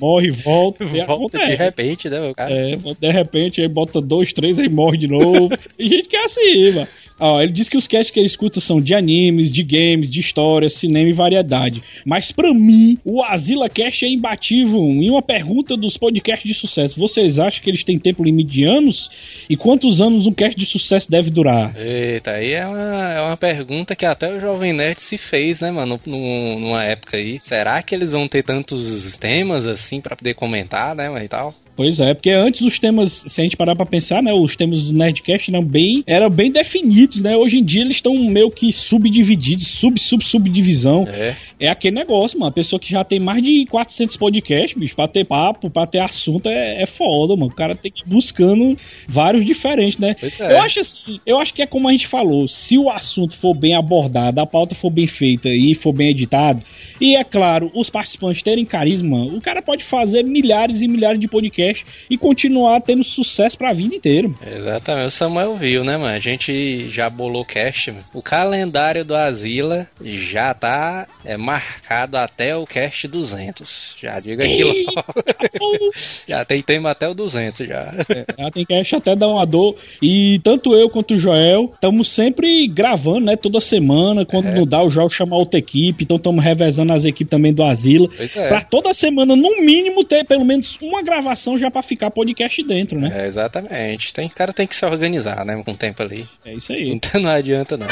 [0.01, 0.85] morre e volta.
[0.85, 1.57] E Volta de acontece.
[1.57, 2.53] repente, né, meu cara?
[2.55, 5.49] É, de repente aí bota dois, três, aí morre de novo.
[5.79, 6.89] e gente que é assim, mano.
[7.25, 10.19] Ó, ele diz que os casts que ele escuta são de animes, de games, de
[10.21, 11.81] histórias, cinema e variedade.
[12.05, 14.81] Mas pra mim, o Asila Cast é imbatível.
[14.81, 18.65] Em uma pergunta dos podcasts de sucesso, vocês acham que eles têm tempo limite de
[18.65, 19.09] anos?
[19.49, 21.75] E quantos anos um cast de sucesso deve durar?
[21.77, 25.71] Eita, aí é uma, é uma pergunta que até o Jovem Nerd se fez, né,
[25.71, 27.39] mano, num- numa época aí.
[27.43, 31.55] Será que eles vão ter tantos temas assim pra poder comentar, né, e tal?
[31.75, 34.83] Pois é, porque antes os temas, se a gente parar pra pensar, né, os temas
[34.83, 37.37] do Nerdcast eram bem, eram bem definidos, né?
[37.37, 41.07] Hoje em dia eles estão meio que subdivididos, sub, sub, subdivisão.
[41.09, 41.37] É.
[41.59, 42.51] É aquele negócio, mano.
[42.51, 46.01] A pessoa que já tem mais de 400 podcasts, bicho, pra ter papo, pra ter
[46.01, 47.53] assunto, é, é foda, mano.
[47.53, 48.77] O cara tem que ir buscando
[49.07, 50.17] vários diferentes, né?
[50.19, 50.53] Pois é.
[50.53, 53.55] Eu acho assim, eu acho que é como a gente falou, se o assunto for
[53.55, 56.63] bem abordado, a pauta for bem feita e for bem editado,
[57.03, 61.27] e é claro, os participantes terem carisma, o cara pode fazer milhares e milhares de
[61.27, 64.31] podcasts e continuar tendo sucesso pra vida inteira.
[64.57, 66.15] Exatamente, o Samuel viu, né, mano?
[66.15, 68.05] A gente já bolou cast, mano.
[68.15, 73.97] O calendário do Asila já tá é, marcado até o cast 200.
[74.01, 74.83] Já diga aqui logo.
[76.29, 77.93] já tem tema até o 200 já.
[78.39, 79.75] Ela tem cast até dar uma dor.
[80.01, 83.37] E tanto eu quanto o Joel estamos sempre gravando, né?
[83.37, 84.25] Toda semana.
[84.25, 84.55] Quando É.
[84.55, 86.05] não dá, o Joel chama outra equipe.
[86.05, 88.09] Então estamos revezando as equipes também do Asila.
[88.19, 88.49] É.
[88.49, 92.99] Pra toda semana, no mínimo, ter pelo menos uma gravação já pra ficar podcast dentro,
[93.01, 93.23] né?
[93.23, 94.13] É, exatamente.
[94.13, 95.61] Tem, o cara tem que se organizar, né?
[95.65, 96.27] Com o tempo ali.
[96.45, 96.91] É isso aí.
[96.91, 97.87] Então não adianta, não.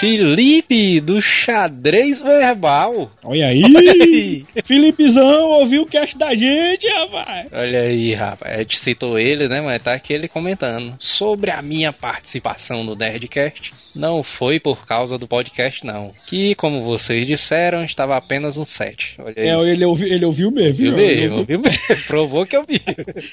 [0.00, 3.12] Felipe, do xadrez verbal.
[3.22, 4.46] Olha aí!
[4.64, 7.48] Filipezão ouviu o cast da gente, rapaz!
[7.52, 8.54] Olha aí, rapaz.
[8.54, 9.60] A gente citou ele, né?
[9.60, 10.94] Mas tá aqui ele comentando.
[10.98, 16.12] Sobre a minha participação no Nerdcast, não foi por causa do podcast, não.
[16.26, 19.16] Que, como vocês disseram, estava apenas um 7.
[19.18, 19.48] Olha aí.
[19.48, 20.78] É, ele, ouviu, ele ouviu mesmo.
[20.78, 20.96] Viu viu?
[20.96, 21.78] mesmo, ouviu mesmo.
[22.08, 22.80] Provou que eu vi.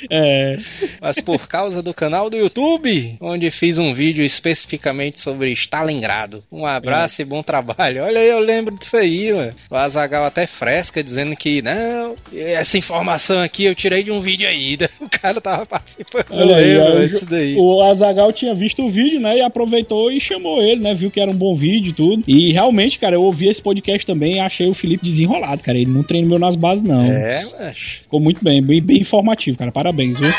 [0.09, 0.57] É.
[1.01, 6.43] Mas por causa do canal do YouTube, onde fiz um vídeo especificamente sobre Stalingrado.
[6.57, 8.03] Um abraço e bom trabalho.
[8.03, 9.51] Olha aí, eu lembro disso aí, mano.
[9.69, 14.47] O Azagal até fresca, dizendo que, não, essa informação aqui eu tirei de um vídeo
[14.47, 14.77] aí.
[14.99, 16.25] O cara tava participando.
[16.31, 17.55] Olha Eu aí, lembro aí, disso daí.
[17.57, 19.37] o Azagal tinha visto o vídeo, né?
[19.37, 20.93] E aproveitou e chamou ele, né?
[20.93, 22.23] Viu que era um bom vídeo e tudo.
[22.27, 25.77] E realmente, cara, eu ouvi esse podcast também e achei o Felipe desenrolado, cara.
[25.77, 27.03] Ele não treinou nas bases, não.
[27.05, 27.77] É, mas...
[28.03, 29.71] Ficou muito bem, bem, bem informativo, cara.
[29.71, 30.29] Parabéns, viu?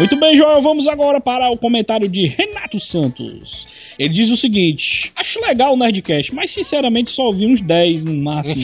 [0.00, 3.66] Muito bem, Joel, vamos agora para o comentário de Renato Santos.
[3.98, 8.14] Ele diz o seguinte: Acho legal o Nerdcast, mas sinceramente só ouvi uns 10 no
[8.14, 8.62] máximo.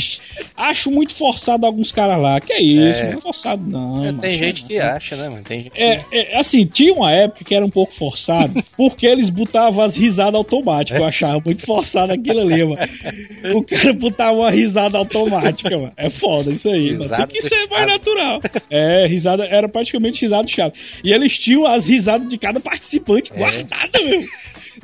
[0.56, 2.40] Acho muito forçado alguns caras lá.
[2.40, 3.10] Que é isso, É.
[3.10, 4.02] não é forçado não.
[4.06, 5.42] É, tem gente que acha, né, mano?
[5.42, 5.82] Tem gente que...
[5.82, 9.94] É, é, assim, tinha uma época que era um pouco forçado, porque eles botavam as
[9.94, 10.98] risadas automáticas.
[10.98, 12.76] Eu achava muito forçado aquilo ali, mano.
[13.54, 15.92] O cara botava uma risada automática, mano.
[15.98, 16.96] É foda isso aí, mano.
[16.96, 18.40] Tem Risada que ser mais natural.
[18.70, 20.80] É, risada, era praticamente risada do Chaves.
[21.04, 23.36] E eles tinham as risadas de cada participante É.
[23.36, 24.26] guardada, meu.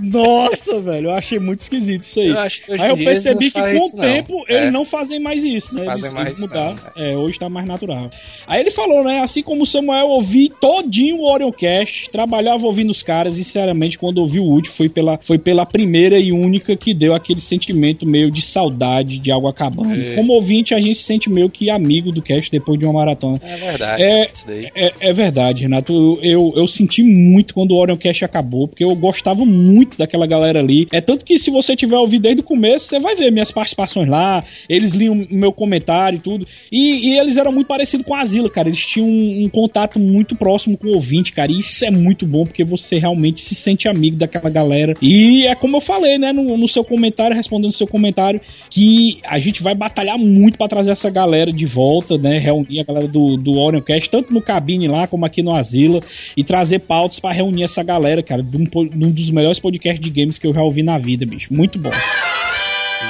[0.00, 2.28] Nossa, velho, eu achei muito esquisito isso aí.
[2.28, 4.04] Eu acho que aí eu percebi não que com o não.
[4.04, 4.56] tempo É.
[4.56, 5.84] eles não fazem mais isso, né?
[5.84, 6.76] Fazem eles, mais eles mudaram.
[6.96, 8.10] não, É, hoje tá mais natural.
[8.46, 9.20] Aí ele falou, né?
[9.20, 14.18] Assim como o Samuel, ouvi todinho o Orioncast, trabalhava ouvindo os caras, e sinceramente, quando
[14.18, 18.30] ouvi o último, foi pela, foi pela primeira e única que deu aquele sentimento meio
[18.30, 19.94] de saudade de algo acabando.
[19.94, 20.14] É.
[20.14, 23.36] Como ouvinte, a gente se sente meio que amigo do cast depois de uma maratona.
[23.42, 24.02] É verdade.
[24.02, 24.30] É,
[24.74, 25.92] é, é verdade, Renato.
[25.92, 30.60] Eu, eu, eu senti muito quando o Orioncast acabou, porque eu gostava muito daquela galera
[30.60, 30.86] ali.
[30.92, 34.08] É tanto que se você tiver ouvido desde o começo, você vai ver minhas participações
[34.08, 36.46] lá, eles liam meu comentário e tudo.
[36.70, 38.68] E, e eles eram muito parecidos com a Zila, cara.
[38.68, 41.50] Eles tinham um, um contato muito próximo com o ouvinte, cara.
[41.50, 44.94] E isso é muito bom, porque você realmente se sente amigo daquela galera.
[45.00, 48.40] E é como eu falei, né, no, no seu comentário, respondendo seu comentário,
[48.70, 52.38] que a gente vai batalhar muito pra trazer essa galera de volta, né?
[52.38, 56.00] Reunir a galera do, do Orioncast, tanto no cabine lá como aqui no Asila,
[56.36, 60.10] e trazer pautas pra reunir essa galera, cara, de um, de um dos melhores de
[60.10, 61.52] games que eu já ouvi na vida, bicho.
[61.52, 61.90] Muito bom.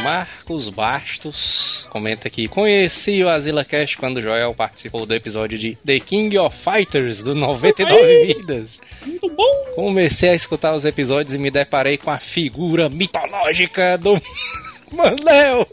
[0.03, 5.79] Marcos Bastos comenta aqui: Conheci o Azila Cast quando o Joel participou do episódio de
[5.85, 8.81] The King of Fighters do 99 Vidas.
[9.07, 9.65] Muito bom.
[9.75, 14.21] Comecei a escutar os episódios e me deparei com a figura mitológica do
[14.93, 15.67] Manel.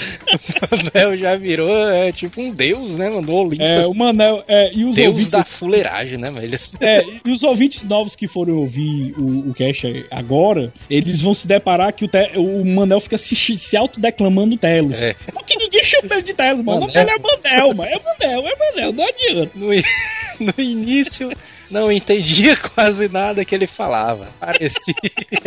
[0.00, 3.22] O Manel já virou é, tipo um deus, né, mano?
[3.22, 3.62] Do Olimpo.
[3.62, 5.30] É, o Manel, é, e os Deus ouvintes.
[5.30, 6.56] da fuleiragem, né, velho?
[6.80, 11.46] É, e os ouvintes novos que forem ouvir o, o cast agora, eles vão se
[11.46, 15.00] deparar que o, te- o Manel fica se, se autodeclamando Telos.
[15.00, 15.14] É.
[15.32, 16.78] Porque ninguém chama ele de Telos, mano.
[16.78, 17.06] O nome Manel.
[17.18, 17.90] dele é Manel, mano.
[17.90, 19.50] É Manel, é Manel, não adianta.
[19.54, 19.66] No,
[20.40, 21.30] no início
[21.70, 24.28] não entendia quase nada que ele falava.
[24.38, 24.94] Parecia,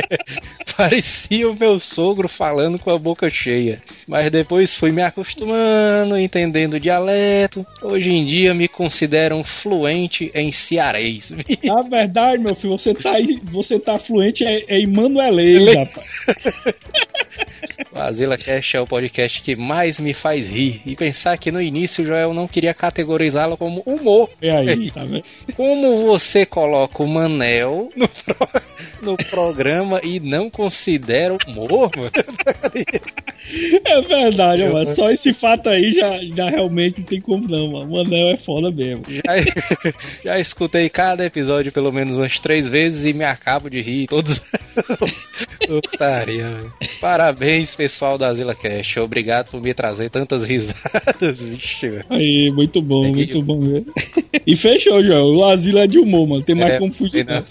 [0.77, 3.81] parecia o meu sogro falando com a boca cheia.
[4.07, 7.65] Mas depois fui me acostumando, entendendo o dialeto.
[7.81, 11.33] Hoje em dia me considero um fluente em cearês.
[11.63, 13.13] Na verdade, meu filho, você tá,
[13.43, 16.75] você tá fluente é, é Emanuelês, rapaz.
[17.95, 20.81] O Azila Cast é o podcast que mais me faz rir.
[20.85, 24.29] E pensar que no início o Joel não queria categorizá-lo como humor.
[24.41, 25.23] É aí, tá vendo?
[25.55, 28.61] Como você coloca o Manel no, pro-
[29.01, 32.11] no programa e não considera humor, mano?
[33.85, 34.87] É verdade, mano.
[34.95, 37.91] Só esse fato aí já, já realmente não tem como não, mano.
[37.93, 39.03] O Manel é foda mesmo.
[39.09, 39.91] Já,
[40.23, 44.41] já escutei cada episódio pelo menos umas três vezes e me acabo de rir todos.
[45.67, 46.57] Putaria.
[47.01, 48.95] Parabéns, pessoal da Zila Cash.
[48.97, 51.43] Obrigado por me trazer tantas risadas,
[51.81, 52.05] velho.
[52.09, 53.91] Aí, muito bom, É que- muito bom mesmo.
[54.47, 55.35] E fechou, João.
[55.35, 56.43] O Asilo é de humor, mano.
[56.43, 57.25] Tem mais É, como fugir.
[57.25, 57.43] não.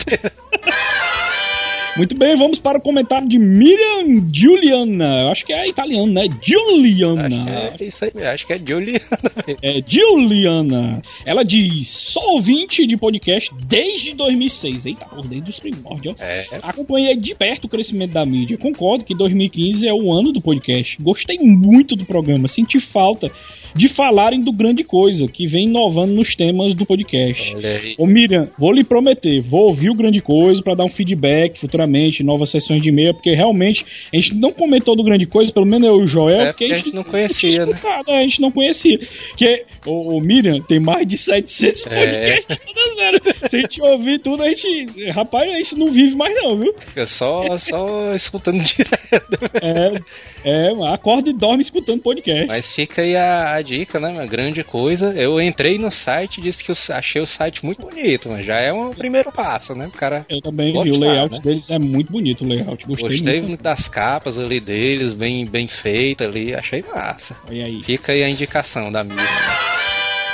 [1.94, 5.24] Muito bem, vamos para o comentário de Miriam Giuliana.
[5.24, 6.26] Eu acho que é italiano, né?
[6.42, 7.26] Giuliana.
[7.26, 9.00] Acho que é isso aí, acho que é Juliana.
[9.46, 9.58] velho.
[9.62, 11.02] É, Giuliana.
[11.26, 14.86] Ela diz: sou ouvinte de podcast desde 2006.
[14.86, 16.16] Eita, por desde os primórdios.
[16.18, 18.56] É, Acompanhei de perto o crescimento da mídia.
[18.56, 20.96] Concordo que 2015 é o ano do podcast.
[21.02, 22.48] Gostei muito do programa.
[22.48, 23.30] Senti falta
[23.74, 27.54] de falarem do grande coisa que vem inovando nos temas do podcast.
[27.98, 32.22] Ô Miriam, vou lhe prometer, vou ouvir o grande coisa pra dar um feedback futuramente,
[32.22, 35.86] novas sessões de e-mail, porque realmente a gente não comentou do grande coisa, pelo menos
[35.88, 37.72] eu e o Joel, É, porque a gente não conhecia, tinha né?
[37.72, 38.98] escutado, é, a gente não conhecia.
[39.36, 41.88] Que, ô, ô, Miriam, tem mais de 700 É.
[42.06, 43.48] podcasts toda zero.
[43.48, 45.10] Se a gente ouvir tudo, a gente.
[45.10, 46.72] Rapaz, a gente não vive mais, não, viu?
[46.78, 49.38] Fica só, só escutando direto.
[49.62, 50.00] É,
[50.44, 52.46] é, acorda e dorme escutando podcast.
[52.46, 54.08] Mas fica aí a, a dica, né?
[54.08, 55.12] Uma grande coisa.
[55.14, 58.58] Eu entrei no site e disse que eu achei o site muito bonito, mas já
[58.58, 59.86] é um primeiro passo, né?
[59.86, 60.26] O cara.
[60.28, 61.40] Eu também vi, Gostar, o layout né?
[61.42, 62.86] deles é muito bonito, o layout.
[62.86, 63.48] Gostei, Gostei muito.
[63.48, 67.36] muito das capas ali deles, bem, bem feita ali, achei massa.
[67.48, 67.80] Olha aí.
[67.82, 69.22] Fica aí a indicação da mídia.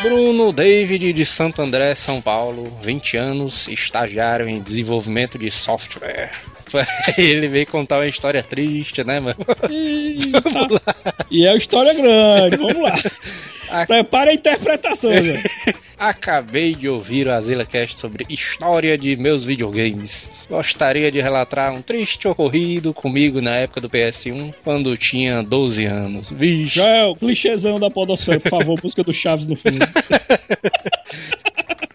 [0.01, 6.31] Bruno David de Santo André, São Paulo, 20 anos, estagiário em desenvolvimento de software.
[7.19, 9.37] Ele veio contar uma história triste, né, mano?
[11.31, 12.95] E é uma história grande, vamos lá.
[13.71, 15.43] A- Prepara a interpretação, velho.
[15.99, 20.31] Acabei de ouvir o AzilaCast sobre história de meus videogames.
[20.49, 26.31] Gostaria de relatar um triste ocorrido comigo na época do PS1, quando tinha 12 anos.
[26.31, 26.77] Vixe.
[26.77, 29.79] Joel, clichêzão da podosfera, por favor, busca do Chaves no fundo.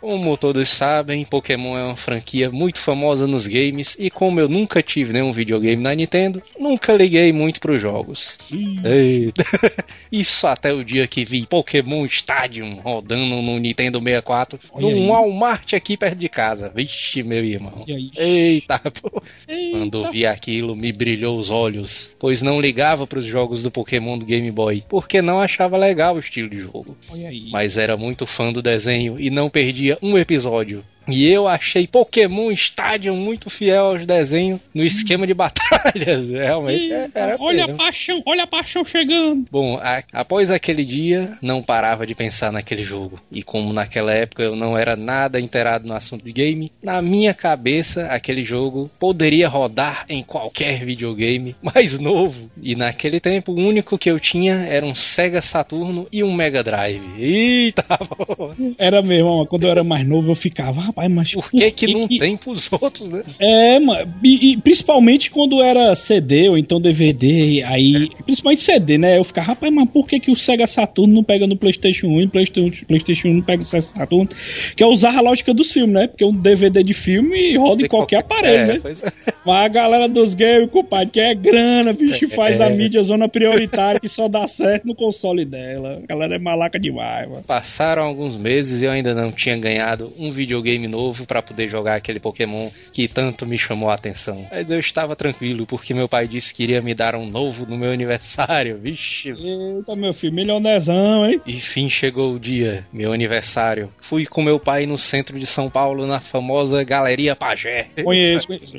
[0.04, 4.84] Como todos sabem, Pokémon é uma franquia muito famosa nos games e como eu nunca
[4.84, 8.38] tive nenhum videogame na Nintendo, nunca liguei muito pros jogos.
[8.84, 9.46] Eita.
[10.12, 14.94] Isso até o dia que vi Pokémon Stadium rodando no Nintendo 64 Olha aí.
[14.94, 16.70] num Walmart aqui perto de casa.
[16.76, 17.86] Vixe, meu irmão.
[17.88, 18.12] Aí?
[18.18, 19.24] Eita, pô.
[19.48, 19.78] Eita.
[19.78, 24.26] Quando vi aquilo, me brilhou os olhos, pois não ligava pros jogos do Pokémon do
[24.26, 27.50] Game Boy, porque não achava legal o estilo de jogo aí.
[27.50, 30.84] mas era muito fã do desenho e não perdia um episódio.
[31.08, 36.30] E eu achei Pokémon Stadium muito fiel aos desenhos no esquema de batalhas.
[36.32, 37.78] Realmente é- era olha a mesmo.
[37.78, 39.46] paixão, olha a paixão chegando.
[39.52, 43.20] Bom, a- após aquele dia, não parava de pensar naquele jogo.
[43.32, 47.34] E como naquela época eu não era nada inteirado no assunto de game, na minha
[47.34, 52.50] cabeça aquele jogo poderia rodar em qualquer videogame mais novo.
[52.62, 56.64] E naquele tempo o único que eu tinha era um Sega Saturno e um Mega
[56.64, 57.02] Drive.
[57.20, 57.84] Eita,
[58.38, 58.52] pô.
[58.78, 62.08] Era mesmo, quando eu era mais novo eu ficava, rapaz, mas por que que não
[62.08, 63.24] tem pros outros, né?
[63.40, 69.18] É, mano, e, e principalmente quando era CD ou então DVD, aí, principalmente CD, né?
[69.18, 72.22] Eu ficava, rapaz, mas por que, que o Sega Saturno não pega no PlayStation 1
[72.22, 74.30] e o PlayStation, PlayStation 1 não pega no Sega Saturno?
[74.76, 76.08] Que é usar a lógica dos filmes, né?
[76.08, 78.80] Porque um DVD de filme roda em qualquer aparelho, É, né?
[78.82, 79.12] pois é.
[79.46, 82.70] Mas a galera dos games, compadre, que é grana, bicho, que faz a É.
[82.70, 86.00] mídia zona prioritária que só dá certo no console dela.
[86.04, 87.44] A galera é malaca demais, mano.
[87.46, 91.96] Passaram alguns meses e eu ainda não tinha ganhado um videogame novo pra poder jogar
[91.96, 94.46] aquele Pokémon que tanto me chamou a atenção.
[94.52, 97.78] Mas eu estava tranquilo porque meu pai disse que iria me dar um novo no
[97.78, 98.78] meu aniversário.
[98.82, 99.30] Vixe.
[99.30, 101.42] Eita, meu filho, milionezão, hein?
[101.46, 103.90] E fim chegou o dia, meu aniversário.
[104.02, 107.88] Fui com meu pai no centro de São Paulo, na famosa Galeria Pajé.
[108.04, 108.78] Conheço, conheço.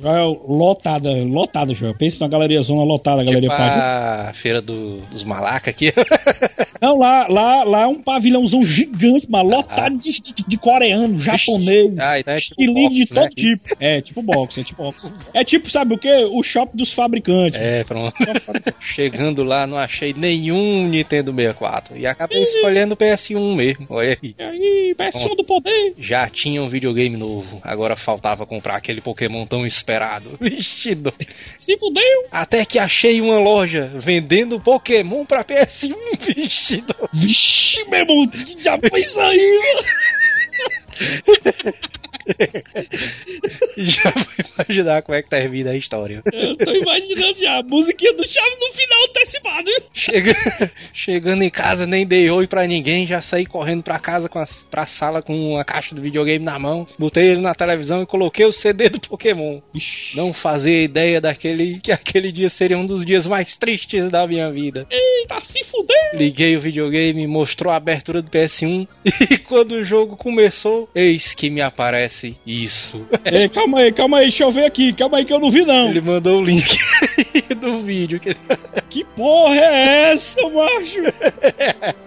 [0.54, 1.94] Lotada, lotada, Joel.
[1.94, 5.92] Pensa na galeria zona lotada, a galeria Tipo a feira do- dos malacas aqui.
[6.80, 11.96] Não, lá, lá, lá é um pavilhãozão gigante, mas lotado de, de, de coreano, japonês,
[11.98, 13.20] Ah, então é tipo estilingue de né?
[13.22, 13.64] todo tipo.
[13.80, 15.10] É, tipo box, é tipo box.
[15.32, 16.08] É tipo, sabe o que?
[16.30, 17.58] O shopping dos fabricantes.
[17.58, 18.14] É, pronto.
[18.80, 21.96] Chegando lá, não achei nenhum Nintendo 64.
[21.96, 23.86] E acabei escolhendo o PS1 mesmo.
[23.90, 24.34] Olha aí.
[24.38, 25.94] E aí, pessoa do poder.
[25.98, 27.60] Já tinha um videogame novo.
[27.62, 30.38] Agora faltava comprar aquele Pokémon tão esperado.
[30.44, 31.26] Vixe, doido.
[31.58, 32.24] Se fudeu.
[32.30, 35.94] Até que achei uma loja vendendo Pokémon pra PS1.
[36.34, 37.08] Vixe, doido.
[37.12, 39.60] Vixe, meu irmão, que diabo foi isso aí,
[43.76, 46.22] Já vou imaginar como é que termina a história.
[46.32, 49.64] Eu tô imaginando já a musiquinha do Chaves no final antecipado.
[49.70, 49.82] viu?
[49.92, 54.38] Chega- Chegando em casa, nem dei oi pra ninguém, já saí correndo pra casa, com
[54.38, 58.06] as, pra sala com a caixa do videogame na mão, botei ele na televisão e
[58.06, 59.60] coloquei o CD do Pokémon.
[60.14, 64.50] Não fazia ideia daquele que aquele dia seria um dos dias mais tristes da minha
[64.50, 64.86] vida.
[64.90, 65.94] Eita, se fudeu.
[66.14, 68.86] Liguei o videogame, mostrou a abertura do PS1
[69.30, 72.13] e quando o jogo começou, eis que me aparece
[72.46, 73.06] isso.
[73.52, 74.92] Calma aí, calma aí, deixa eu ver aqui.
[74.92, 75.88] Calma aí que eu não vi não.
[75.88, 76.78] Ele mandou o link
[77.60, 78.18] do vídeo.
[78.88, 79.04] Que...
[79.04, 81.02] Porra é essa, macho?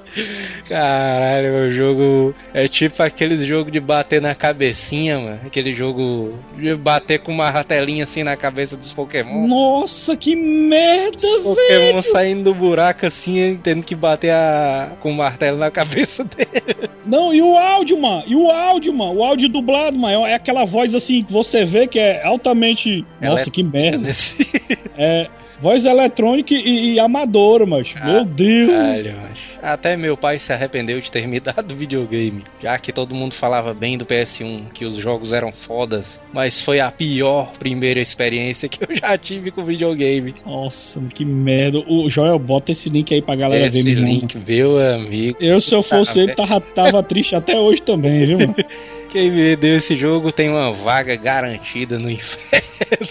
[0.68, 5.40] Caralho, o jogo é tipo aqueles jogo de bater na cabecinha, mano.
[5.46, 9.48] Aquele jogo de bater com uma ratelinha assim na cabeça dos Pokémon.
[9.48, 12.02] Nossa, que merda, Pokémon velho.
[12.02, 14.94] saindo do buraco assim, tendo que bater a...
[15.02, 16.90] com o martelo na cabeça dele.
[17.06, 18.24] Não, e o áudio, mano?
[18.28, 19.16] E o áudio, mano?
[19.20, 23.06] O áudio dublado, mano, é aquela voz assim que você vê que é altamente.
[23.22, 24.10] Nossa, Ele- que merda.
[24.10, 24.14] É.
[25.60, 27.92] Voz eletrônica e, e amadora, mas.
[28.04, 28.70] Meu Deus.
[28.70, 29.58] Caralho, macho.
[29.60, 32.44] Até meu pai se arrependeu de ter me dado videogame.
[32.62, 36.22] Já que todo mundo falava bem do PS1, que os jogos eram fodas.
[36.32, 40.36] Mas foi a pior primeira experiência que eu já tive com videogame.
[40.46, 41.80] Nossa, que merda.
[41.88, 44.06] O Joel, bota esse link aí pra galera Esse ver, irmão.
[44.06, 45.38] link, meu amigo.
[45.42, 48.56] Eu, se eu fosse Ah, ele, tava, tava triste até hoje também, viu, mano?
[49.10, 53.08] Quem me deu esse jogo tem uma vaga garantida no inferno.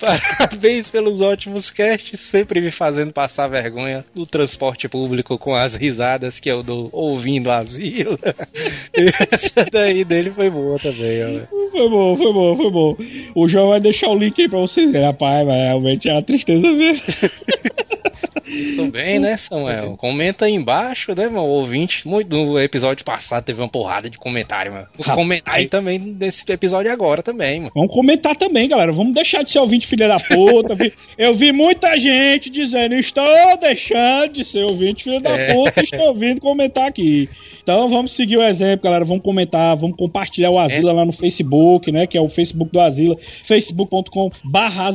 [0.00, 6.40] Parabéns pelos ótimos casts, sempre me fazendo passar vergonha no transporte público com as risadas
[6.40, 8.18] que eu dou ouvindo asilo.
[9.30, 11.46] Essa daí dele foi boa também, ó.
[11.70, 12.96] Foi bom, foi bom, foi bom.
[13.34, 15.06] O João vai deixar o link aí pra vocês verem.
[15.06, 17.04] Rapaz, mas realmente é uma tristeza mesmo.
[18.76, 19.96] Tudo bem, né, Samuel?
[19.98, 22.06] Comenta aí embaixo, né, meu ouvinte?
[22.06, 24.86] Muito, no episódio passado teve uma porrada de comentário, mano.
[25.14, 27.72] Comentar aí também desse episódio agora também, mano.
[27.74, 28.92] Vamos comentar também, galera.
[28.92, 30.76] Vamos deixar de ser ouvinte filha da puta.
[31.16, 33.24] Eu vi muita gente dizendo, estou
[33.60, 35.54] deixando de ser ouvinte filha da É.
[35.54, 37.28] puta, estou vindo comentar aqui.
[37.62, 39.04] Então vamos seguir o exemplo, galera.
[39.04, 42.06] Vamos comentar, vamos compartilhar o Asila lá no Facebook, né?
[42.06, 44.90] Que é o Facebook do Asila, facebook.com barra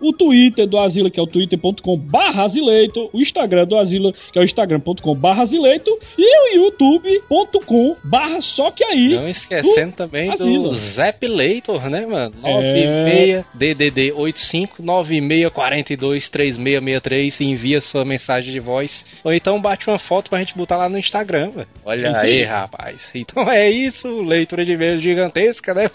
[0.00, 2.44] o Twitter do Asila, que é o twitter.com barra
[2.78, 8.40] Asileito, o Instagram do Asila, que é o instagram.com barra Asileito, e o youtube.com barra
[8.40, 9.14] só que aí.
[9.14, 10.70] Não esquecendo também Asilo.
[10.70, 12.34] do Zap Leitor, né, mano?
[12.42, 12.52] É.
[12.52, 19.04] 96 DDD 85 9642 3663 e envia sua mensagem de voz.
[19.24, 21.68] Ou então bate uma foto pra gente botar lá no Instagram, velho.
[21.84, 23.10] Olha É aí, rapaz.
[23.14, 25.90] Então é isso, leitura de e-mail gigantesca, né?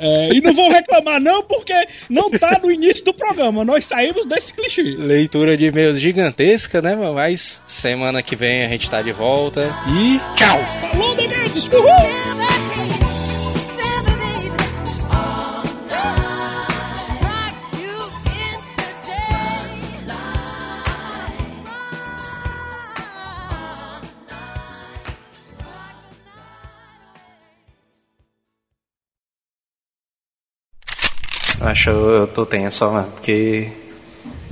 [0.00, 1.74] É, e não vão reclamar, não, porque
[2.08, 3.64] não tá no início do programa.
[3.64, 4.82] Nós saímos desse clichê.
[4.82, 6.94] Leitura de e-mails gigantesca, gigantesca, né?
[6.94, 9.68] Mas semana que vem a gente tá de volta.
[9.88, 10.58] E tchau!
[10.92, 11.66] Falou, Demetrius!
[11.66, 12.44] Uhul!
[31.60, 33.72] Acho eu tô tenso, mano, porque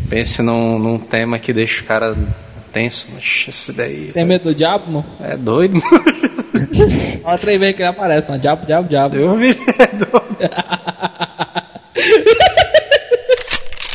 [0.08, 2.16] pense num, num tema que deixa o cara
[2.72, 4.10] tenso, mas esse daí.
[4.12, 5.04] Tem medo do diabo, mano?
[5.20, 6.04] É doido, mano.
[7.24, 8.40] Olha três vezes que ele aparece, mano.
[8.40, 9.16] Diabo, diabo, diabo.
[9.16, 10.36] Eu vi, é doido.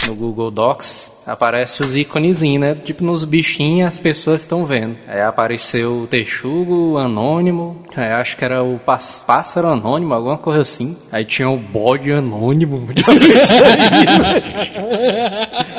[0.07, 2.75] No Google Docs aparece os íconezinhos, né?
[2.75, 4.95] Tipo nos bichinhos as pessoas estão vendo.
[5.07, 10.61] Aí apareceu o texugo anônimo, aí acho que era o pás- pássaro anônimo, alguma coisa
[10.61, 10.95] assim.
[11.11, 12.87] Aí tinha o bode anônimo.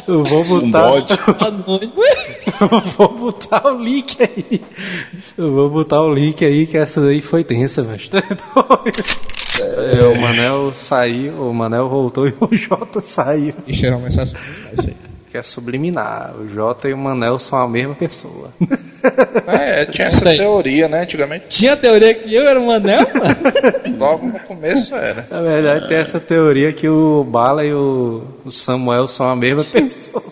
[0.08, 0.86] Eu vou botar.
[1.46, 1.92] Anônimo.
[2.60, 4.60] Eu vou botar o link aí.
[5.36, 8.22] Eu vou botar o link aí que essa daí foi tensa, mas tá.
[9.60, 13.54] É, o Manel saiu, o Manel voltou e o Jota saiu.
[13.90, 14.34] Uma mensagem
[14.72, 15.07] isso aí.
[15.30, 16.34] Que é subliminar.
[16.36, 18.52] O Jota e o Manel são a mesma pessoa.
[19.46, 21.46] É, tinha essa teoria, né, antigamente.
[21.48, 23.36] Tinha a teoria que eu era um anel, mano?
[23.96, 25.24] Logo no começo era.
[25.30, 29.64] Na verdade, tem essa teoria que o Bala e o, o Samuel são a mesma
[29.70, 30.24] pessoa.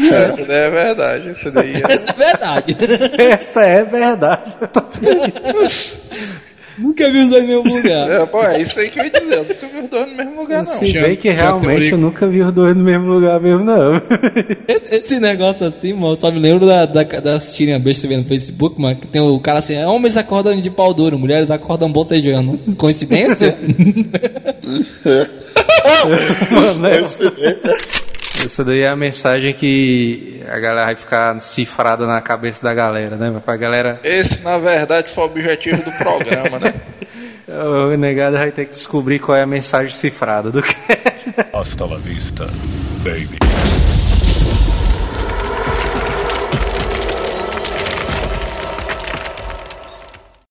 [0.00, 1.28] Essa daí é verdade.
[1.28, 1.92] Essa daí é...
[1.92, 2.76] Essa é verdade.
[3.18, 4.56] Essa é verdade.
[6.78, 8.10] Nunca vi os dois no mesmo lugar.
[8.10, 8.26] é.
[8.26, 9.34] Pô, é isso aí que eu ia dizer.
[9.34, 10.64] Eu nunca vi os dois no mesmo lugar, não.
[10.64, 13.94] Se Tinha- bem que realmente eu nunca vi os dois no mesmo lugar mesmo, não.
[14.68, 18.22] Esse, esse negócio assim, mano, eu só me lembro da, da, das tirinhas besta vendo
[18.22, 21.90] no Facebook, mano, que tem o cara assim, homens acordam de pau duro, mulheres acordam
[21.92, 22.58] bocejando.
[22.76, 23.56] Coincidência?
[26.50, 27.04] Manel.
[28.44, 33.16] Essa daí é a mensagem que a galera vai ficar cifrada na cabeça da galera,
[33.16, 33.40] né?
[33.42, 33.98] Pra galera.
[34.04, 36.74] Esse, na verdade, foi o objetivo do programa, né?
[37.46, 40.74] O negado vai ter que descobrir qual é a mensagem cifrada do que.
[41.52, 42.46] Hasta la vista,
[43.04, 43.83] baby.